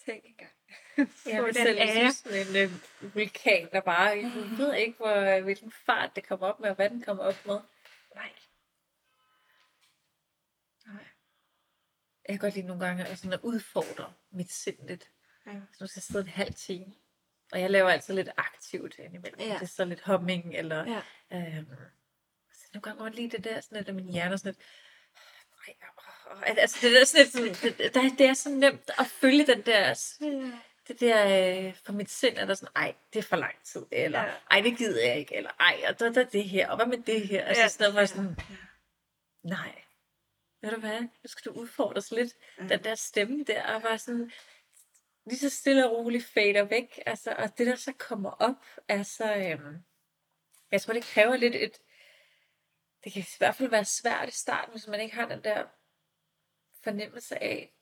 [0.05, 0.51] Tænk engang.
[0.97, 1.07] Vil
[1.45, 6.15] den selv synes, sådan en øh, vulkan, der bare, jeg ved ikke, hvor, hvilken fart
[6.15, 7.59] det kommer op med, og hvad den kommer op med.
[8.15, 8.33] Nej.
[12.29, 15.09] Jeg kan godt lide nogle gange at, sådan at udfordre mit sind lidt.
[15.47, 15.51] Ja.
[15.51, 16.85] Så nu skal jeg sidde en halv time.
[17.51, 19.39] Og jeg laver altid lidt aktivt indimellem.
[19.39, 19.53] Ja.
[19.53, 20.85] Det er så lidt humming, eller...
[21.31, 21.37] Ja.
[21.37, 21.65] Øhm,
[22.53, 24.65] så nogle gange godt lide det der, sådan lidt, at min hjerne er sådan lidt...
[25.67, 25.73] Ej,
[26.31, 27.61] åh, åh, altså, det, der, sådan lidt,
[27.93, 29.93] det, det er så nemt at følge den der...
[30.87, 33.85] Det der, øh, for mit sind er der sådan, ej, det er for lang tid,
[33.91, 34.31] eller Ja.
[34.51, 36.85] ej, det gider jeg ikke, eller ej, og der, der er det her, og hvad
[36.85, 37.45] med det her?
[37.45, 37.67] Altså, Ja.
[37.67, 38.15] sådan noget, hvor jeg Ja.
[38.15, 38.37] sådan,
[39.43, 39.81] nej,
[40.61, 42.33] ved du hvad, nu skal du udfordres lidt.
[42.57, 42.63] Ja.
[42.67, 44.31] Den der stemme der, og bare sådan,
[45.25, 49.03] lige så stille og roligt fader væk, altså, og det der så kommer op, er
[49.03, 49.83] så, øhm,
[50.71, 51.77] jeg tror, det kræver lidt et,
[53.03, 55.67] det kan i hvert fald være svært i starten, hvis man ikke har den der
[56.83, 57.73] fornemmelse af,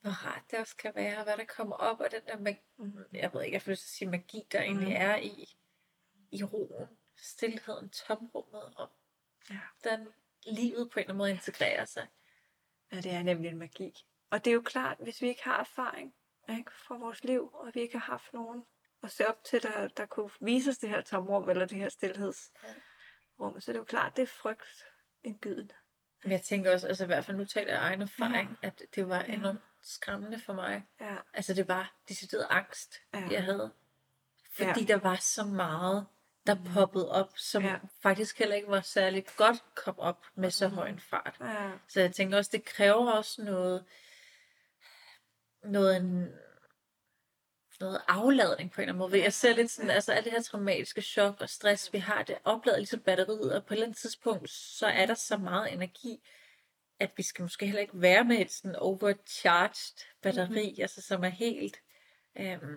[0.00, 2.64] hvor rart det også kan være, og hvad der kommer op, og den der, mag-
[3.12, 4.96] jeg ved ikke, jeg får lyst til at sige magi, der egentlig Mhm.
[5.02, 5.56] er i,
[6.32, 8.90] i roen, stillheden, tomrummet, og
[9.50, 9.60] Ja.
[9.84, 10.08] den
[10.46, 12.06] livet på en eller anden måde integrerer sig.
[12.92, 14.04] Ja, det er nemlig en magi.
[14.30, 16.14] Og det er jo klart, hvis vi ikke har erfaring
[16.48, 18.64] ikke, fra vores liv, og vi ikke har haft nogen
[19.02, 21.88] at se op til, der, der kunne vise os det her tomrum, eller det her
[21.88, 24.84] stillhedsrum, så er det jo klart, det er frygt
[25.24, 25.74] indgydende.
[26.22, 28.82] Men jeg tænker også, altså i hvert fald nu taler jeg af egen erfaring, at
[28.94, 30.86] det var enormt skræmmende for mig.
[31.00, 33.28] Ja, Altså det var decideret angst, Ja.
[33.30, 33.72] jeg havde.
[34.52, 34.86] Fordi Ja.
[34.86, 36.06] der var så meget,
[36.48, 37.76] der poppede op, som Ja.
[38.02, 40.74] faktisk heller ikke var særlig godt kom op med så Mhm.
[40.76, 41.36] høj en fart.
[41.40, 43.84] ja, Så jeg tænker også, det kræver også noget,
[45.64, 46.28] noget, en,
[47.80, 49.22] noget afladning på en eller anden måde.
[49.22, 52.38] Jeg ser lidt sådan, altså alt det her traumatiske chok og stress, vi har, det
[52.44, 56.28] oplader ligesom batteriet, og på et eller andet tidspunkt, så er der så meget energi,
[57.00, 60.82] at vi skal måske heller ikke være med et sådan overcharged batteri, mm-hmm.
[60.82, 61.76] altså som er helt...
[62.38, 62.76] Øhm,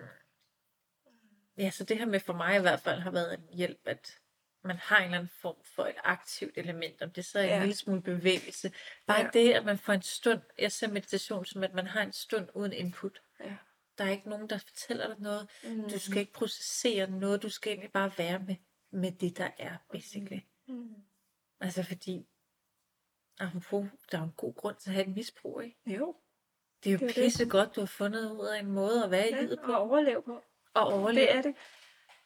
[1.58, 4.18] ja, så det her med for mig i hvert fald har været en hjælp, at
[4.64, 7.48] man har en eller anden form for et aktivt element, om det så er en
[7.48, 7.58] Ja.
[7.60, 8.72] lille smule bevægelse.
[9.06, 9.30] Bare Ja.
[9.32, 12.48] det, at man får en stund, jeg ser meditation som, at man har en stund
[12.54, 13.22] uden input.
[13.40, 13.56] ja.
[13.98, 15.50] Der er ikke nogen, der fortæller dig noget.
[15.64, 15.82] Mm.
[15.90, 18.56] Du skal ikke processere noget, du skal egentlig bare være med,
[18.90, 20.40] med det, der er, basically.
[20.68, 20.94] Mm.
[21.60, 22.26] Altså fordi,
[23.40, 25.76] apropos, der er en god grund til at have et misbrug, ikke?
[25.86, 26.16] Jo,
[26.84, 27.14] Det er jo Det er det.
[27.24, 29.72] pisse godt, du har fundet ud af en måde at være i livet på.
[29.72, 30.42] og overleve på.
[30.74, 31.26] Og overleve.
[31.26, 31.54] Det er det.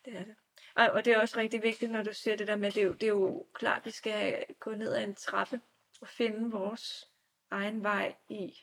[0.05, 0.35] Det er det.
[0.75, 2.87] Og, og det er også rigtig vigtigt, når du siger det der med, det er
[2.87, 5.61] jo, det er jo klart, at vi skal gå ned ad en trappe
[6.01, 7.11] og finde vores
[7.51, 8.59] egen vej i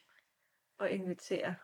[0.78, 1.56] og invitere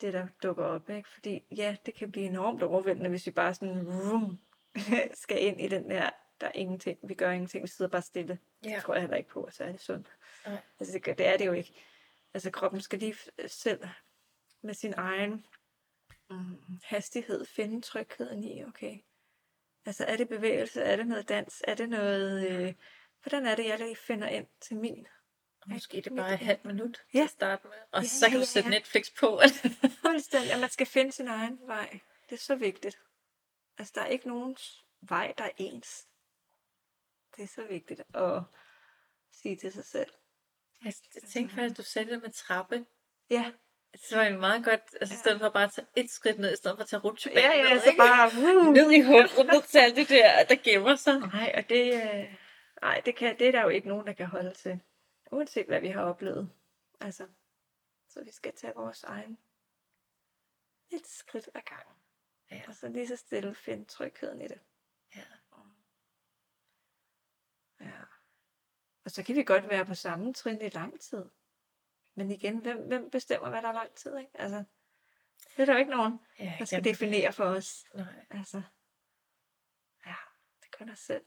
[0.00, 0.90] det, der dukker op.
[0.90, 1.08] Ikke?
[1.08, 4.40] Fordi ja, det kan blive enormt overvældende, hvis vi bare sådan vroom,
[5.22, 6.10] skal ind i den der,
[6.40, 8.38] der er ingenting, vi gør ingenting, vi sidder bare stille.
[8.64, 8.74] Ja.
[8.74, 10.16] Det tror jeg heller ikke på, så er det sundt.
[10.46, 10.56] Nej.
[10.80, 11.84] Altså det, det er det jo ikke.
[12.34, 13.88] Altså kroppen skal lige selv
[14.62, 15.46] med sin egen
[16.30, 18.98] mm, hastighed finde trygheden i, okay.
[19.86, 22.74] Altså er det bevægelse, er det noget dans, er det noget, øh,
[23.22, 25.06] hvordan er det, jeg lige finder ind til min?
[25.66, 27.24] Måske er det bare et halvt minut til Ja.
[27.24, 27.76] at starte med.
[27.92, 28.74] Og Ja, så kan ja, du sætte ja.
[28.76, 29.40] Netflix på.
[30.06, 32.00] Fuldstændig, at man skal finde sin egen vej.
[32.30, 32.98] Det er så vigtigt.
[33.78, 34.56] Altså der er ikke nogen
[35.00, 36.06] vej, der er ens.
[37.36, 38.42] Det er så vigtigt at
[39.30, 40.10] sige til sig selv.
[40.84, 40.94] jeg
[41.28, 42.86] tænkte faktisk, at du sagde det med trappe.
[43.30, 43.52] Ja,
[43.92, 46.52] Det var jo meget godt, altså i stedet for bare at tage et skridt ned,
[46.52, 48.30] i stedet for at tage rutsjebanen ja, ja ned, så bare...
[48.66, 48.74] Uh.
[48.74, 51.18] ned i hullet, ned til alt det der, der gemmer sig.
[51.18, 52.36] Nej, og det, øh,
[52.82, 54.80] nej, det, kan, det er der jo ikke nogen, der kan holde til.
[55.32, 56.50] Uanset hvad vi har oplevet.
[57.00, 57.26] Altså,
[58.08, 59.38] så vi skal tage vores egen
[60.90, 61.94] et skridt ad gangen.
[62.50, 62.62] Ja.
[62.68, 64.60] Og så lige så stille finde trygheden i det.
[65.16, 65.22] Ja.
[67.80, 68.00] Ja.
[69.04, 71.24] Og så kan vi godt være på samme trin i lang tid.
[72.20, 74.30] Men igen, hvem, hvem bestemmer, hvad der er lang tid, ikke?
[74.34, 74.64] Altså,
[75.56, 77.84] det er der jo ikke nogen, ja der skal definere for os.
[77.94, 78.04] Nej.
[78.30, 78.62] Altså,
[80.06, 80.14] ja,
[80.62, 81.22] det kun os selv.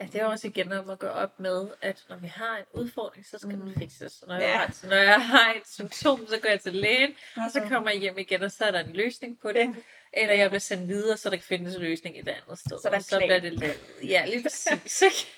[0.00, 2.64] Ja, det er også igen om at gå op med, at når vi har en
[2.72, 3.58] udfordring, så skal mm.
[3.58, 3.66] Mm.
[3.66, 4.24] den fikses.
[4.26, 4.40] Når, Ja.
[4.50, 7.90] jeg har, når jeg har et symptom, så går jeg til lægen, og så kommer
[7.90, 9.84] jeg hjem igen, og så er der en løsning på det.
[10.12, 12.78] Eller jeg bliver sendt videre, så der kan findes en løsning et andet sted.
[12.80, 13.80] Så der er så bliver det lavet.
[14.02, 15.02] Ja, lige præcis.
[15.02, 15.16] ikke?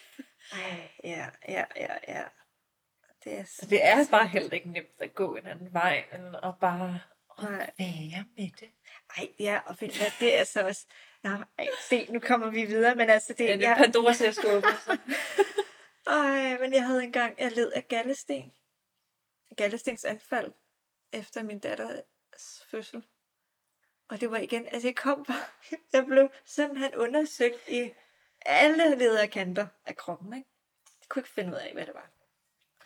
[1.04, 2.24] Ja, ja, ja, ja.
[3.28, 6.36] Det er, Så det er bare heller ikke nemt at gå en anden vej, end
[6.42, 7.00] at bare
[7.42, 7.70] Nej.
[7.78, 8.70] være med det.
[9.16, 10.86] Ej, ja, og ved du det er så også...
[11.22, 13.44] Nej, se, nu kommer vi videre, men altså det...
[13.44, 14.66] Ja, det er jeg, Pandoras æskåbe.
[16.06, 18.52] Ej, men jeg havde engang, jeg led af gallesten.
[19.56, 20.52] Gallestens anfald
[21.12, 23.04] efter min datters fødsel.
[24.08, 25.44] Og det var igen, altså jeg kom bare,
[25.92, 27.92] jeg blev simpelthen undersøgt i
[28.46, 30.48] alle lederkanter af kroppen, ikke?
[31.00, 32.10] Jeg kunne ikke finde ud af, hvad det var.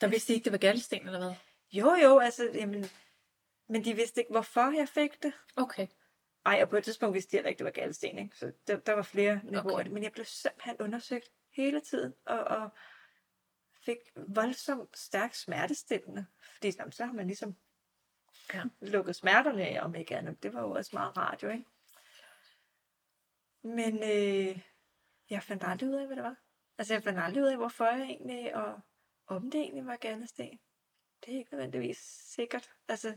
[0.03, 1.35] Der vidste I ikke, det var galdesten, eller hvad?
[1.73, 2.85] Jo, jo, altså, jamen,
[3.69, 5.33] men de vidste ikke, hvorfor jeg fik det.
[5.57, 5.87] Okay.
[6.47, 8.37] Ej, og på et tidspunkt vidste de heller ikke, det var galdesten, ikke?
[8.37, 9.81] Så der, der var flere niveauer.
[9.81, 9.91] Okay.
[9.91, 12.71] Men jeg blev simpelthen undersøgt hele tiden, og, og
[13.85, 16.27] fik voldsomt stærk smertestillende.
[16.55, 17.57] Fordi jamen, så har man ligesom
[18.55, 18.63] Ja.
[18.81, 20.43] lukket smerterne af, om ikke andet.
[20.43, 21.65] Det var jo også meget rart, jo, ikke?
[23.63, 24.61] Men øh,
[25.31, 26.37] jeg fandt aldrig ud af, hvad det var.
[26.79, 28.81] Altså, jeg fandt aldrig ud af, hvorfor jeg egentlig, og
[29.27, 30.61] om det egentlig var galdesten.
[31.25, 32.71] Det er ikke nødvendigvis sikkert.
[32.89, 33.15] Altså,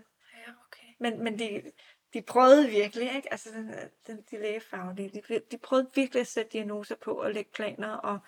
[0.48, 0.88] Ja, okay.
[1.00, 1.72] men, men de,
[2.14, 3.32] de prøvede virkelig, ikke?
[3.32, 3.76] Altså, den,
[4.08, 8.20] den, de lægefaglige, de, de prøvede virkelig at sætte diagnoser på og lægge planer, og,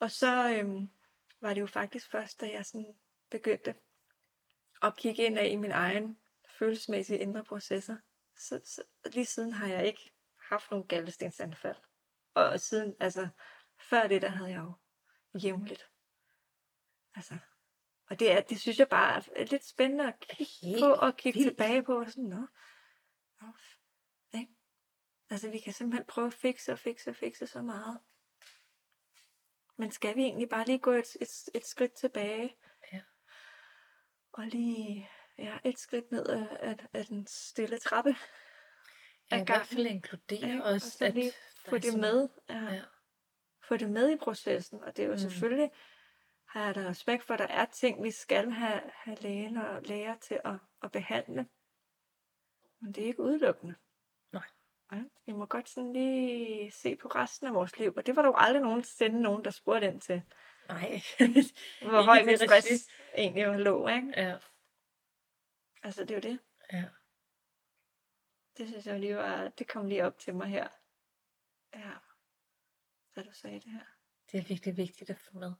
[0.00, 0.90] og så øhm,
[1.40, 2.94] var det jo faktisk først, da jeg sådan
[3.30, 3.74] begyndte
[4.82, 7.96] at kigge ind i min egen følelsesmæssige indre processer.
[8.36, 8.82] Så, så
[9.12, 11.76] lige siden har jeg ikke haft nogen galdestensanfald.
[12.34, 13.28] Og siden, altså,
[13.78, 14.72] før det, der havde jeg jo
[15.38, 15.90] jævnligt.
[17.16, 17.38] Altså,
[18.10, 21.16] og det, er, det synes jeg bare er lidt spændende at kigge Helt på og
[21.16, 21.50] kigge vildt.
[21.50, 22.00] tilbage på.
[22.00, 22.46] Og sådan, nå,
[23.40, 23.46] nå,
[24.38, 24.54] ikke?
[25.30, 28.00] Altså, vi kan simpelthen prøve at fikse og fikse og fikse så meget.
[29.78, 32.56] Men skal vi egentlig bare lige gå et, et, et skridt tilbage?
[32.92, 33.00] Ja.
[34.32, 38.16] Og lige ja, et skridt ned af, af, af den stille trappe.
[39.30, 40.64] Ja, i hvert fald inkludere ikke?
[40.64, 41.32] os, og så at lige
[41.64, 42.28] der få det med.
[42.48, 42.74] Ja.
[42.74, 42.82] Ja.
[43.68, 44.82] Få det med i processen.
[44.82, 45.18] Og det er jo mm.
[45.18, 45.70] selvfølgelig,
[46.58, 50.16] har da respekt for, at der er ting, vi skal have, have lægen og læger
[50.16, 51.48] til at, at behandle.
[52.80, 53.74] Men det er ikke udelukkende.
[54.32, 54.46] Nej.
[54.92, 57.94] Ja, vi må godt sådan lige se på resten af vores liv.
[57.96, 60.22] Og det var der jo aldrig nogensinde nogen, der spurgte ind til,
[60.68, 61.00] Nej.
[61.90, 62.46] hvor høj min regi.
[62.46, 63.88] stress egentlig var lå.
[63.88, 64.12] Ikke?
[64.16, 64.38] ja.
[65.82, 66.38] Altså, det er jo det.
[66.72, 66.84] Ja.
[68.56, 70.68] Det synes jeg lige var, det kom lige op til mig her.
[71.74, 71.92] Ja.
[73.16, 73.84] Da du sagde det her.
[74.32, 75.52] Det er virkelig vigtigt at få med.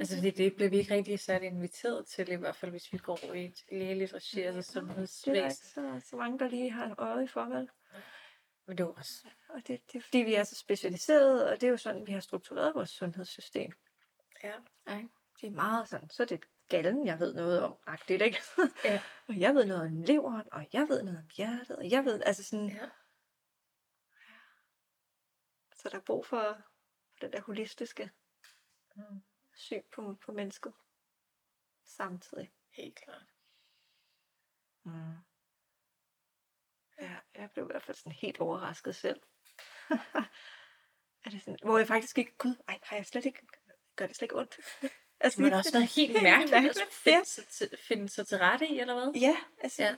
[0.00, 2.98] Altså, fordi det bliver vi ikke rigtig særlig inviteret til, i hvert fald hvis vi
[2.98, 5.34] går i et lægeligt regi, altså Det er sundhedsvæsen.
[5.44, 7.68] ikke så, så mange, der lige har øjet i forhold.
[8.66, 11.66] Men det er også Og det, det er fordi, vi er så specialiserede, og det
[11.66, 13.72] er jo sådan, vi har struktureret vores sundhedssystem.
[14.44, 14.52] Ja.
[14.96, 15.08] Ikke?
[15.40, 18.38] Det er meget sådan, så er det gallen, jeg ved noget om, agtigt, ikke?
[18.84, 19.02] Ja.
[19.28, 22.22] og jeg ved noget om leveren, og jeg ved noget om hjertet, og jeg ved,
[22.26, 22.88] altså sådan, Ja.
[25.76, 26.58] så der er brug for,
[27.12, 28.10] for den der holistiske
[28.96, 29.22] Mm.
[29.60, 30.72] Syn på, på mennesket
[31.84, 32.52] samtidig.
[32.70, 33.26] Helt klart.
[34.84, 35.14] Mm.
[37.00, 39.20] Ja, jeg blev i hvert fald sådan helt overrasket selv.
[41.24, 43.46] er det sådan, hvor jeg faktisk ikke, gud, ej, har jeg slet ikke,
[43.96, 44.56] gør det slet ikke ondt?
[45.20, 48.38] altså, Det da også være helt mærkeligt at mærkeligt, finde sig, til, finde sig til
[48.38, 49.20] rette i, eller hvad?
[49.20, 49.96] Ja, altså, ja.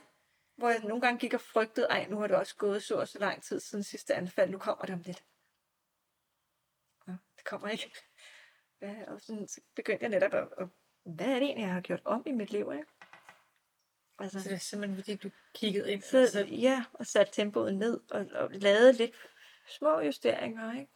[0.55, 3.07] hvor jeg nogle gange gik og frygtede, ej, nu har det også gået så og
[3.07, 5.23] så lang tid siden sidste anfald, nu kommer det om lidt.
[7.07, 7.93] Ja, det kommer ikke.
[8.83, 10.67] Ja, og sådan, så begyndte jeg netop at, at,
[11.03, 12.85] hvad er det egentlig, jeg har gjort om i mit liv, ikke?
[14.19, 16.01] Altså, Så det er simpelthen fordi, du kiggede ind.
[16.01, 19.15] så, så, ja, og satte tempoet ned og, og lavede lidt
[19.67, 20.91] små justeringer, ikke?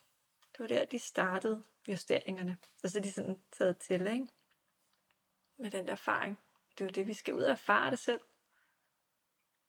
[0.52, 2.58] Det var der, de startede justeringerne.
[2.84, 4.28] Og så er de sådan taget til, ikke?
[5.58, 6.40] Med den der erfaring.
[6.72, 8.20] Det er jo det, vi skal ud og erfare det selv.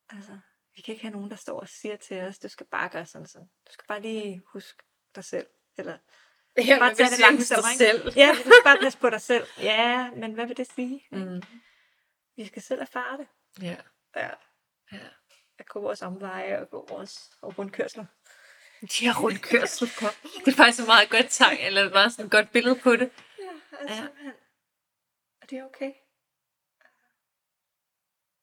[0.09, 0.39] Altså,
[0.75, 3.07] vi kan ikke have nogen, der står og siger til os, du skal bare gøre
[3.07, 3.51] sådan sådan.
[3.67, 4.83] Du skal bare lige huske
[5.15, 5.47] dig selv.
[5.77, 5.99] Eller
[6.67, 7.85] ja, bare tage det langsomt, dig ikke?
[7.85, 8.13] selv.
[8.17, 9.47] Ja, du skal bare passe på dig selv.
[9.59, 11.07] Ja, men hvad vil det sige?
[11.11, 11.43] Mm.
[12.37, 13.27] Vi skal selv erfare det.
[13.63, 13.77] Ja.
[14.17, 14.31] Ja.
[14.93, 14.99] ja.
[15.59, 18.05] At gå vores omveje og gå vores og rundkørsler.
[18.81, 20.07] De har rundkørsel på.
[20.45, 22.97] Det er faktisk et meget godt tegn, eller et meget sådan et godt billede på
[22.97, 23.11] det.
[23.39, 24.31] Ja, altså, Ja.
[25.43, 25.93] Og det er okay.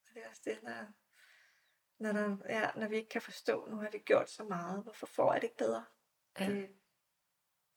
[0.08, 0.86] Og det er også det, der
[2.00, 5.06] Når, der, ja, når vi ikke kan forstå, nu har vi gjort så meget, hvorfor
[5.06, 5.86] får jeg det ikke bedre?
[6.40, 6.46] Ja.
[6.50, 6.70] Det,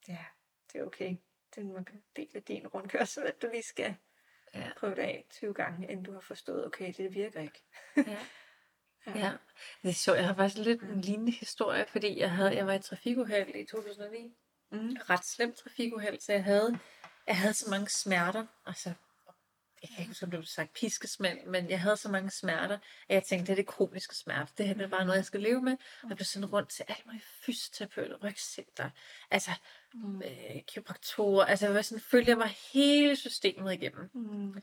[0.09, 0.24] ja,
[0.72, 1.16] det er okay.
[1.55, 1.86] Det er en
[2.16, 3.97] del af din rundkørsel, at du lige skal
[4.55, 4.70] Ja.
[4.76, 7.64] prøve det af 20 gange, inden du har forstået, okay, det virker ikke.
[7.97, 8.02] Ja.
[9.20, 9.32] ja.
[9.82, 10.18] Det er sjovt.
[10.18, 13.64] Jeg har faktisk lidt en lignende historie, fordi jeg, havde, jeg var i trafikuheld i
[13.64, 14.35] 2009.
[14.70, 14.97] Mm.
[15.10, 16.78] Ret slemt trafikuheld, så jeg havde,
[17.26, 18.47] jeg havde så mange smerter.
[18.66, 18.93] Altså,
[19.82, 22.78] jeg kan ikke huske, om det blev sagt piskesmæld, men jeg havde så mange smerter,
[23.09, 24.52] at jeg tænkte, det er det kroniske smerte.
[24.59, 25.72] Det her det er bare noget, jeg skal leve med.
[26.02, 28.90] Og jeg blev sendt rundt til alle mulige fysioterapeuter, rygcenter,
[29.30, 29.51] altså
[29.94, 30.23] Mm.
[30.23, 31.44] øh, kiropraktorer.
[31.44, 34.10] Altså, jeg var sådan, jeg mig hele systemet igennem.
[34.15, 34.62] Mm.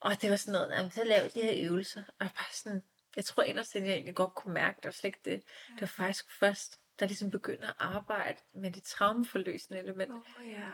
[0.00, 2.00] Og det var sådan noget, jamen, så lavede de her øvelser.
[2.00, 2.82] Og jeg bare sådan,
[3.16, 5.42] jeg tror inderst inde, jeg egentlig godt kunne mærke, det var slet ikke det.
[5.68, 10.10] Det var faktisk først, der ligesom begynder at arbejde med det traumeforløsende element.
[10.10, 10.70] Oh, ja.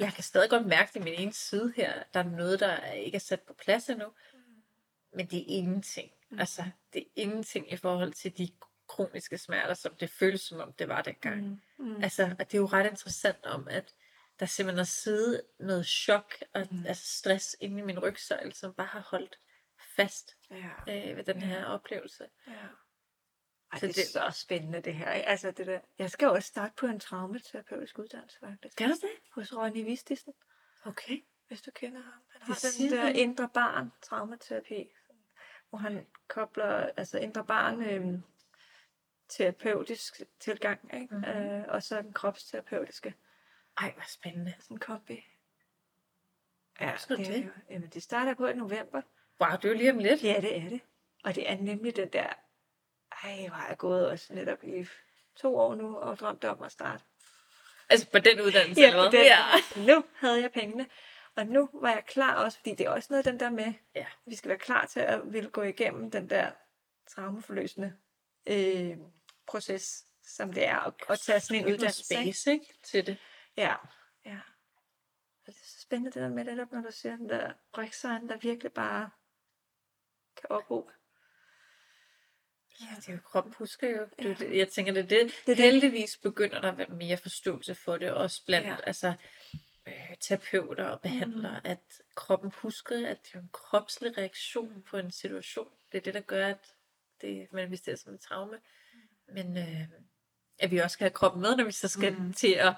[0.00, 2.02] Jeg kan stadig godt mærke det i min ene side her.
[2.14, 4.06] Der er noget, der ikke er sat på plads endnu.
[5.12, 6.10] Men det er ingenting.
[6.30, 6.38] Mm.
[6.38, 8.48] Altså, det er ingenting i forhold til de
[8.88, 11.42] kroniske smerter, som det føles som om det var dengang.
[11.46, 11.60] Mm.
[11.86, 12.02] Mm.
[12.02, 13.94] Altså, og det er jo ret interessant om, at
[14.40, 16.86] der simpelthen har siddet noget chok og Mm.
[16.86, 19.38] altså stress inde i min rygsøjle, som bare har holdt
[19.96, 20.70] fast ja.
[21.10, 22.24] øh, ved den her oplevelse.
[22.46, 22.52] Ja.
[23.72, 25.12] Ej, Så det er det- så spændende det her.
[25.12, 25.28] Ikke?
[25.28, 25.80] Altså, det der.
[25.98, 28.72] Jeg skal også starte på en traumaterapeutisk uddannelse, faktisk.
[28.72, 29.10] Skal du det?
[29.34, 30.32] Hos Ronny Vistisen,
[30.84, 31.18] Okay.
[31.48, 32.12] hvis du kender ham.
[32.32, 33.16] Han har Det den der han.
[33.16, 34.88] indre barn traumaterapi,
[35.68, 38.22] hvor han kobler altså indre barn øhm,
[39.28, 41.14] terapeutisk tilgang, ikke?
[41.14, 41.24] Mhm.
[41.24, 43.14] Øh, og så den kropsterapeutiske.
[43.78, 44.54] Ej, hvor spændende.
[44.60, 45.24] Sådan en kombi.
[46.80, 47.44] Ja, skal det, det?
[47.44, 49.02] jo- Jamen, det starter på i november.
[49.40, 50.24] Wow, det er jo lige om lidt.
[50.24, 50.80] Ja, det er det.
[51.24, 52.26] Og det er nemlig den der,
[53.24, 54.86] ej, hvor har jeg gået også netop i
[55.36, 57.04] to år nu og drømt om at starte.
[57.88, 59.10] Altså på den uddannelse, Ja, på
[59.76, 59.86] den.
[59.86, 60.86] Nu havde jeg pengene.
[61.36, 64.06] Og nu var jeg klar også, fordi det er også noget den der med, Ja.
[64.26, 66.50] vi skal være klar til at ville gå igennem den der
[67.06, 67.96] traumeforløsende
[68.46, 68.96] øh,
[69.48, 72.04] proces, som det er at, at tage sådan en uddannelse.
[72.04, 72.74] space, ikke?
[72.82, 73.16] Til det.
[73.56, 73.74] Ja,
[74.26, 74.38] ja.
[75.46, 78.28] Og det er så spændende det der med netop, når du ser den der rygsøjlen,
[78.28, 79.10] der virkelig bare
[80.36, 80.90] kan opro.
[82.80, 84.06] Ja, det er jo kroppen husker jo.
[84.18, 84.56] Det, Ja.
[84.58, 85.26] Jeg tænker, det er det.
[85.46, 85.56] Det det.
[85.56, 88.76] Heldigvis begynder der at være mere forståelse for det, også blandt Ja.
[88.86, 89.14] altså,
[89.86, 91.70] øh, terapeuter og behandlere, Mhm.
[91.70, 91.80] at
[92.14, 95.72] kroppen husker, at det er en kropslig reaktion på en situation.
[95.92, 96.74] Det er det, der gør, at
[97.20, 98.60] det manifesterer som et traume.
[99.28, 99.88] Men øh,
[100.58, 102.32] at vi også skal have kroppen med, når vi så skal mm.
[102.32, 102.72] til at,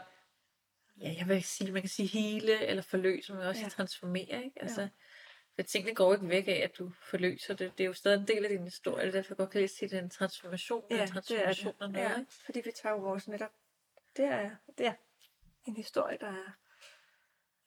[1.01, 3.69] ja, jeg vil sige, man kan sige hele eller forløse, men også Ja.
[3.69, 4.63] transformere, ikke?
[4.63, 4.89] Altså, Ja.
[5.55, 7.73] for tingene går ikke væk af, at du forløser det.
[7.79, 9.61] Det er jo stadig en del af din historie, det er derfor jeg godt kan
[9.61, 10.85] lide at det er en transformation.
[10.91, 11.81] Ja, en det er transformation det.
[11.81, 12.33] noget, Ja, ikke?
[12.45, 13.51] fordi vi tager jo vores netop,
[14.17, 14.95] det er, det er
[15.67, 16.53] en historie, der er,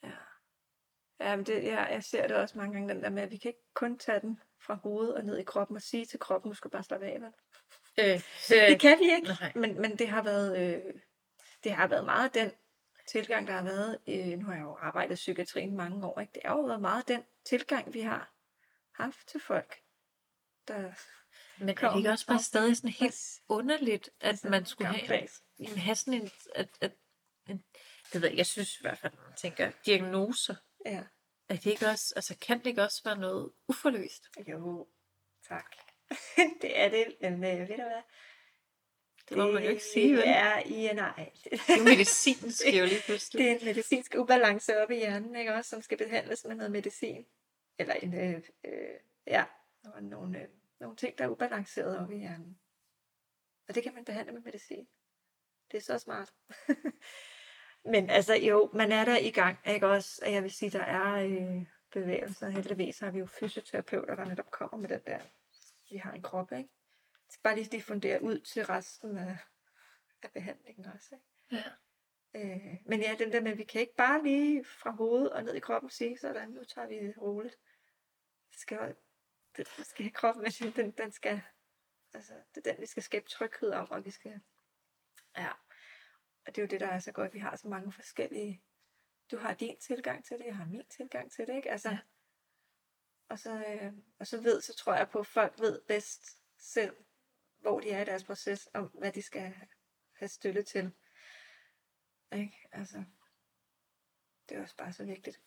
[0.03, 0.11] ja.
[1.19, 3.37] Ja, men det, jeg, jeg ser det også mange gange, den der med, at vi
[3.37, 6.51] kan ikke kun tage den fra hovedet og ned i kroppen og sige til kroppen,
[6.51, 7.21] du skal bare slappe af.
[7.21, 7.31] vel?
[7.97, 9.51] Øh, Det kan vi ikke, nej.
[9.55, 10.93] men, men det har været, øh,
[11.63, 12.51] det har været meget den
[13.07, 16.31] tilgang, der har været, øh, nu har jeg jo arbejdet i psykiatrien mange år, ikke?
[16.33, 18.33] det har jo været meget den tilgang, vi har
[19.03, 19.75] haft til folk,
[20.67, 20.91] der
[21.59, 23.15] Men er det ikke også bare stadig sådan helt
[23.49, 25.27] underligt, at Altså, man skulle have,
[25.59, 26.91] jamen, have sådan en, at, at,
[27.49, 27.63] en,
[28.13, 30.55] det ved jeg, jeg synes i hvert fald, man tænker, diagnoser,
[30.85, 31.03] Ja.
[31.49, 34.29] er det ikke også, altså kan det ikke også være noget uforløst?
[34.47, 34.87] Jo,
[35.47, 35.75] tak.
[36.61, 38.01] det er det, men øh, ved du hvad?
[39.29, 40.21] Det må man jo ikke sige, vel?
[40.21, 41.31] Det er i nej.
[41.43, 43.39] Det er jo medicin, sker jo lige pludselig.
[43.45, 46.71] det er en medicinsk ubalance oppe i hjernen, ikke også, som skal behandles med noget
[46.71, 47.25] medicin.
[47.79, 49.45] Eller en, øh, øh, ja,
[49.83, 50.47] der nogle, øh,
[50.79, 52.59] nogle ting, der er ubalanceret oppe i hjernen.
[53.67, 54.87] Og det kan man behandle med medicin.
[55.71, 56.33] Det er så smart.
[57.93, 60.21] Men altså jo, man er der i gang, ikke også?
[60.25, 62.49] Og jeg vil sige, der er øh, bevægelser.
[62.49, 65.19] Heldigvis har vi jo fysioterapeuter, der netop kommer med den der,
[65.93, 66.69] vi har en krop, ikke?
[67.29, 69.37] Så bare lige diffundere ud til resten af,
[70.23, 71.25] af behandlingen også, ikke?
[71.51, 71.71] Ja.
[72.35, 75.53] Øh, men ja, den der med, vi kan ikke bare lige fra hovedet og ned
[75.53, 77.57] i kroppen sige, sådan, nu tager vi det roligt.
[78.51, 78.95] Det skal,
[79.57, 81.41] det, skal kroppen med, den, den skal,
[82.13, 84.41] altså, det er den, vi skal skabe tryghed om, og vi skal,
[85.37, 85.51] ja.
[86.45, 88.63] Og det er jo det, der er så godt, vi har så mange forskellige,
[89.31, 91.71] du har din tilgang til det, jeg har min tilgang til det, ikke?
[91.71, 91.97] Altså, Ja.
[93.33, 96.95] Og, så, øh, og så ved, så tror jeg på, at folk ved bedst selv,
[97.59, 99.53] hvor de er i deres proces, om hvad de skal
[100.13, 100.91] have støtte til.
[102.35, 102.67] Ikke?
[102.71, 103.03] Altså,
[104.49, 105.41] det er også bare så vigtigt.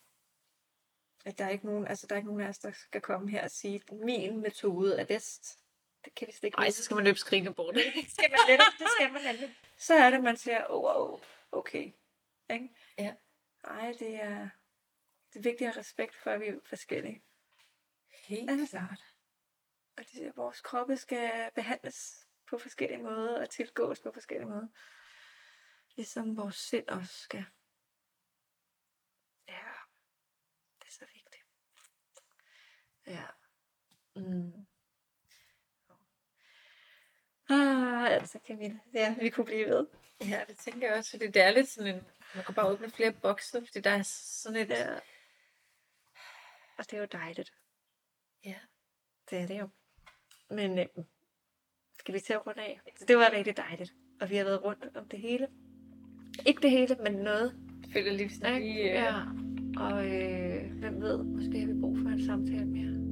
[1.25, 3.29] At der er ikke nogen, altså der er ikke nogen af os, der skal komme
[3.29, 5.59] her og sige, at min metode er bedst.
[6.05, 6.75] Det kan vi slet ikke Ej, vide.
[6.75, 7.75] så skal man løbe skrigende bort.
[7.75, 9.57] det skal man netop, det skal man nemlig.
[9.77, 11.19] Så er det, man siger, oh, oh
[11.51, 11.91] okay.
[12.49, 12.69] Ikke?
[12.97, 13.13] Ja.
[13.63, 14.49] Ej, det er,
[15.33, 17.23] det er vigtigt at have respekt for, at vi er forskellige.
[18.27, 19.05] Helt Altså, klart.
[19.97, 24.67] Og det vores kroppe skal behandles på forskellige måder og tilgås på forskellige måder.
[25.95, 27.45] Ligesom vores sind også skal.
[29.47, 29.67] Ja,
[30.81, 31.43] det er så vigtigt.
[33.07, 33.25] Ja.
[34.15, 34.67] Mm.
[37.49, 39.87] Ah, altså Camilla, ja, vi kunne blive ved.
[40.21, 42.03] Ja, det tænker jeg også, fordi det er lidt sådan en,
[42.35, 44.99] man kan bare åbne flere bokse, fordi der er sådan et, Ja.
[46.77, 47.53] Og det er jo dejligt.
[48.47, 48.55] Ja,
[49.29, 49.67] Det er det jo.
[50.49, 50.85] Men øh,
[51.99, 52.79] skal vi til at runde af?
[52.99, 53.93] Så det var rigtig dejligt.
[54.21, 55.47] Og vi har været rundt om det hele.
[56.45, 57.55] Ikke det hele, men noget.
[57.83, 59.15] jeg føler lige sådan lige, øh, Ja.
[59.85, 63.06] Og øh, hvem ved, måske har vi brug for en samtale mere.